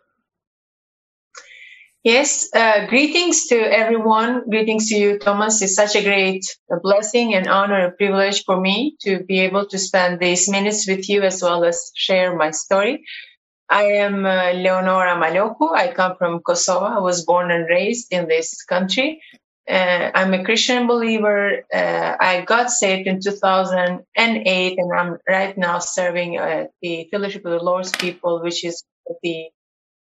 Yes, 2.03 2.49
uh, 2.55 2.87
greetings 2.87 3.47
to 3.47 3.57
everyone. 3.57 4.49
Greetings 4.49 4.87
to 4.87 4.95
you, 4.95 5.19
Thomas. 5.19 5.61
It's 5.61 5.75
such 5.75 5.97
a 5.97 6.03
great 6.03 6.45
blessing 6.81 7.35
and 7.35 7.47
honor 7.47 7.87
and 7.87 7.97
privilege 7.97 8.45
for 8.45 8.59
me 8.59 8.95
to 9.01 9.23
be 9.25 9.41
able 9.41 9.67
to 9.67 9.77
spend 9.77 10.21
these 10.21 10.49
minutes 10.49 10.87
with 10.87 11.09
you 11.09 11.23
as 11.23 11.43
well 11.43 11.65
as 11.65 11.91
share 11.95 12.33
my 12.37 12.51
story. 12.51 13.03
I 13.69 13.83
am 13.83 14.25
uh, 14.25 14.51
Leonora 14.53 15.15
Maloku. 15.15 15.71
I 15.73 15.93
come 15.93 16.15
from 16.17 16.39
Kosovo. 16.41 16.85
I 16.85 16.99
was 16.99 17.23
born 17.23 17.51
and 17.51 17.69
raised 17.69 18.11
in 18.11 18.27
this 18.27 18.63
country. 18.63 19.21
Uh, 19.69 20.09
I'm 20.15 20.33
a 20.33 20.43
Christian 20.43 20.87
believer. 20.87 21.63
Uh, 21.71 22.15
I 22.19 22.41
got 22.41 22.71
saved 22.71 23.07
in 23.07 23.21
2008, 23.21 24.79
and 24.79 24.93
I'm 24.93 25.17
right 25.27 25.55
now 25.55 25.77
serving 25.77 26.37
at 26.37 26.71
the 26.81 27.07
Fellowship 27.11 27.45
of 27.45 27.51
the 27.51 27.63
Lord's 27.63 27.91
People, 27.91 28.41
which 28.41 28.65
is 28.65 28.83
the 29.21 29.49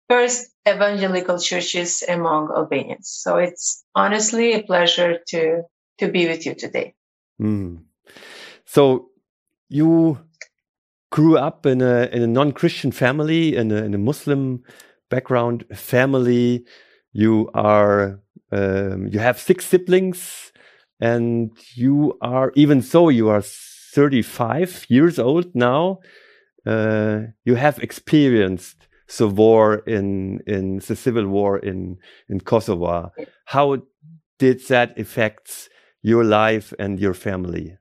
first 0.10 0.50
evangelical 0.68 1.40
churches 1.40 2.04
among 2.08 2.50
Albanians. 2.56 3.10
So 3.10 3.38
it's 3.38 3.84
honestly 3.94 4.54
a 4.54 4.64
pleasure 4.64 5.20
to 5.28 5.64
to 5.98 6.08
be 6.08 6.28
with 6.28 6.46
you 6.46 6.56
today. 6.56 6.96
Mm. 7.42 7.84
So 8.66 9.10
you 9.68 10.20
grew 11.12 11.38
up 11.38 11.66
in 11.66 11.82
a 11.82 12.10
in 12.12 12.22
a 12.22 12.28
non-Christian 12.28 12.92
family, 12.92 13.56
in 13.56 13.72
a, 13.72 13.84
in 13.84 13.94
a 13.94 13.98
Muslim 13.98 14.64
background 15.10 15.66
family. 15.74 16.66
You 17.12 17.50
are 17.54 18.22
um, 18.52 19.08
you 19.08 19.20
have 19.20 19.40
six 19.40 19.66
siblings, 19.66 20.52
and 21.00 21.52
you 21.76 22.18
are 22.22 22.52
even 22.56 22.82
so 22.82 23.10
you 23.10 23.30
are 23.30 23.42
35 23.42 24.86
years 24.90 25.20
old 25.20 25.56
now. 25.56 26.00
Uh, 26.66 27.22
you 27.46 27.56
have 27.56 27.80
experienced 27.80 28.88
the 29.18 29.28
war 29.28 29.78
in 29.88 30.42
in 30.46 30.80
the 30.80 30.96
civil 30.96 31.28
war 31.28 31.58
in 31.58 31.98
in 32.28 32.40
Kosovo. 32.40 33.12
How 33.46 33.78
did 34.38 34.68
that 34.68 35.00
affect 35.00 35.70
your 36.02 36.24
life 36.24 36.74
and 36.80 37.00
your 37.00 37.14
family? 37.14 37.78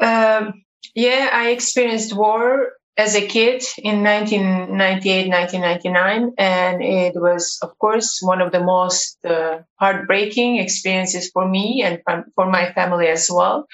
Um, 0.00 0.63
yeah, 0.94 1.30
I 1.32 1.50
experienced 1.50 2.16
war 2.16 2.72
as 2.96 3.16
a 3.16 3.26
kid 3.26 3.64
in 3.78 4.04
1998, 4.04 5.28
1999, 5.28 6.34
and 6.38 6.82
it 6.82 7.14
was, 7.16 7.58
of 7.62 7.76
course, 7.78 8.20
one 8.22 8.40
of 8.40 8.52
the 8.52 8.62
most 8.62 9.18
uh, 9.24 9.58
heartbreaking 9.80 10.58
experiences 10.58 11.30
for 11.32 11.48
me 11.48 11.82
and 11.82 12.00
for 12.34 12.46
my 12.46 12.72
family 12.72 13.08
as 13.08 13.28
well, 13.32 13.66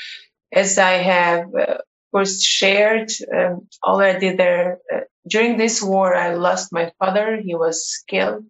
as 0.53 0.79
I 0.79 0.93
have, 0.93 1.55
uh, 1.55 1.75
of 1.75 2.11
course, 2.13 2.43
shared 2.43 3.11
um, 3.35 3.69
already 3.85 4.35
there. 4.37 4.79
Uh, 4.93 5.01
during 5.29 5.59
this 5.59 5.83
war, 5.83 6.15
I 6.15 6.35
lost 6.35 6.73
my 6.73 6.91
father. 6.99 7.41
He 7.45 7.55
was 7.55 8.03
killed. 8.09 8.45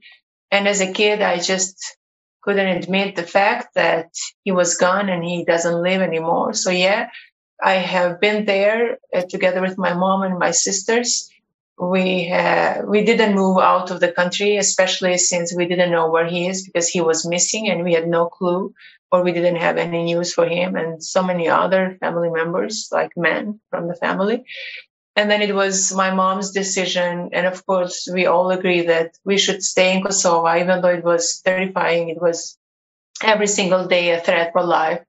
And 0.53 0.69
as 0.69 0.81
a 0.81 0.93
kid, 0.93 1.21
I 1.21 1.39
just 1.39 1.97
couldn't 2.43 2.69
admit 2.83 3.17
the 3.17 3.25
fact 3.25 3.75
that 3.75 4.11
he 4.45 4.53
was 4.53 4.77
gone 4.77 5.09
and 5.09 5.25
he 5.25 5.45
doesn't 5.45 5.83
live 5.83 6.01
anymore. 6.01 6.55
So 6.55 6.71
yeah, 6.71 7.11
I 7.63 7.75
have 7.75 8.21
been 8.21 8.45
there 8.45 8.99
uh, 9.15 9.23
together 9.23 9.61
with 9.61 9.79
my 9.79 9.95
mom 9.95 10.23
and 10.23 10.39
my 10.39 10.51
sisters. 10.51 11.31
We 11.79 12.31
uh, 12.31 12.83
we 12.87 13.05
didn't 13.05 13.35
move 13.35 13.59
out 13.59 13.91
of 13.91 14.01
the 14.01 14.13
country, 14.13 14.57
especially 14.57 15.17
since 15.17 15.55
we 15.55 15.67
didn't 15.67 15.91
know 15.91 16.11
where 16.11 16.27
he 16.27 16.47
is 16.47 16.67
because 16.67 16.89
he 16.89 17.01
was 17.01 17.27
missing 17.27 17.69
and 17.69 17.85
we 17.85 17.95
had 17.95 18.07
no 18.07 18.27
clue 18.27 18.75
or 19.11 19.23
we 19.23 19.33
didn't 19.33 19.57
have 19.57 19.77
any 19.77 20.05
news 20.05 20.33
for 20.33 20.47
him 20.47 20.77
and 20.77 21.03
so 21.03 21.23
many 21.23 21.49
other 21.49 21.97
family 22.01 22.31
members 22.31 22.89
like 22.93 23.11
men 23.17 23.61
from 23.71 23.89
the 23.89 23.95
family. 23.95 24.45
And 25.17 25.31
then 25.31 25.43
it 25.43 25.55
was 25.55 25.93
my 25.93 26.15
mom's 26.15 26.53
decision. 26.53 27.31
And 27.33 27.47
of 27.47 27.67
course, 27.67 28.09
we 28.13 28.27
all 28.27 28.51
agree 28.51 28.83
that 28.83 29.17
we 29.25 29.39
should 29.39 29.63
stay 29.63 29.97
in 29.97 30.03
Kosovo, 30.03 30.55
even 30.55 30.81
though 30.81 30.89
it 30.89 31.05
was 31.05 31.41
terrifying. 31.45 32.09
It 32.11 32.23
was 32.23 32.57
every 33.23 33.49
single 33.49 33.87
day 33.87 34.11
a 34.11 34.21
threat 34.21 34.53
for 34.53 34.63
life 34.63 35.01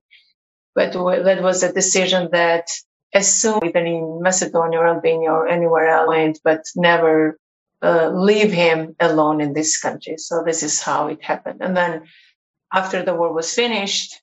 but 0.76 0.93
that 0.93 1.41
was 1.41 1.63
a 1.63 1.74
decision 1.74 2.30
that 2.32 2.67
as 3.13 3.34
soon 3.41 3.59
either 3.63 3.80
in 3.80 4.22
Macedonia 4.22 4.80
or 4.80 4.88
Albania 4.88 5.32
or 5.32 5.47
anywhere 5.47 5.89
else 5.89 6.07
went, 6.07 6.39
but 6.43 6.63
never 6.76 7.38
uh, 7.82 8.09
leave 8.09 8.51
him 8.51 8.95
alone 8.99 9.41
in 9.41 9.53
this 9.53 9.80
country. 9.80 10.17
So 10.17 10.43
this 10.45 10.63
is 10.63 10.82
how 10.82 11.07
it 11.07 11.24
happened. 11.24 11.61
And 11.61 11.76
then 11.76 12.03
after 12.74 13.03
the 13.03 13.15
war 13.15 13.34
was 13.34 13.53
finished, 13.53 14.22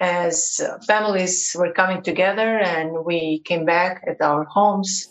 as 0.00 0.60
uh, 0.60 0.78
families 0.86 1.54
were 1.58 1.72
coming 1.72 2.02
together 2.02 2.58
and 2.58 3.04
we 3.04 3.40
came 3.44 3.64
back 3.64 4.02
at 4.06 4.20
our 4.20 4.44
homes, 4.44 5.08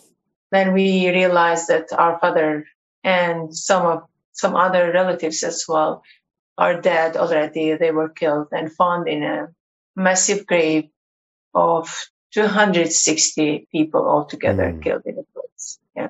then 0.52 0.72
we 0.72 1.08
realized 1.08 1.68
that 1.68 1.92
our 1.92 2.18
father 2.20 2.66
and 3.02 3.54
some 3.54 3.86
of 3.86 4.02
some 4.32 4.54
other 4.54 4.92
relatives 4.92 5.42
as 5.42 5.64
well 5.66 6.02
are 6.58 6.80
dead 6.80 7.16
already. 7.16 7.74
They 7.74 7.90
were 7.90 8.10
killed 8.10 8.48
and 8.52 8.72
found 8.72 9.08
in 9.08 9.22
a 9.22 9.48
massive 9.96 10.46
grave 10.46 10.88
of 11.54 11.88
260 12.32 13.66
people 13.72 14.06
altogether 14.06 14.72
mm. 14.72 14.82
killed 14.82 15.02
in 15.06 15.16
the 15.16 15.24
place. 15.34 15.78
Yeah. 15.96 16.08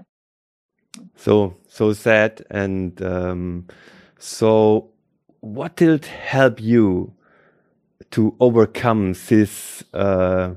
So 1.15 1.57
so 1.69 1.93
sad, 1.93 2.45
and 2.51 3.01
um, 3.03 3.67
so 4.19 4.91
what 5.41 5.77
did 5.77 6.07
help 6.07 6.61
you 6.61 7.13
to 8.11 8.35
overcome 8.41 9.15
this 9.29 9.85
uh, 9.95 10.55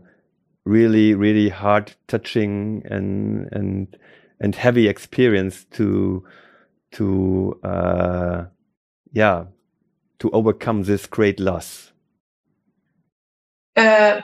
really 0.65 1.13
really 1.13 1.49
hard 1.49 1.93
touching 2.07 2.83
and 2.85 3.49
and 3.51 3.97
and 4.39 4.55
heavy 4.55 4.87
experience 4.87 5.65
to 5.65 6.23
to 6.91 7.59
uh, 7.63 8.45
yeah 9.11 9.45
to 10.19 10.29
overcome 10.31 10.83
this 10.83 11.05
great 11.05 11.39
loss 11.39 11.91
uh, 13.79 14.21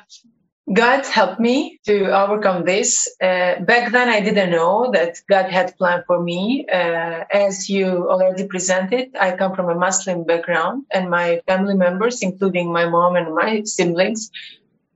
God 0.74 1.06
helped 1.06 1.40
me 1.40 1.80
to 1.86 1.96
overcome 2.12 2.66
this. 2.66 3.08
Uh, 3.22 3.60
back 3.62 3.92
then, 3.92 4.10
I 4.10 4.20
didn't 4.20 4.50
know 4.50 4.90
that 4.94 5.18
God 5.30 5.52
had 5.52 5.78
planned 5.78 6.06
for 6.08 6.22
me. 6.22 6.66
Uh, 6.72 7.24
as 7.32 7.70
you 7.70 8.10
already 8.10 8.48
presented, 8.48 9.16
I 9.20 9.38
come 9.38 9.56
from 9.56 9.70
a 9.70 9.76
Muslim 9.76 10.24
background, 10.24 10.86
and 10.92 11.10
my 11.10 11.42
family 11.48 11.76
members, 11.76 12.24
including 12.24 12.74
my 12.74 12.90
mom 12.90 13.16
and 13.16 13.36
my 13.36 13.62
siblings, 13.64 14.32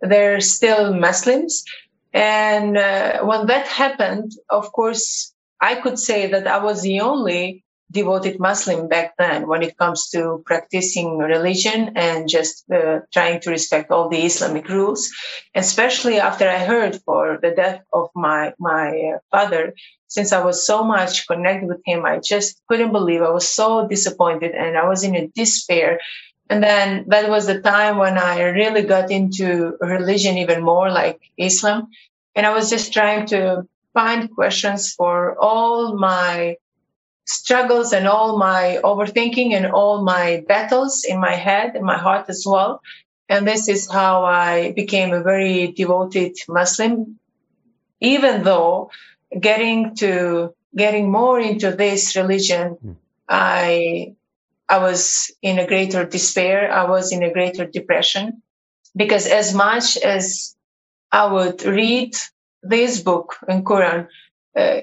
they're 0.01 0.41
still 0.41 0.93
Muslims. 0.93 1.63
And 2.13 2.75
uh, 2.75 3.23
when 3.23 3.45
that 3.47 3.67
happened, 3.67 4.31
of 4.49 4.71
course, 4.71 5.33
I 5.61 5.75
could 5.75 5.99
say 5.99 6.31
that 6.31 6.47
I 6.47 6.63
was 6.63 6.81
the 6.81 7.01
only 7.01 7.63
devoted 7.91 8.39
Muslim 8.39 8.87
back 8.87 9.15
then 9.17 9.47
when 9.47 9.63
it 9.63 9.77
comes 9.77 10.09
to 10.09 10.43
practicing 10.45 11.17
religion 11.17 11.93
and 11.95 12.29
just 12.29 12.69
uh, 12.71 12.99
trying 13.11 13.39
to 13.41 13.49
respect 13.49 13.91
all 13.91 14.09
the 14.09 14.25
Islamic 14.25 14.69
rules. 14.69 15.09
Especially 15.55 16.19
after 16.19 16.47
I 16.47 16.59
heard 16.59 17.01
for 17.03 17.39
the 17.41 17.51
death 17.51 17.81
of 17.91 18.09
my 18.15 18.53
my 18.59 19.15
uh, 19.15 19.19
father, 19.31 19.73
since 20.07 20.31
I 20.31 20.43
was 20.43 20.65
so 20.65 20.83
much 20.83 21.27
connected 21.27 21.67
with 21.67 21.81
him, 21.85 22.05
I 22.05 22.19
just 22.19 22.61
couldn't 22.67 22.91
believe. 22.91 23.21
I 23.21 23.31
was 23.31 23.47
so 23.47 23.87
disappointed 23.87 24.51
and 24.51 24.77
I 24.77 24.87
was 24.87 25.03
in 25.03 25.15
a 25.15 25.27
despair. 25.27 25.99
And 26.49 26.63
then 26.63 27.05
that 27.09 27.29
was 27.29 27.45
the 27.45 27.61
time 27.61 27.97
when 27.97 28.17
I 28.17 28.41
really 28.41 28.81
got 28.81 29.11
into 29.11 29.77
religion 29.79 30.39
even 30.39 30.63
more, 30.63 30.89
like 30.89 31.19
Islam. 31.37 31.89
And 32.35 32.45
I 32.45 32.51
was 32.51 32.71
just 32.71 32.91
trying 32.91 33.27
to 33.27 33.67
find 33.93 34.33
questions 34.33 34.93
for 34.93 35.37
all 35.39 35.95
my 35.95 36.55
struggles 37.29 37.93
and 37.93 38.07
all 38.07 38.37
my 38.37 38.79
overthinking 38.83 39.53
and 39.53 39.67
all 39.67 40.03
my 40.03 40.43
battles 40.47 41.05
in 41.07 41.19
my 41.19 41.35
head 41.35 41.75
and 41.75 41.85
my 41.85 41.97
heart 41.97 42.25
as 42.27 42.43
well. 42.45 42.81
And 43.29 43.47
this 43.47 43.69
is 43.69 43.89
how 43.89 44.25
I 44.25 44.71
became 44.71 45.13
a 45.13 45.21
very 45.21 45.71
devoted 45.71 46.35
Muslim, 46.47 47.19
even 48.01 48.43
though 48.43 48.89
getting 49.39 49.95
to 49.97 50.55
getting 50.75 51.11
more 51.11 51.39
into 51.39 51.71
this 51.71 52.15
religion, 52.15 52.77
mm. 52.83 52.95
I 53.27 54.15
I 54.67 54.79
was 54.79 55.31
in 55.43 55.59
a 55.59 55.67
greater 55.67 56.05
despair. 56.05 56.71
I 56.71 56.85
was 56.89 57.11
in 57.11 57.21
a 57.21 57.31
greater 57.31 57.65
depression 57.65 58.41
because 58.95 59.27
as 59.27 59.53
much 59.53 59.97
as 59.97 60.55
I 61.11 61.31
would 61.31 61.63
read 61.63 62.15
this 62.63 63.01
book 63.01 63.37
in 63.47 63.63
Quran, 63.63 64.07
uh, 64.55 64.81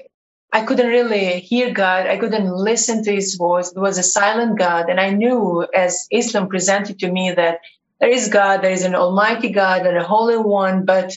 I 0.57 0.65
couldn't 0.65 0.87
really 0.87 1.39
hear 1.39 1.71
God. 1.71 2.07
I 2.07 2.17
couldn't 2.17 2.51
listen 2.51 3.03
to 3.03 3.13
his 3.13 3.35
voice. 3.35 3.71
It 3.71 3.77
was 3.77 3.99
a 3.99 4.03
silent 4.17 4.57
God. 4.57 4.89
And 4.89 4.99
I 4.99 5.11
knew 5.11 5.67
as 5.71 6.07
Islam 6.11 6.49
presented 6.49 6.97
to 6.99 7.11
me 7.11 7.31
that 7.31 7.59
there 7.99 8.09
is 8.09 8.29
God, 8.29 8.63
there 8.63 8.71
is 8.71 8.83
an 8.83 8.95
almighty 8.95 9.51
God 9.51 9.85
and 9.85 9.95
a 9.95 10.03
holy 10.03 10.39
one, 10.39 10.83
but 10.83 11.15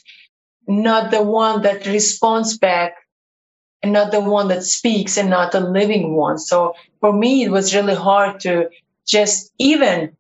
not 0.69 1.11
the 1.11 1.23
one 1.23 1.63
that 1.63 1.87
responds 1.87 2.59
back 2.59 2.97
and 3.83 3.95
not 3.95 4.11
the 4.11 4.21
one 4.21 4.49
that 4.49 4.63
speaks 4.63 5.17
and 5.17 5.31
not 5.31 5.53
the 5.53 5.61
living 5.61 6.15
one. 6.15 6.37
So 6.37 6.75
for 7.01 7.11
me, 7.11 7.43
it 7.43 7.51
was 7.51 7.75
really 7.75 7.95
hard 7.95 8.41
to 8.41 8.69
just 9.07 9.55
even 9.59 10.19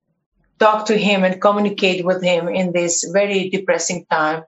talk 0.58 0.86
to 0.86 0.96
him 0.96 1.24
and 1.24 1.42
communicate 1.42 2.06
with 2.06 2.22
him 2.22 2.48
in 2.48 2.72
this 2.72 3.04
very 3.12 3.50
depressing 3.50 4.06
time 4.10 4.44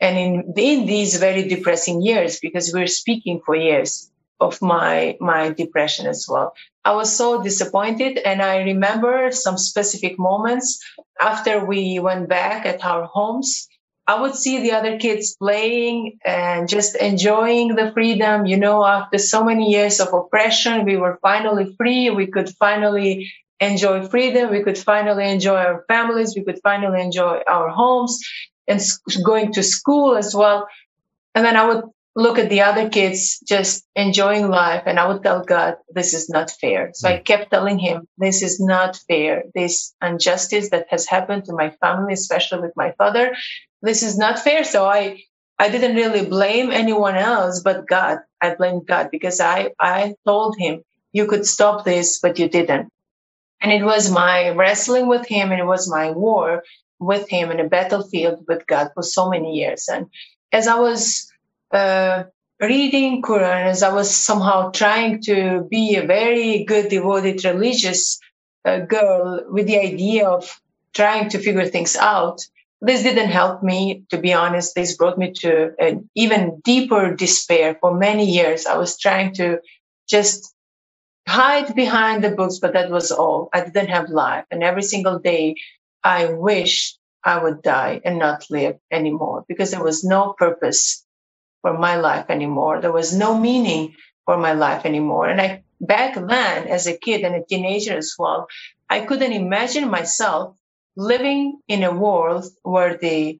and 0.00 0.18
in, 0.18 0.54
in 0.56 0.86
these 0.86 1.16
very 1.16 1.48
depressing 1.48 2.02
years 2.02 2.38
because 2.40 2.72
we're 2.72 2.86
speaking 2.86 3.40
for 3.44 3.54
years 3.54 4.10
of 4.40 4.60
my 4.60 5.16
my 5.20 5.50
depression 5.50 6.06
as 6.06 6.26
well. 6.28 6.54
I 6.84 6.92
was 6.92 7.14
so 7.14 7.42
disappointed 7.42 8.18
and 8.18 8.42
i 8.42 8.62
remember 8.62 9.30
some 9.30 9.56
specific 9.56 10.18
moments 10.18 10.82
after 11.20 11.64
we 11.64 11.98
went 11.98 12.28
back 12.28 12.66
at 12.66 12.84
our 12.84 13.04
homes. 13.04 13.68
I 14.06 14.20
would 14.20 14.34
see 14.34 14.60
the 14.60 14.72
other 14.72 14.98
kids 14.98 15.34
playing 15.36 16.18
and 16.26 16.68
just 16.68 16.94
enjoying 16.96 17.74
the 17.74 17.90
freedom 17.92 18.44
you 18.44 18.58
know 18.58 18.84
after 18.84 19.18
so 19.18 19.42
many 19.44 19.70
years 19.70 20.00
of 20.00 20.12
oppression 20.12 20.84
we 20.84 20.96
were 20.96 21.18
finally 21.22 21.74
free. 21.78 22.10
We 22.10 22.26
could 22.26 22.50
finally 22.58 23.32
enjoy 23.60 24.06
freedom. 24.08 24.50
We 24.50 24.62
could 24.62 24.76
finally 24.76 25.26
enjoy 25.30 25.56
our 25.56 25.84
families. 25.88 26.34
We 26.36 26.44
could 26.44 26.60
finally 26.62 27.00
enjoy 27.00 27.40
our 27.46 27.68
homes 27.70 28.20
and 28.68 28.80
going 29.22 29.52
to 29.52 29.62
school 29.62 30.16
as 30.16 30.34
well. 30.34 30.68
And 31.34 31.44
then 31.44 31.56
I 31.56 31.66
would 31.66 31.84
look 32.16 32.38
at 32.38 32.48
the 32.48 32.62
other 32.62 32.88
kids 32.88 33.40
just 33.40 33.84
enjoying 33.96 34.48
life 34.48 34.84
and 34.86 35.00
I 35.00 35.08
would 35.08 35.22
tell 35.22 35.44
God, 35.44 35.76
this 35.92 36.14
is 36.14 36.28
not 36.28 36.50
fair. 36.50 36.90
So 36.94 37.08
I 37.08 37.18
mm. 37.18 37.24
kept 37.24 37.50
telling 37.50 37.78
him, 37.78 38.06
this 38.18 38.42
is 38.42 38.60
not 38.60 38.96
fair. 39.08 39.44
This 39.54 39.94
injustice 40.00 40.70
that 40.70 40.86
has 40.90 41.06
happened 41.06 41.46
to 41.46 41.54
my 41.54 41.70
family, 41.70 42.12
especially 42.12 42.60
with 42.60 42.76
my 42.76 42.92
father, 42.92 43.34
this 43.82 44.02
is 44.02 44.16
not 44.16 44.38
fair. 44.38 44.62
So 44.62 44.86
I, 44.86 45.22
I 45.58 45.70
didn't 45.70 45.96
really 45.96 46.24
blame 46.24 46.70
anyone 46.70 47.16
else 47.16 47.62
but 47.62 47.88
God. 47.88 48.18
I 48.40 48.54
blamed 48.54 48.86
God 48.86 49.08
because 49.10 49.40
I, 49.40 49.72
I 49.80 50.14
told 50.24 50.56
him 50.56 50.82
you 51.12 51.26
could 51.26 51.46
stop 51.46 51.84
this, 51.84 52.20
but 52.20 52.38
you 52.38 52.48
didn't. 52.48 52.90
And 53.60 53.72
it 53.72 53.84
was 53.84 54.10
my 54.10 54.50
wrestling 54.50 55.08
with 55.08 55.26
him 55.26 55.50
and 55.50 55.60
it 55.60 55.66
was 55.66 55.90
my 55.90 56.10
war 56.10 56.62
with 57.04 57.28
him 57.28 57.50
in 57.50 57.60
a 57.60 57.68
battlefield 57.68 58.44
with 58.48 58.66
God 58.66 58.90
for 58.94 59.02
so 59.02 59.28
many 59.28 59.54
years. 59.54 59.88
And 59.88 60.06
as 60.52 60.66
I 60.66 60.78
was 60.78 61.30
uh, 61.72 62.24
reading 62.60 63.22
Quran, 63.22 63.66
as 63.66 63.82
I 63.82 63.92
was 63.92 64.14
somehow 64.14 64.70
trying 64.70 65.22
to 65.22 65.66
be 65.70 65.96
a 65.96 66.06
very 66.06 66.64
good, 66.64 66.88
devoted, 66.88 67.44
religious 67.44 68.18
uh, 68.64 68.78
girl 68.80 69.44
with 69.48 69.66
the 69.66 69.78
idea 69.78 70.28
of 70.28 70.60
trying 70.94 71.28
to 71.30 71.38
figure 71.38 71.66
things 71.66 71.96
out, 71.96 72.40
this 72.80 73.02
didn't 73.02 73.30
help 73.30 73.62
me, 73.62 74.04
to 74.10 74.18
be 74.18 74.32
honest. 74.32 74.74
This 74.74 74.96
brought 74.96 75.18
me 75.18 75.32
to 75.40 75.72
an 75.78 76.10
even 76.14 76.60
deeper 76.64 77.14
despair 77.14 77.76
for 77.80 77.96
many 77.96 78.26
years. 78.30 78.66
I 78.66 78.76
was 78.76 78.98
trying 78.98 79.34
to 79.34 79.60
just 80.06 80.54
hide 81.26 81.74
behind 81.74 82.22
the 82.22 82.30
books, 82.30 82.58
but 82.58 82.74
that 82.74 82.90
was 82.90 83.10
all. 83.10 83.48
I 83.52 83.62
didn't 83.62 83.88
have 83.88 84.10
life. 84.10 84.44
And 84.50 84.62
every 84.62 84.82
single 84.82 85.18
day 85.18 85.56
I 86.04 86.26
wish 86.26 86.98
I 87.24 87.42
would 87.42 87.62
die 87.62 88.02
and 88.04 88.18
not 88.18 88.44
live 88.50 88.76
anymore 88.92 89.44
because 89.48 89.70
there 89.70 89.82
was 89.82 90.04
no 90.04 90.34
purpose 90.38 91.04
for 91.62 91.76
my 91.78 91.96
life 91.96 92.26
anymore. 92.28 92.82
There 92.82 92.92
was 92.92 93.16
no 93.16 93.38
meaning 93.38 93.94
for 94.26 94.36
my 94.36 94.52
life 94.52 94.84
anymore. 94.84 95.26
And 95.28 95.40
I, 95.40 95.64
back 95.80 96.14
then, 96.14 96.68
as 96.68 96.86
a 96.86 96.96
kid 96.96 97.22
and 97.22 97.34
a 97.34 97.44
teenager 97.44 97.96
as 97.96 98.14
well, 98.18 98.46
I 98.90 99.00
couldn't 99.00 99.32
imagine 99.32 99.90
myself 99.90 100.56
living 100.96 101.58
in 101.68 101.82
a 101.82 101.94
world 101.94 102.44
where 102.62 102.98
the, 102.98 103.38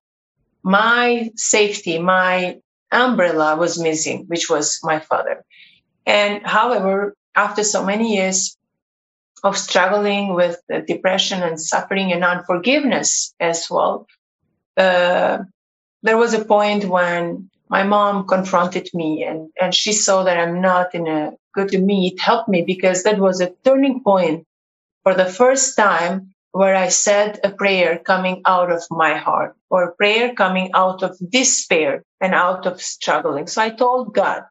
my 0.63 1.31
safety, 1.37 1.99
my 1.99 2.61
umbrella 2.91 3.57
was 3.57 3.79
missing, 3.79 4.25
which 4.29 4.49
was 4.49 4.81
my 4.83 5.01
father. 5.01 5.45
And 6.07 6.47
however, 6.47 7.15
after 7.35 7.63
so 7.63 7.85
many 7.85 8.17
years, 8.17 8.57
of 9.45 9.59
struggling 9.59 10.35
with 10.35 10.59
depression 10.87 11.43
and 11.43 11.61
suffering 11.61 12.13
and 12.13 12.25
unforgiveness 12.25 13.35
as 13.39 13.69
well. 13.71 14.07
Uh, 14.77 15.45
there 16.03 16.17
was 16.17 16.33
a 16.33 16.45
point 16.45 16.87
when 16.87 17.51
my 17.69 17.83
mom 17.83 18.27
confronted 18.27 18.89
me 18.95 19.23
and, 19.23 19.51
and 19.61 19.75
she 19.75 19.93
saw 19.93 20.25
that 20.25 20.39
I'm 20.39 20.63
not 20.63 20.95
in 20.95 21.07
a 21.07 21.33
good 21.55 21.69
to 21.69 21.79
me. 21.79 22.09
It 22.09 22.21
helped 22.21 22.49
me 22.49 22.63
because 22.63 23.03
that 23.03 23.19
was 23.19 23.41
a 23.41 23.53
turning 23.65 24.03
point 24.03 24.47
for 25.03 25.15
the 25.15 25.27
first 25.27 25.77
time 25.77 26.35
where 26.53 26.75
I 26.75 26.89
said 26.89 27.41
a 27.45 27.51
prayer 27.51 27.99
coming 27.99 28.43
out 28.47 28.73
of 28.73 28.83
my 28.91 29.17
heart 29.17 29.57
or 29.71 29.85
a 29.85 29.95
prayer 29.95 30.35
coming 30.35 30.71
out 30.73 31.03
of 31.03 31.19
despair 31.31 32.03
and 32.21 32.35
out 32.35 32.65
of 32.67 32.81
struggling. 32.81 33.47
So 33.47 33.61
I 33.61 33.71
told 33.71 34.15
God, 34.15 34.45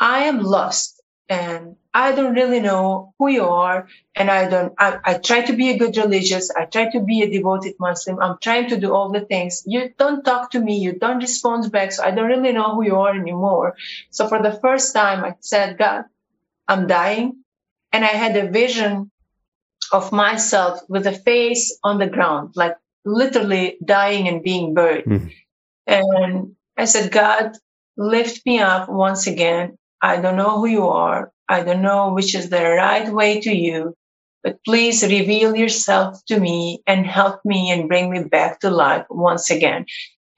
I 0.00 0.24
am 0.24 0.40
lost 0.42 0.95
and 1.28 1.76
I 1.92 2.12
don't 2.12 2.34
really 2.34 2.60
know 2.60 3.14
who 3.18 3.28
you 3.28 3.44
are. 3.44 3.88
And 4.14 4.30
I 4.30 4.48
don't, 4.48 4.74
I, 4.78 4.98
I 5.04 5.14
try 5.14 5.42
to 5.42 5.54
be 5.54 5.70
a 5.70 5.78
good 5.78 5.96
religious. 5.96 6.50
I 6.50 6.66
try 6.66 6.90
to 6.90 7.00
be 7.00 7.22
a 7.22 7.30
devoted 7.30 7.74
Muslim. 7.80 8.20
I'm 8.20 8.36
trying 8.40 8.68
to 8.68 8.76
do 8.76 8.94
all 8.94 9.10
the 9.10 9.22
things. 9.22 9.62
You 9.66 9.92
don't 9.98 10.22
talk 10.24 10.52
to 10.52 10.60
me. 10.60 10.78
You 10.78 10.92
don't 10.92 11.18
respond 11.18 11.72
back. 11.72 11.92
So 11.92 12.04
I 12.04 12.10
don't 12.10 12.28
really 12.28 12.52
know 12.52 12.74
who 12.74 12.84
you 12.84 12.96
are 12.96 13.14
anymore. 13.14 13.76
So 14.10 14.28
for 14.28 14.42
the 14.42 14.52
first 14.52 14.94
time, 14.94 15.24
I 15.24 15.34
said, 15.40 15.78
God, 15.78 16.04
I'm 16.68 16.86
dying. 16.86 17.42
And 17.92 18.04
I 18.04 18.08
had 18.08 18.36
a 18.36 18.50
vision 18.50 19.10
of 19.92 20.12
myself 20.12 20.80
with 20.88 21.06
a 21.06 21.12
face 21.12 21.78
on 21.82 21.98
the 21.98 22.06
ground, 22.06 22.52
like 22.56 22.76
literally 23.04 23.78
dying 23.84 24.28
and 24.28 24.42
being 24.42 24.74
buried. 24.74 25.06
Mm-hmm. 25.06 25.28
And 25.86 26.56
I 26.76 26.84
said, 26.84 27.10
God, 27.10 27.56
lift 27.96 28.44
me 28.44 28.58
up 28.58 28.88
once 28.88 29.26
again 29.26 29.78
I 30.02 30.20
don't 30.20 30.36
know 30.36 30.58
who 30.60 30.66
you 30.66 30.88
are. 30.88 31.32
I 31.48 31.62
don't 31.62 31.82
know 31.82 32.12
which 32.12 32.34
is 32.34 32.50
the 32.50 32.62
right 32.62 33.12
way 33.12 33.40
to 33.40 33.54
you, 33.54 33.94
but 34.42 34.62
please 34.64 35.02
reveal 35.02 35.56
yourself 35.56 36.20
to 36.26 36.38
me 36.38 36.82
and 36.86 37.06
help 37.06 37.40
me 37.44 37.70
and 37.70 37.88
bring 37.88 38.10
me 38.10 38.24
back 38.24 38.60
to 38.60 38.70
life 38.70 39.06
once 39.08 39.50
again. 39.50 39.86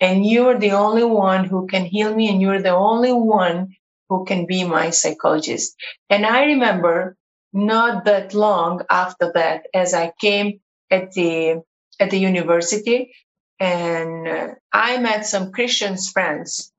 And 0.00 0.24
you're 0.24 0.58
the 0.58 0.72
only 0.72 1.04
one 1.04 1.44
who 1.44 1.66
can 1.66 1.84
heal 1.84 2.14
me 2.14 2.28
and 2.30 2.40
you're 2.40 2.62
the 2.62 2.76
only 2.76 3.12
one 3.12 3.74
who 4.08 4.24
can 4.24 4.46
be 4.46 4.64
my 4.64 4.90
psychologist. 4.90 5.74
And 6.08 6.24
I 6.24 6.44
remember 6.44 7.16
not 7.52 8.04
that 8.04 8.34
long 8.34 8.82
after 8.90 9.32
that, 9.34 9.66
as 9.74 9.94
I 9.94 10.12
came 10.20 10.60
at 10.90 11.12
the, 11.12 11.62
at 11.98 12.10
the 12.10 12.18
university 12.18 13.12
and 13.58 14.56
I 14.72 14.98
met 14.98 15.26
some 15.26 15.52
Christian 15.52 15.96
friends 15.96 16.72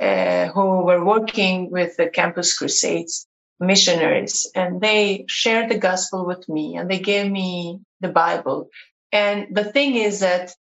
uh, 0.00 0.48
who 0.48 0.84
were 0.84 1.04
working 1.04 1.70
with 1.70 1.96
the 1.96 2.08
Campus 2.08 2.56
Crusades 2.56 3.26
missionaries, 3.60 4.50
and 4.54 4.80
they 4.80 5.24
shared 5.28 5.70
the 5.70 5.78
gospel 5.78 6.26
with 6.26 6.48
me, 6.48 6.76
and 6.76 6.90
they 6.90 6.98
gave 7.00 7.30
me 7.30 7.80
the 8.00 8.08
Bible. 8.08 8.68
And 9.12 9.54
the 9.56 9.64
thing 9.64 9.96
is 9.96 10.20
that 10.20 10.52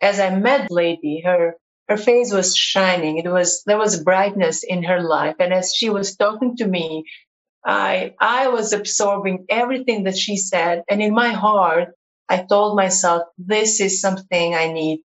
as 0.00 0.20
I 0.20 0.36
met 0.36 0.70
lady, 0.70 1.22
her 1.24 1.56
her 1.88 1.96
face 1.96 2.32
was 2.32 2.56
shining. 2.56 3.18
It 3.18 3.28
was 3.28 3.62
there 3.66 3.78
was 3.78 4.02
brightness 4.02 4.64
in 4.64 4.84
her 4.84 5.02
life, 5.02 5.36
and 5.40 5.52
as 5.52 5.74
she 5.74 5.90
was 5.90 6.16
talking 6.16 6.56
to 6.58 6.66
me, 6.66 7.04
I 7.66 8.14
I 8.20 8.48
was 8.48 8.72
absorbing 8.72 9.46
everything 9.50 10.04
that 10.04 10.16
she 10.18 10.36
said, 10.38 10.84
and 10.90 11.02
in 11.02 11.14
my 11.14 11.30
heart, 11.30 11.90
I 12.28 12.38
told 12.44 12.76
myself, 12.76 13.24
this 13.38 13.80
is 13.80 14.00
something 14.00 14.54
I 14.54 14.72
need. 14.72 15.00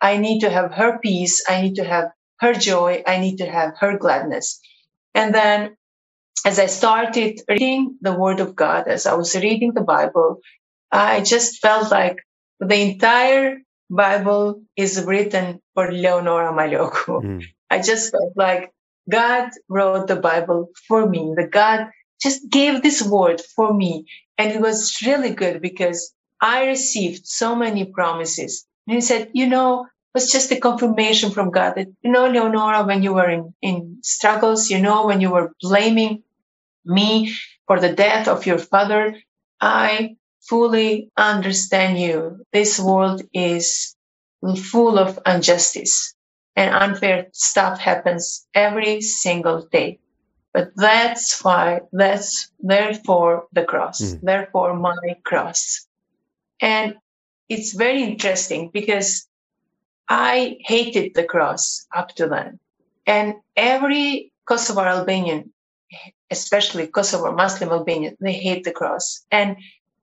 I 0.00 0.18
need 0.18 0.40
to 0.40 0.50
have 0.50 0.72
her 0.74 0.98
peace. 1.00 1.44
I 1.48 1.62
need 1.62 1.76
to 1.76 1.84
have 1.84 2.06
her 2.40 2.52
joy. 2.54 3.02
I 3.06 3.18
need 3.18 3.38
to 3.38 3.46
have 3.46 3.74
her 3.78 3.98
gladness. 3.98 4.60
And 5.14 5.34
then 5.34 5.76
as 6.44 6.58
I 6.58 6.66
started 6.66 7.40
reading 7.48 7.98
the 8.00 8.12
word 8.12 8.40
of 8.40 8.54
God, 8.54 8.88
as 8.88 9.06
I 9.06 9.14
was 9.14 9.34
reading 9.34 9.72
the 9.74 9.82
Bible, 9.82 10.40
I 10.92 11.20
just 11.20 11.60
felt 11.60 11.90
like 11.90 12.18
the 12.60 12.76
entire 12.76 13.58
Bible 13.90 14.62
is 14.76 15.04
written 15.04 15.60
for 15.74 15.90
Leonora 15.92 16.52
Malioku. 16.52 17.22
Mm. 17.22 17.44
I 17.70 17.80
just 17.80 18.12
felt 18.12 18.32
like 18.36 18.72
God 19.10 19.50
wrote 19.68 20.06
the 20.06 20.16
Bible 20.16 20.70
for 20.86 21.08
me. 21.08 21.34
The 21.36 21.46
God 21.46 21.88
just 22.20 22.48
gave 22.50 22.82
this 22.82 23.02
word 23.02 23.40
for 23.54 23.72
me. 23.72 24.06
And 24.38 24.50
it 24.52 24.60
was 24.60 24.96
really 25.04 25.34
good 25.34 25.60
because 25.60 26.12
I 26.40 26.66
received 26.66 27.26
so 27.26 27.54
many 27.54 27.86
promises. 27.86 28.66
And 28.86 28.94
he 28.94 29.00
said, 29.00 29.30
you 29.34 29.46
know, 29.48 29.86
was 30.16 30.32
just 30.32 30.50
a 30.50 30.58
confirmation 30.68 31.30
from 31.30 31.50
God 31.50 31.74
that, 31.76 31.88
you 32.02 32.10
know, 32.10 32.26
Leonora, 32.26 32.84
when 32.86 33.02
you 33.02 33.12
were 33.12 33.28
in, 33.28 33.52
in 33.60 33.98
struggles, 34.02 34.70
you 34.70 34.80
know, 34.80 35.04
when 35.06 35.20
you 35.20 35.30
were 35.30 35.52
blaming 35.60 36.22
me 36.86 37.34
for 37.66 37.78
the 37.80 37.92
death 37.92 38.26
of 38.26 38.46
your 38.46 38.56
father, 38.72 39.02
I 39.60 40.16
fully 40.48 41.10
understand 41.18 42.00
you. 42.00 42.40
This 42.50 42.80
world 42.80 43.20
is 43.34 43.94
full 44.72 44.98
of 44.98 45.18
injustice 45.26 46.14
and 46.56 46.74
unfair 46.74 47.26
stuff 47.32 47.78
happens 47.78 48.46
every 48.54 49.02
single 49.02 49.68
day. 49.70 49.98
But 50.54 50.70
that's 50.76 51.44
why, 51.44 51.80
that's 51.92 52.50
therefore 52.72 53.32
the 53.52 53.64
cross, 53.64 54.00
Mm. 54.00 54.20
therefore 54.22 54.72
my 54.88 54.96
cross. 55.30 55.86
And 56.62 56.96
it's 57.50 57.74
very 57.74 58.02
interesting 58.02 58.70
because 58.72 59.28
I 60.08 60.58
hated 60.60 61.14
the 61.14 61.24
cross 61.24 61.86
up 61.94 62.14
to 62.16 62.28
then. 62.28 62.58
And 63.06 63.34
every 63.56 64.32
Kosovo 64.46 64.80
Albanian, 64.80 65.52
especially 66.30 66.86
Kosovo 66.86 67.32
Muslim 67.32 67.70
Albanian, 67.70 68.16
they 68.20 68.32
hate 68.32 68.64
the 68.64 68.72
cross. 68.72 69.24
And 69.30 69.56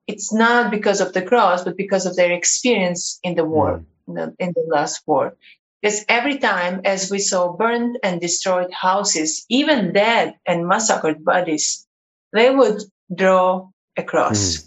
it's 0.06 0.32
not 0.32 0.70
because 0.70 1.00
of 1.00 1.12
the 1.12 1.22
cross, 1.22 1.64
but 1.64 1.76
because 1.76 2.06
of 2.06 2.16
their 2.16 2.32
experience 2.32 3.18
in 3.22 3.34
the 3.34 3.44
war, 3.44 3.82
hmm. 4.06 4.10
in, 4.10 4.14
the, 4.14 4.34
in 4.38 4.52
the 4.54 4.64
last 4.68 5.02
war. 5.06 5.36
Because 5.80 6.04
every 6.08 6.38
time, 6.38 6.80
as 6.84 7.10
we 7.10 7.18
saw 7.18 7.52
burned 7.52 7.98
and 8.02 8.20
destroyed 8.20 8.72
houses, 8.72 9.44
even 9.48 9.92
dead 9.92 10.34
and 10.46 10.66
massacred 10.66 11.24
bodies, 11.24 11.86
they 12.32 12.50
would 12.50 12.82
draw 13.14 13.68
a 13.96 14.02
cross. 14.02 14.56
Hmm. 14.56 14.66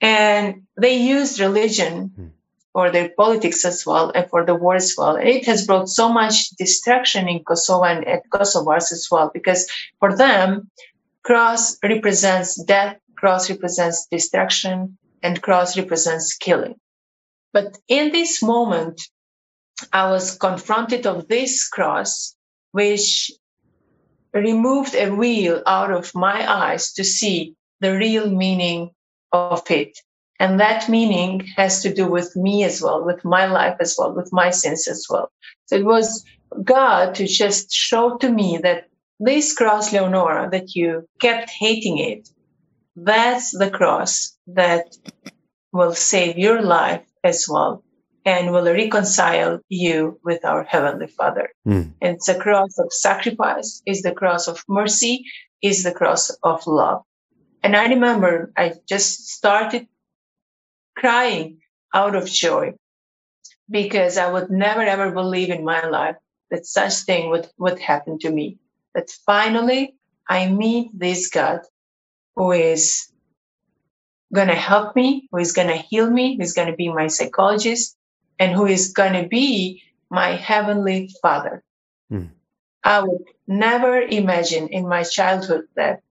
And 0.00 0.62
they 0.76 0.96
used 0.96 1.40
religion 1.40 2.12
hmm. 2.14 2.26
For 2.76 2.90
their 2.90 3.08
politics 3.16 3.64
as 3.64 3.86
well 3.86 4.12
and 4.14 4.28
for 4.28 4.44
the 4.44 4.54
war 4.54 4.74
as 4.74 4.94
well. 4.98 5.16
And 5.16 5.26
it 5.26 5.46
has 5.46 5.66
brought 5.66 5.88
so 5.88 6.10
much 6.12 6.50
destruction 6.58 7.26
in 7.26 7.42
Kosovo 7.42 7.84
and 7.84 8.06
at 8.06 8.28
Kosovars 8.28 8.92
as 8.92 9.08
well, 9.10 9.30
because 9.32 9.66
for 9.98 10.14
them, 10.14 10.70
cross 11.22 11.78
represents 11.82 12.62
death, 12.62 12.98
cross 13.16 13.48
represents 13.48 14.06
destruction, 14.10 14.98
and 15.22 15.40
cross 15.40 15.78
represents 15.78 16.36
killing. 16.36 16.74
But 17.54 17.78
in 17.88 18.12
this 18.12 18.42
moment, 18.42 19.00
I 19.90 20.10
was 20.10 20.36
confronted 20.36 21.06
of 21.06 21.28
this 21.28 21.66
cross, 21.66 22.36
which 22.72 23.30
removed 24.34 24.94
a 24.94 25.08
wheel 25.08 25.62
out 25.64 25.90
of 25.90 26.14
my 26.14 26.44
eyes 26.46 26.92
to 26.92 27.04
see 27.04 27.54
the 27.80 27.96
real 27.96 28.28
meaning 28.28 28.90
of 29.32 29.62
it. 29.70 29.96
And 30.38 30.60
that 30.60 30.88
meaning 30.88 31.46
has 31.56 31.82
to 31.82 31.92
do 31.92 32.06
with 32.08 32.36
me 32.36 32.64
as 32.64 32.82
well, 32.82 33.04
with 33.04 33.24
my 33.24 33.46
life 33.46 33.76
as 33.80 33.96
well, 33.98 34.14
with 34.14 34.32
my 34.32 34.50
sins 34.50 34.86
as 34.86 35.06
well. 35.08 35.30
So 35.66 35.76
it 35.76 35.84
was 35.84 36.24
God 36.62 37.14
to 37.16 37.26
just 37.26 37.72
show 37.72 38.16
to 38.18 38.30
me 38.30 38.58
that 38.62 38.88
this 39.18 39.54
cross, 39.54 39.92
Leonora, 39.92 40.50
that 40.50 40.74
you 40.74 41.06
kept 41.20 41.50
hating 41.50 41.98
it, 41.98 42.28
that's 42.96 43.56
the 43.56 43.70
cross 43.70 44.36
that 44.48 44.96
will 45.72 45.94
save 45.94 46.38
your 46.38 46.62
life 46.62 47.04
as 47.24 47.46
well 47.48 47.82
and 48.24 48.50
will 48.50 48.64
reconcile 48.64 49.60
you 49.68 50.18
with 50.24 50.44
our 50.44 50.64
Heavenly 50.64 51.06
Father. 51.06 51.48
Mm. 51.66 51.92
And 52.02 52.16
it's 52.16 52.28
a 52.28 52.38
cross 52.38 52.78
of 52.78 52.92
sacrifice, 52.92 53.82
is 53.86 54.02
the 54.02 54.12
cross 54.12 54.48
of 54.48 54.64
mercy, 54.68 55.24
is 55.62 55.82
the 55.82 55.92
cross 55.92 56.30
of 56.42 56.66
love. 56.66 57.02
And 57.62 57.76
I 57.76 57.88
remember 57.88 58.52
I 58.56 58.74
just 58.88 59.28
started 59.28 59.86
crying 60.96 61.58
out 61.94 62.14
of 62.14 62.26
joy 62.26 62.74
because 63.70 64.18
I 64.18 64.30
would 64.30 64.50
never 64.50 64.82
ever 64.82 65.10
believe 65.10 65.50
in 65.50 65.64
my 65.64 65.86
life 65.86 66.16
that 66.50 66.66
such 66.66 66.94
thing 67.00 67.30
would, 67.30 67.48
would 67.58 67.78
happen 67.78 68.18
to 68.20 68.30
me. 68.30 68.58
That 68.94 69.10
finally 69.24 69.94
I 70.28 70.48
meet 70.48 70.90
this 70.94 71.28
God 71.28 71.60
who 72.34 72.52
is 72.52 73.10
going 74.32 74.48
to 74.48 74.54
help 74.54 74.96
me, 74.96 75.28
who 75.30 75.38
is 75.38 75.52
going 75.52 75.68
to 75.68 75.76
heal 75.76 76.10
me, 76.10 76.36
who 76.36 76.42
is 76.42 76.52
going 76.52 76.70
to 76.70 76.76
be 76.76 76.88
my 76.92 77.06
psychologist, 77.06 77.96
and 78.38 78.52
who 78.52 78.66
is 78.66 78.92
going 78.92 79.14
to 79.14 79.28
be 79.28 79.82
my 80.10 80.30
heavenly 80.30 81.10
father. 81.22 81.62
Mm. 82.12 82.30
I 82.84 83.02
would 83.02 83.24
never 83.46 84.00
imagine 84.00 84.68
in 84.68 84.88
my 84.88 85.02
childhood 85.02 85.64
that 85.74 86.02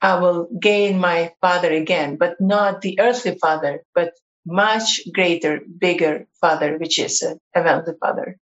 I 0.00 0.18
will 0.20 0.48
gain 0.60 0.98
my 0.98 1.32
father 1.40 1.72
again, 1.72 2.16
but 2.16 2.40
not 2.40 2.82
the 2.82 3.00
earthly 3.00 3.38
father, 3.38 3.82
but 3.94 4.12
much 4.44 5.00
greater, 5.12 5.60
bigger 5.78 6.26
father, 6.40 6.78
which 6.78 6.98
is 6.98 7.22
a 7.22 7.38
heavenly 7.54 7.94
father. 8.00 8.38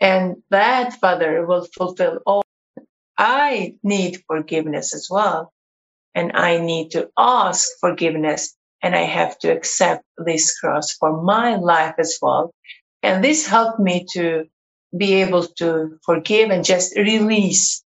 And 0.00 0.42
that 0.50 0.94
father 0.94 1.46
will 1.46 1.66
fulfill 1.76 2.18
all. 2.26 2.44
I 3.16 3.76
need 3.82 4.22
forgiveness 4.26 4.94
as 4.94 5.08
well. 5.10 5.52
And 6.14 6.32
I 6.34 6.58
need 6.58 6.90
to 6.90 7.10
ask 7.16 7.68
forgiveness 7.80 8.54
and 8.82 8.94
I 8.94 9.02
have 9.02 9.38
to 9.38 9.50
accept 9.50 10.04
this 10.18 10.58
cross 10.58 10.92
for 10.92 11.22
my 11.22 11.56
life 11.56 11.94
as 11.98 12.18
well. 12.20 12.52
And 13.02 13.24
this 13.24 13.46
helped 13.46 13.80
me 13.80 14.06
to 14.12 14.44
be 14.96 15.14
able 15.14 15.46
to 15.58 15.98
forgive 16.04 16.50
and 16.50 16.64
just 16.64 16.96
release 16.96 17.82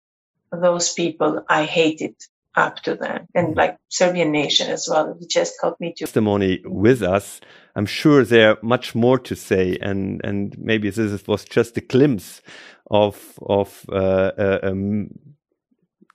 those 0.53 0.93
people 0.93 1.45
I 1.49 1.65
hated 1.65 2.15
up 2.55 2.77
to 2.83 2.95
them 2.95 3.27
and 3.35 3.57
like 3.57 3.77
Serbian 3.89 4.31
nation 4.33 4.71
as 4.71 4.89
well. 4.91 5.17
It 5.21 5.31
just 5.31 5.55
helped 5.61 5.81
me 5.81 5.93
to 5.97 6.05
testimony 6.05 6.61
with 6.65 7.03
us. 7.03 7.41
I'm 7.75 7.87
sure 7.87 8.25
there 8.25 8.51
are 8.51 8.59
much 8.63 8.95
more 8.95 9.19
to 9.19 9.35
say, 9.35 9.79
and 9.81 10.21
and 10.25 10.55
maybe 10.59 10.91
this 10.91 11.27
was 11.27 11.45
just 11.45 11.77
a 11.77 11.81
glimpse 11.81 12.43
of 12.91 13.39
of 13.47 13.87
uh, 13.91 14.33
a, 14.37 14.71
um, 14.71 15.09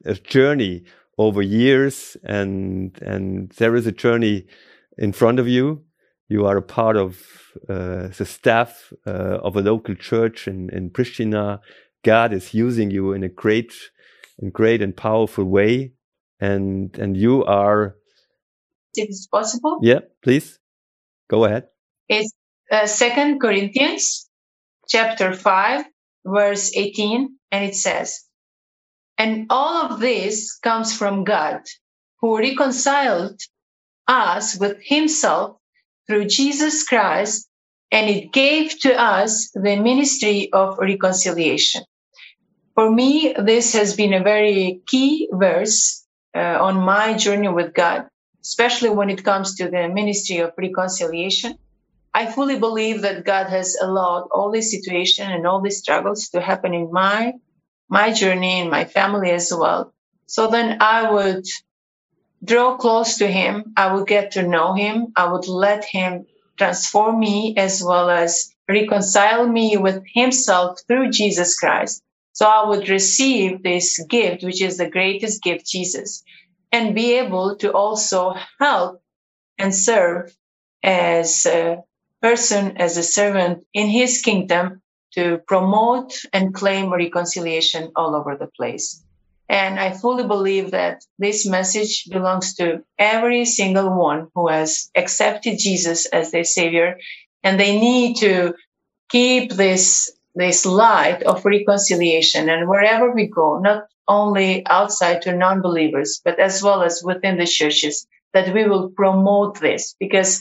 a 0.06 0.14
journey 0.14 0.84
over 1.18 1.42
years, 1.42 2.16
and 2.24 2.98
and 3.02 3.50
there 3.58 3.76
is 3.76 3.88
a 3.88 3.92
journey 3.92 4.46
in 4.98 5.14
front 5.14 5.40
of 5.40 5.48
you. 5.48 5.84
You 6.30 6.46
are 6.46 6.58
a 6.58 6.62
part 6.62 6.98
of 6.98 7.26
uh, 7.68 8.10
the 8.10 8.26
staff 8.26 8.94
uh, 9.08 9.40
of 9.42 9.56
a 9.56 9.62
local 9.62 9.96
church 9.96 10.48
in 10.48 10.70
in 10.70 10.92
Pristina. 10.92 11.60
God 12.04 12.34
is 12.34 12.54
using 12.54 12.92
you 12.92 13.14
in 13.14 13.24
a 13.24 13.30
great, 13.30 13.74
in 14.38 14.52
great 14.52 14.82
and 14.82 14.96
powerful 14.96 15.44
way, 15.44 15.94
and 16.40 16.98
and 16.98 17.16
you 17.18 17.44
are. 17.46 17.96
if 18.96 19.10
it's 19.10 19.28
possible. 19.28 19.80
Yeah, 19.82 20.02
please 20.24 20.60
go 21.30 21.46
ahead. 21.46 21.68
It's 22.10 22.32
uh, 22.72 22.86
Second 22.86 23.40
Corinthians 23.40 24.30
chapter 24.88 25.34
5 25.34 25.86
verse 26.26 26.72
18 26.76 27.38
and 27.52 27.66
it 27.66 27.76
says 27.76 28.28
and 29.18 29.48
all 29.50 29.86
of 29.86 30.00
this 30.00 30.58
comes 30.60 30.96
from 30.96 31.24
God 31.24 31.62
who 32.22 32.38
reconciled 32.38 33.40
us 34.08 34.58
with 34.60 34.78
himself 34.82 35.58
through 36.08 36.26
Jesus 36.26 36.84
Christ 36.84 37.50
and 37.92 38.10
it 38.10 38.32
gave 38.32 38.80
to 38.82 38.94
us 38.94 39.50
the 39.54 39.78
ministry 39.78 40.50
of 40.52 40.78
reconciliation. 40.78 41.84
For 42.76 42.92
me, 42.92 43.34
this 43.38 43.74
has 43.74 43.96
been 43.96 44.14
a 44.14 44.24
very 44.24 44.82
key 44.88 45.30
verse 45.32 46.06
uh, 46.36 46.58
on 46.62 46.76
my 46.78 47.14
journey 47.14 47.48
with 47.50 47.74
God, 47.74 48.08
especially 48.42 48.90
when 48.90 49.10
it 49.10 49.24
comes 49.24 49.56
to 49.56 49.70
the 49.70 49.88
ministry 49.90 50.40
of 50.40 50.54
reconciliation. 50.58 51.58
I 52.14 52.26
fully 52.26 52.60
believe 52.60 53.02
that 53.04 53.26
God 53.26 53.48
has 53.48 53.78
allowed 53.80 54.30
all 54.32 54.52
this 54.52 54.72
situation 54.72 55.32
and 55.32 55.46
all 55.46 55.62
these 55.62 55.80
struggles 55.80 56.30
to 56.30 56.42
happen 56.42 56.74
in 56.74 56.92
my 56.92 57.34
my 57.90 58.12
journey 58.12 58.60
in 58.60 58.70
my 58.70 58.86
family 58.86 59.32
as 59.32 59.52
well. 59.56 59.94
So 60.26 60.48
then 60.48 60.82
I 60.82 61.12
would 61.12 61.46
draw 62.44 62.78
close 62.78 63.18
to 63.18 63.28
him. 63.28 63.74
I 63.78 63.94
would 63.94 64.08
get 64.08 64.32
to 64.32 64.48
know 64.48 64.74
him. 64.74 65.14
I 65.16 65.32
would 65.32 65.48
let 65.48 65.86
him 65.86 66.26
transform 66.58 67.20
me 67.20 67.56
as 67.58 67.84
well 67.84 68.10
as 68.10 68.54
reconcile 68.68 69.48
me 69.48 69.78
with 69.78 70.04
himself 70.14 70.82
through 70.88 71.12
Jesus 71.12 71.58
Christ. 71.58 72.04
So 72.38 72.46
I 72.46 72.70
would 72.70 72.88
receive 72.88 73.64
this 73.64 74.00
gift, 74.08 74.44
which 74.44 74.62
is 74.62 74.78
the 74.78 74.92
greatest 74.92 75.42
gift, 75.42 75.66
Jesus, 75.66 76.24
and 76.72 76.94
be 76.94 77.18
able 77.18 77.56
to 77.56 77.72
also 77.74 78.36
help 78.60 79.02
and 79.58 79.74
serve 79.74 80.32
as 80.84 81.48
a 81.48 81.78
person, 82.22 82.78
as 82.78 82.96
a 82.96 83.02
servant 83.02 83.66
in 83.74 83.88
his 83.88 84.22
kingdom 84.22 84.84
to 85.14 85.40
promote 85.48 86.14
and 86.32 86.54
claim 86.54 86.94
reconciliation 86.94 87.92
all 87.96 88.16
over 88.16 88.36
the 88.36 88.52
place. 88.56 89.04
And 89.50 89.80
I 89.80 89.94
fully 89.94 90.28
believe 90.28 90.70
that 90.72 91.04
this 91.18 91.48
message 91.48 92.06
belongs 92.08 92.54
to 92.58 92.84
every 93.00 93.46
single 93.46 93.90
one 93.98 94.28
who 94.36 94.48
has 94.48 94.92
accepted 94.96 95.58
Jesus 95.58 96.06
as 96.06 96.30
their 96.30 96.44
savior. 96.44 97.00
And 97.42 97.60
they 97.60 97.80
need 97.80 98.18
to 98.18 98.54
keep 99.10 99.54
this, 99.54 100.12
this 100.38 100.66
light 100.66 101.24
of 101.24 101.44
reconciliation. 101.46 102.50
And 102.50 102.70
wherever 102.70 103.12
we 103.12 103.28
go, 103.28 103.60
not 103.60 103.86
only 104.08 104.66
outside 104.68 105.22
to 105.24 105.36
non-believers, 105.36 106.22
but 106.24 106.40
as 106.40 106.64
well 106.64 106.84
as 106.84 107.02
within 107.04 107.38
the 107.38 107.46
churches, 107.46 108.08
that 108.34 108.54
we 108.54 108.68
will 108.68 108.90
promote 108.92 109.60
this 109.60 109.96
because 110.00 110.40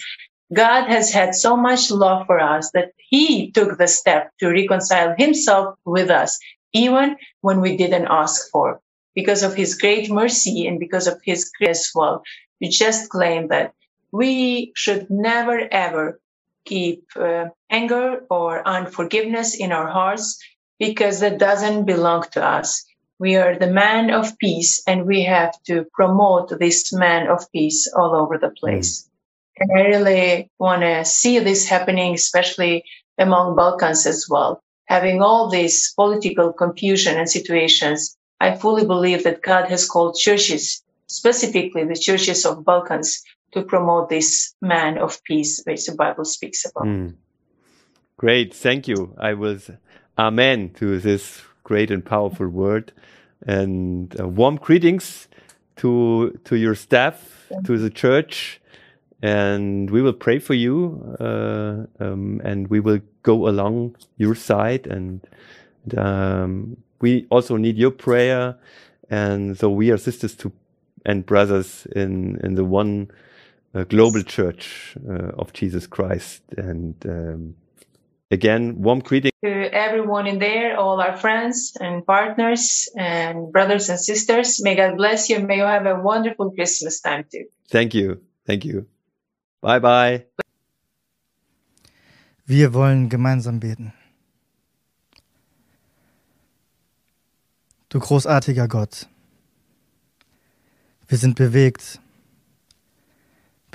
God 0.53 0.87
has 0.89 1.13
had 1.13 1.35
so 1.35 1.57
much 1.57 1.91
love 1.91 2.27
for 2.27 2.39
us 2.39 2.71
that 2.73 2.93
he 2.97 3.51
took 3.51 3.79
the 3.79 3.89
step 3.89 4.31
to 4.39 4.49
reconcile 4.51 5.15
himself 5.19 5.77
with 5.85 6.11
us, 6.11 6.39
even 6.73 7.17
when 7.41 7.61
we 7.61 7.77
didn't 7.77 8.07
ask 8.09 8.51
for 8.51 8.81
because 9.15 9.43
of 9.43 9.55
his 9.55 9.77
great 9.77 10.11
mercy 10.11 10.67
and 10.67 10.79
because 10.79 11.07
of 11.07 11.19
his 11.25 11.51
grace 11.59 11.91
well. 11.95 12.23
we 12.61 12.69
just 12.69 13.09
claim 13.11 13.49
that 13.49 13.73
we 14.13 14.73
should 14.77 15.09
never 15.11 15.67
ever 15.73 16.21
keep 16.65 17.05
uh, 17.17 17.47
anger 17.71 18.25
or 18.31 18.67
unforgiveness 18.67 19.55
in 19.55 19.73
our 19.73 19.89
hearts 19.89 20.39
because 20.79 21.21
that 21.21 21.39
doesn't 21.39 21.85
belong 21.85 22.25
to 22.33 22.45
us. 22.45 22.85
We 23.19 23.37
are 23.37 23.59
the 23.59 23.71
man 23.71 24.11
of 24.11 24.37
peace 24.39 24.83
and 24.87 25.07
we 25.07 25.23
have 25.23 25.53
to 25.64 25.87
promote 25.95 26.53
this 26.59 26.93
man 26.93 27.29
of 27.29 27.51
peace 27.51 27.91
all 27.97 28.14
over 28.14 28.39
the 28.39 28.51
place. 28.51 29.09
And 29.59 29.71
I 29.73 29.83
really 29.85 30.51
want 30.59 30.83
to 30.83 31.05
see 31.05 31.39
this 31.39 31.67
happening, 31.67 32.14
especially 32.14 32.85
among 33.19 33.57
Balkans 33.57 34.07
as 34.07 34.27
well. 34.29 34.62
Having 34.85 35.23
all 35.23 35.49
this 35.49 35.93
political 35.95 36.53
confusion 36.53 37.17
and 37.17 37.29
situations, 37.29 38.17
I 38.39 38.55
fully 38.55 38.87
believe 38.87 39.25
that 39.25 39.43
God 39.43 39.69
has 39.71 39.89
called 39.89 40.17
churches, 40.17 40.83
specifically 41.07 41.85
the 41.85 41.97
churches 41.97 42.45
of 42.45 42.64
Balkans, 42.64 43.23
to 43.53 43.62
promote 43.62 44.11
this 44.11 44.55
man 44.61 44.99
of 44.99 45.23
peace, 45.25 45.62
which 45.64 45.87
the 45.87 45.95
Bible 45.95 46.27
speaks 46.27 46.67
about. 46.67 46.85
Mm. 46.85 47.14
Great, 48.19 48.55
thank 48.55 48.89
you. 48.89 49.14
I 49.19 49.35
was 49.35 49.71
amen 50.19 50.71
to 50.77 50.99
this 50.99 51.43
great 51.64 51.91
and 51.91 52.03
powerful 52.03 52.49
word, 52.49 52.91
and 53.47 54.19
uh, 54.19 54.27
warm 54.27 54.57
greetings 54.57 55.29
to 55.77 56.31
to 56.45 56.57
your 56.57 56.75
staff, 56.75 57.53
to 57.64 57.77
the 57.77 57.91
church, 57.91 58.59
and 59.21 59.91
we 59.91 60.01
will 60.01 60.14
pray 60.14 60.39
for 60.39 60.55
you, 60.55 61.14
uh, 61.21 61.85
um, 62.03 62.41
and 62.43 62.69
we 62.69 62.81
will 62.81 63.01
go 63.23 63.49
along 63.49 63.97
your 64.17 64.35
side, 64.35 64.87
and 64.87 65.21
um, 65.99 66.79
we 67.03 67.27
also 67.29 67.59
need 67.59 67.77
your 67.77 67.91
prayer, 67.91 68.57
and 69.11 69.59
so 69.59 69.69
we 69.69 69.91
are 69.91 69.99
sisters 69.99 70.35
to 70.37 70.51
and 71.05 71.27
brothers 71.27 71.87
in 71.95 72.41
in 72.43 72.55
the 72.55 72.64
one 72.64 73.11
uh, 73.75 73.85
global 73.85 74.23
church 74.23 74.97
uh, 75.07 75.33
of 75.37 75.53
Jesus 75.53 75.87
Christ. 75.87 76.43
And 76.57 76.95
um, 77.05 77.57
again, 78.31 78.83
warm 78.83 79.01
greeting. 79.01 79.31
To 79.45 79.72
everyone 79.72 80.27
in 80.27 80.39
there, 80.39 80.77
all 80.77 81.01
our 81.01 81.16
friends 81.16 81.77
and 81.81 82.05
partners 82.05 82.89
and 82.97 83.53
brothers 83.53 83.89
and 83.89 83.99
sisters, 83.99 84.61
may 84.62 84.74
God 84.74 84.97
bless 84.97 85.29
you. 85.29 85.41
May 85.41 85.59
you 85.59 85.64
have 85.64 85.87
a 85.87 85.95
wonderful 85.95 86.51
Christmas 86.53 87.01
time 87.01 87.24
too. 87.31 87.45
Thank 87.68 87.95
you. 87.95 88.20
Thank 88.47 88.64
you. 88.64 88.87
Bye 89.61 89.81
bye. 89.81 90.27
Wir 92.45 92.72
wollen 92.74 93.09
gemeinsam 93.09 93.59
beten. 93.59 93.93
Du 97.89 97.99
großartiger 97.99 98.68
Gott, 98.68 99.09
wir 101.09 101.18
sind 101.18 101.37
bewegt 101.37 102.01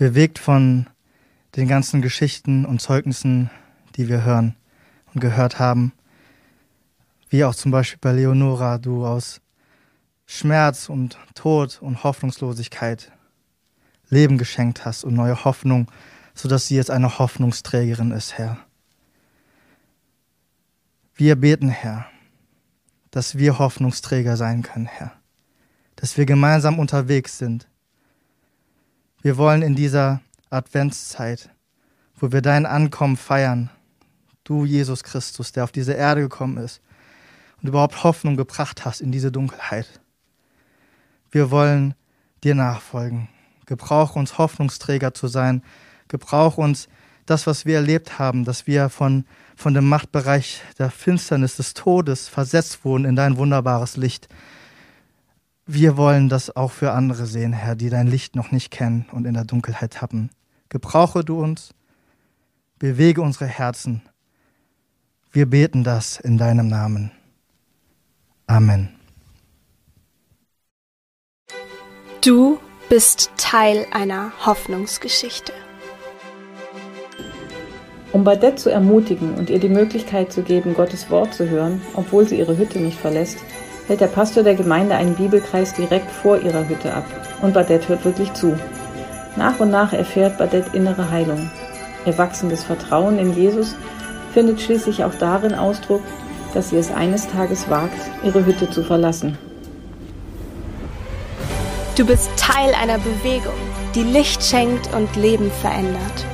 bewegt 0.01 0.39
von 0.39 0.87
den 1.55 1.67
ganzen 1.67 2.01
Geschichten 2.01 2.65
und 2.65 2.81
Zeugnissen, 2.81 3.51
die 3.97 4.07
wir 4.07 4.23
hören 4.23 4.55
und 5.13 5.21
gehört 5.21 5.59
haben. 5.59 5.93
Wie 7.29 7.45
auch 7.45 7.55
zum 7.55 7.71
Beispiel 7.71 7.99
bei 8.01 8.13
Leonora, 8.13 8.77
du 8.77 9.05
aus 9.05 9.41
Schmerz 10.25 10.89
und 10.89 11.17
Tod 11.35 11.81
und 11.81 12.03
Hoffnungslosigkeit 12.03 13.11
Leben 14.09 14.37
geschenkt 14.37 14.85
hast 14.85 15.03
und 15.03 15.13
neue 15.13 15.43
Hoffnung, 15.45 15.89
sodass 16.35 16.67
sie 16.67 16.75
jetzt 16.75 16.91
eine 16.91 17.17
Hoffnungsträgerin 17.17 18.11
ist, 18.11 18.37
Herr. 18.37 18.57
Wir 21.15 21.35
beten, 21.35 21.69
Herr, 21.69 22.05
dass 23.09 23.37
wir 23.37 23.59
Hoffnungsträger 23.59 24.37
sein 24.37 24.61
können, 24.61 24.85
Herr. 24.85 25.13
Dass 25.95 26.17
wir 26.17 26.25
gemeinsam 26.25 26.79
unterwegs 26.79 27.37
sind, 27.37 27.67
wir 29.21 29.37
wollen 29.37 29.61
in 29.61 29.75
dieser 29.75 30.21
Adventszeit, 30.49 31.49
wo 32.15 32.31
wir 32.31 32.41
dein 32.41 32.65
Ankommen 32.65 33.17
feiern, 33.17 33.69
du 34.51 34.65
Jesus 34.65 35.03
Christus, 35.03 35.51
der 35.51 35.63
auf 35.63 35.71
diese 35.71 35.93
Erde 35.93 36.21
gekommen 36.21 36.57
ist 36.57 36.81
und 37.61 37.67
überhaupt 37.67 38.03
Hoffnung 38.03 38.37
gebracht 38.37 38.85
hast 38.85 39.01
in 39.01 39.11
diese 39.11 39.31
Dunkelheit. 39.31 39.87
Wir 41.31 41.51
wollen 41.51 41.93
dir 42.43 42.55
nachfolgen. 42.55 43.29
Gebrauch 43.65 44.15
uns 44.15 44.37
Hoffnungsträger 44.37 45.13
zu 45.13 45.27
sein. 45.27 45.63
Gebrauch 46.07 46.57
uns 46.57 46.89
das, 47.25 47.47
was 47.47 47.65
wir 47.65 47.75
erlebt 47.75 48.19
haben, 48.19 48.43
dass 48.43 48.67
wir 48.67 48.89
von, 48.89 49.25
von 49.55 49.73
dem 49.73 49.87
Machtbereich 49.87 50.61
der 50.77 50.91
Finsternis 50.91 51.55
des 51.55 51.73
Todes 51.73 52.27
versetzt 52.27 52.83
wurden 52.83 53.05
in 53.05 53.15
dein 53.15 53.37
wunderbares 53.37 53.95
Licht 53.95 54.27
wir 55.73 55.95
wollen 55.95 56.27
das 56.27 56.53
auch 56.55 56.71
für 56.71 56.91
andere 56.91 57.25
sehen, 57.25 57.53
Herr, 57.53 57.75
die 57.75 57.89
dein 57.89 58.07
Licht 58.07 58.35
noch 58.35 58.51
nicht 58.51 58.71
kennen 58.71 59.05
und 59.11 59.25
in 59.25 59.35
der 59.35 59.45
Dunkelheit 59.45 59.93
tappen. 59.93 60.29
Gebrauche 60.69 61.23
du 61.23 61.39
uns, 61.39 61.73
bewege 62.77 63.21
unsere 63.21 63.45
Herzen. 63.45 64.01
Wir 65.33 65.45
beten 65.45 65.85
das 65.85 66.19
in 66.19 66.37
deinem 66.37 66.67
Namen. 66.67 67.11
Amen. 68.47 68.89
Du 72.19 72.59
bist 72.89 73.31
Teil 73.37 73.85
einer 73.91 74.33
Hoffnungsgeschichte. 74.45 75.53
Um 78.11 78.25
Badette 78.25 78.57
zu 78.57 78.69
ermutigen 78.69 79.35
und 79.35 79.49
ihr 79.49 79.59
die 79.59 79.69
Möglichkeit 79.69 80.33
zu 80.33 80.41
geben, 80.41 80.73
Gottes 80.73 81.09
Wort 81.09 81.33
zu 81.33 81.49
hören, 81.49 81.81
obwohl 81.93 82.27
sie 82.27 82.37
ihre 82.37 82.57
Hütte 82.57 82.79
nicht 82.79 82.99
verlässt, 82.99 83.37
hält 83.87 84.01
der 84.01 84.07
Pastor 84.07 84.43
der 84.43 84.55
Gemeinde 84.55 84.95
einen 84.95 85.15
Bibelkreis 85.15 85.73
direkt 85.73 86.11
vor 86.11 86.41
ihrer 86.41 86.67
Hütte 86.67 86.93
ab 86.93 87.05
und 87.41 87.53
Badette 87.53 87.87
hört 87.87 88.03
wirklich 88.03 88.33
zu. 88.33 88.59
Nach 89.37 89.57
und 89.61 89.69
nach 89.69 89.93
erfährt 89.93 90.37
Badette 90.37 90.75
innere 90.75 91.09
Heilung. 91.09 91.49
Ihr 92.05 92.17
wachsendes 92.17 92.65
Vertrauen 92.65 93.17
in 93.17 93.33
Jesus 93.33 93.77
findet 94.33 94.61
schließlich 94.61 95.03
auch 95.03 95.13
darin 95.15 95.53
Ausdruck, 95.53 96.01
dass 96.53 96.69
sie 96.69 96.77
es 96.77 96.91
eines 96.91 97.27
Tages 97.27 97.69
wagt, 97.69 97.99
ihre 98.23 98.45
Hütte 98.45 98.69
zu 98.69 98.83
verlassen. 98.83 99.37
Du 101.95 102.05
bist 102.05 102.29
Teil 102.37 102.73
einer 102.73 102.97
Bewegung, 102.97 103.53
die 103.95 104.03
Licht 104.03 104.43
schenkt 104.43 104.93
und 104.93 105.15
Leben 105.15 105.51
verändert. 105.61 106.25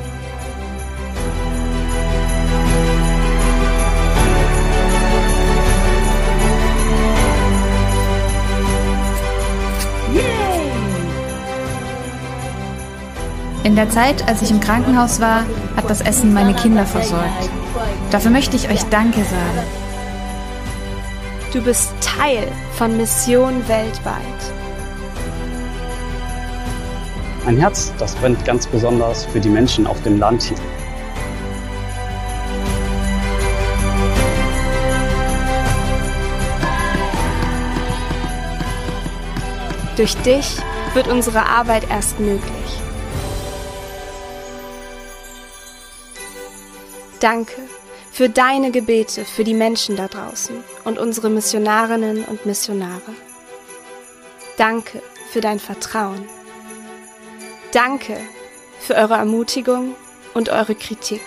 In 13.64 13.76
der 13.76 13.90
Zeit, 13.90 14.28
als 14.28 14.42
ich 14.42 14.50
im 14.50 14.62
Krankenhaus 14.62 15.20
war, 15.20 15.44
hat 15.76 15.90
das 15.90 16.02
Essen 16.02 16.34
meine 16.34 16.54
Kinder 16.54 16.86
versorgt. 16.86 17.50
Dafür 18.12 18.32
möchte 18.32 18.56
ich 18.56 18.70
euch 18.70 18.84
Danke 18.86 19.22
sagen. 19.24 19.68
Du 21.52 21.62
bist 21.62 21.92
Teil 22.00 22.48
von 22.74 22.96
Mission 22.96 23.68
weltweit. 23.68 24.16
Mein 27.44 27.58
Herz, 27.58 27.92
das 27.98 28.16
brennt 28.16 28.46
ganz 28.46 28.66
besonders 28.68 29.26
für 29.26 29.42
die 29.42 29.50
Menschen 29.50 29.88
auf 29.88 30.02
dem 30.04 30.20
Land 30.20 30.44
hier. 30.44 30.58
Durch 39.98 40.16
dich 40.18 40.58
wird 40.94 41.08
unsere 41.08 41.46
Arbeit 41.46 41.90
erst 41.90 42.20
möglich. 42.20 42.42
Danke 47.20 47.64
für 48.18 48.30
deine 48.30 48.72
Gebete 48.72 49.26
für 49.26 49.44
die 49.44 49.54
Menschen 49.54 49.96
da 49.96 50.08
draußen 50.08 50.64
und 50.86 50.98
unsere 50.98 51.30
Missionarinnen 51.30 52.26
und 52.26 52.48
Missionare. 52.48 53.14
Danke 54.58 55.04
für 55.30 55.40
dein 55.40 55.60
Vertrauen. 55.60 56.28
Danke 57.74 58.20
für 58.80 58.96
eure 58.96 59.14
Ermutigung 59.14 59.96
und 60.34 60.50
eure 60.50 60.74
Kritik. 60.74 61.22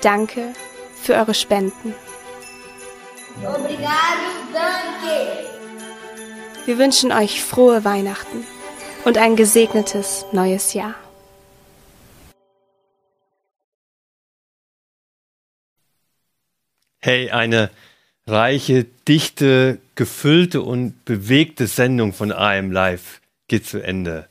Danke 0.00 0.54
für 1.02 1.16
eure 1.16 1.34
Spenden. 1.34 1.94
Obrigado, 3.42 4.26
danke. 4.54 5.44
Wir 6.64 6.78
wünschen 6.78 7.12
euch 7.12 7.44
frohe 7.44 7.84
Weihnachten 7.84 8.46
und 9.04 9.18
ein 9.18 9.36
gesegnetes 9.36 10.24
neues 10.32 10.72
Jahr. 10.72 10.94
Hey, 17.06 17.30
eine 17.30 17.70
reiche, 18.26 18.84
dichte, 19.06 19.78
gefüllte 19.94 20.60
und 20.62 21.04
bewegte 21.04 21.68
Sendung 21.68 22.12
von 22.12 22.32
AM 22.32 22.72
Live 22.72 23.20
geht 23.46 23.64
zu 23.64 23.80
Ende. 23.80 24.26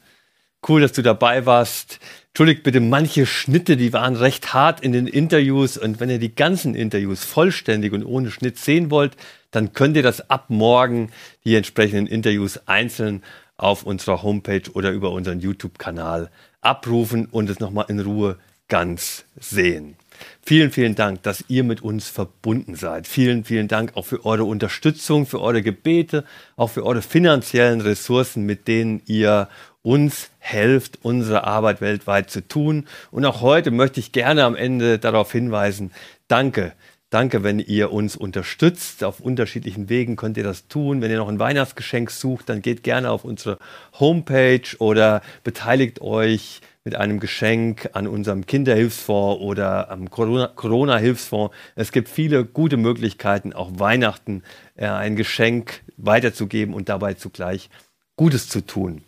Cool, 0.67 0.81
dass 0.81 0.91
du 0.91 1.01
dabei 1.01 1.45
warst. 1.45 2.01
Entschuldigt 2.33 2.63
bitte 2.63 2.81
manche 2.81 3.25
Schnitte, 3.27 3.77
die 3.77 3.93
waren 3.93 4.17
recht 4.17 4.53
hart 4.53 4.81
in 4.81 4.91
den 4.91 5.07
Interviews. 5.07 5.77
Und 5.77 6.01
wenn 6.01 6.09
ihr 6.09 6.19
die 6.19 6.35
ganzen 6.35 6.75
Interviews 6.75 7.23
vollständig 7.23 7.93
und 7.93 8.03
ohne 8.03 8.29
Schnitt 8.29 8.59
sehen 8.59 8.91
wollt, 8.91 9.15
dann 9.51 9.71
könnt 9.71 9.95
ihr 9.95 10.03
das 10.03 10.29
ab 10.29 10.49
morgen, 10.49 11.13
die 11.45 11.55
entsprechenden 11.55 12.07
Interviews 12.07 12.59
einzeln 12.65 13.23
auf 13.55 13.83
unserer 13.83 14.21
Homepage 14.21 14.69
oder 14.73 14.91
über 14.91 15.11
unseren 15.11 15.39
YouTube-Kanal 15.39 16.29
abrufen 16.59 17.27
und 17.27 17.49
es 17.49 17.61
nochmal 17.61 17.85
in 17.87 18.01
Ruhe 18.01 18.37
ganz 18.67 19.23
sehen. 19.39 19.95
Vielen, 20.41 20.71
vielen 20.71 20.95
Dank, 20.95 21.23
dass 21.23 21.43
ihr 21.47 21.63
mit 21.63 21.81
uns 21.81 22.07
verbunden 22.07 22.75
seid. 22.75 23.07
Vielen, 23.07 23.43
vielen 23.43 23.67
Dank 23.67 23.91
auch 23.95 24.05
für 24.05 24.25
eure 24.25 24.43
Unterstützung, 24.43 25.25
für 25.25 25.41
eure 25.41 25.61
Gebete, 25.61 26.23
auch 26.55 26.69
für 26.69 26.85
eure 26.85 27.01
finanziellen 27.01 27.81
Ressourcen, 27.81 28.45
mit 28.45 28.67
denen 28.67 29.01
ihr 29.05 29.49
uns 29.81 30.29
helft, 30.39 30.99
unsere 31.03 31.45
Arbeit 31.45 31.79
weltweit 31.79 32.29
zu 32.31 32.47
tun. 32.47 32.85
Und 33.11 33.23
auch 33.25 33.41
heute 33.41 33.71
möchte 33.71 33.99
ich 33.99 34.11
gerne 34.11 34.43
am 34.43 34.55
Ende 34.55 34.99
darauf 34.99 35.31
hinweisen, 35.31 35.91
danke. 36.27 36.73
Danke, 37.11 37.43
wenn 37.43 37.59
ihr 37.59 37.93
uns 37.93 38.17
unterstützt. 38.17 39.03
Auf 39.03 39.19
unterschiedlichen 39.19 39.87
Wegen 39.87 40.15
könnt 40.15 40.37
ihr 40.37 40.43
das 40.43 40.67
tun. 40.67 41.01
Wenn 41.01 41.11
ihr 41.11 41.17
noch 41.17 41.29
ein 41.29 41.39
Weihnachtsgeschenk 41.39 42.09
sucht, 42.11 42.49
dann 42.49 42.61
geht 42.61 42.83
gerne 42.83 43.11
auf 43.11 43.23
unsere 43.23 43.57
Homepage 43.99 44.75
oder 44.79 45.21
beteiligt 45.43 46.01
euch 46.01 46.61
mit 46.85 46.95
einem 46.95 47.19
Geschenk 47.19 47.89
an 47.93 48.07
unserem 48.07 48.45
Kinderhilfsfonds 48.45 49.41
oder 49.41 49.89
am 49.89 50.09
Corona-Hilfsfonds. 50.11 51.53
es 51.75 51.91
gibt 51.91 52.07
viele 52.07 52.45
gute 52.45 52.77
Möglichkeiten, 52.77 53.53
auch 53.53 53.71
Weihnachten 53.79 54.43
äh, 54.75 54.85
ein 54.85 55.15
Geschenk 55.15 55.81
weiterzugeben 55.97 56.75
und 56.75 56.87
dabei 56.87 57.15
zugleich 57.15 57.71
Gutes 58.15 58.47
zu 58.47 58.61
tun. 58.61 59.01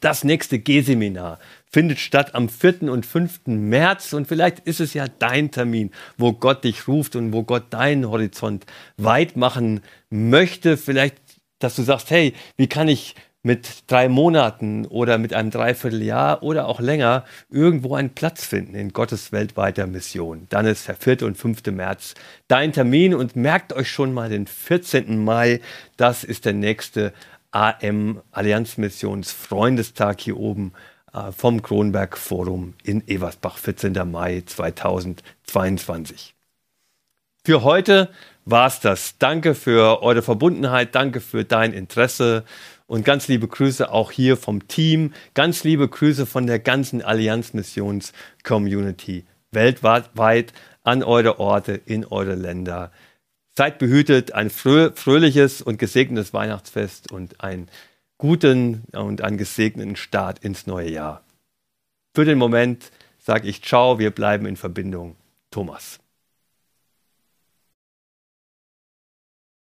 Das 0.00 0.22
nächste 0.22 0.58
G-Seminar 0.58 1.38
findet 1.70 1.98
statt 1.98 2.34
am 2.34 2.48
4. 2.48 2.82
und 2.92 3.06
5. 3.06 3.46
März 3.46 4.12
und 4.12 4.26
vielleicht 4.26 4.58
ist 4.60 4.80
es 4.80 4.92
ja 4.92 5.06
dein 5.08 5.50
Termin, 5.50 5.92
wo 6.18 6.32
Gott 6.32 6.64
dich 6.64 6.88
ruft 6.88 7.16
und 7.16 7.32
wo 7.32 7.42
Gott 7.42 7.72
deinen 7.72 8.10
Horizont 8.10 8.66
weit 8.98 9.36
machen 9.36 9.80
möchte. 10.10 10.76
Vielleicht, 10.76 11.16
dass 11.58 11.76
du 11.76 11.82
sagst, 11.82 12.10
hey, 12.10 12.34
wie 12.56 12.66
kann 12.66 12.88
ich 12.88 13.14
mit 13.42 13.90
drei 13.90 14.08
Monaten 14.08 14.86
oder 14.86 15.18
mit 15.18 15.34
einem 15.34 15.50
Dreivierteljahr 15.50 16.42
oder 16.42 16.68
auch 16.68 16.80
länger 16.80 17.24
irgendwo 17.50 17.96
einen 17.96 18.10
Platz 18.10 18.44
finden 18.44 18.74
in 18.74 18.92
Gottes 18.92 19.32
weltweiter 19.32 19.86
Mission. 19.86 20.46
Dann 20.48 20.66
ist 20.66 20.86
der 20.86 20.94
4. 20.94 21.22
und 21.22 21.36
5. 21.36 21.66
März 21.66 22.14
dein 22.46 22.72
Termin 22.72 23.14
und 23.14 23.34
merkt 23.34 23.72
euch 23.72 23.90
schon 23.90 24.12
mal 24.14 24.28
den 24.28 24.46
14. 24.46 25.22
Mai. 25.22 25.60
Das 25.96 26.22
ist 26.22 26.44
der 26.44 26.52
nächste 26.52 27.12
AM 27.50 28.22
Allianzmissions 28.30 29.32
Freundestag 29.32 30.20
hier 30.20 30.38
oben 30.38 30.72
äh, 31.12 31.32
vom 31.32 31.62
Kronberg 31.62 32.16
Forum 32.16 32.74
in 32.84 33.06
Eversbach, 33.08 33.58
14. 33.58 33.92
Mai 34.10 34.42
2022. 34.46 36.34
Für 37.44 37.64
heute 37.64 38.08
war 38.44 38.68
es 38.68 38.80
das. 38.80 39.18
Danke 39.18 39.54
für 39.54 40.02
eure 40.02 40.22
Verbundenheit, 40.22 40.94
danke 40.94 41.20
für 41.20 41.44
dein 41.44 41.72
Interesse 41.72 42.44
und 42.92 43.04
ganz 43.06 43.26
liebe 43.26 43.48
Grüße 43.48 43.90
auch 43.90 44.10
hier 44.10 44.36
vom 44.36 44.68
Team. 44.68 45.14
Ganz 45.32 45.64
liebe 45.64 45.88
Grüße 45.88 46.26
von 46.26 46.46
der 46.46 46.58
ganzen 46.58 47.00
Allianz-Missions-Community 47.00 49.24
weltweit 49.50 50.52
an 50.82 51.02
eure 51.02 51.40
Orte, 51.40 51.72
in 51.72 52.04
eure 52.04 52.34
Länder. 52.34 52.92
Seid 53.56 53.78
behütet, 53.78 54.34
ein 54.34 54.50
fröhliches 54.50 55.62
und 55.62 55.78
gesegnetes 55.78 56.34
Weihnachtsfest 56.34 57.10
und 57.10 57.42
einen 57.42 57.70
guten 58.18 58.82
und 58.92 59.22
einen 59.22 59.38
gesegneten 59.38 59.96
Start 59.96 60.40
ins 60.40 60.66
neue 60.66 60.90
Jahr. 60.90 61.24
Für 62.14 62.26
den 62.26 62.36
Moment 62.36 62.90
sage 63.18 63.48
ich 63.48 63.62
Ciao, 63.62 63.98
wir 63.98 64.10
bleiben 64.10 64.44
in 64.44 64.58
Verbindung. 64.58 65.16
Thomas. 65.50 66.01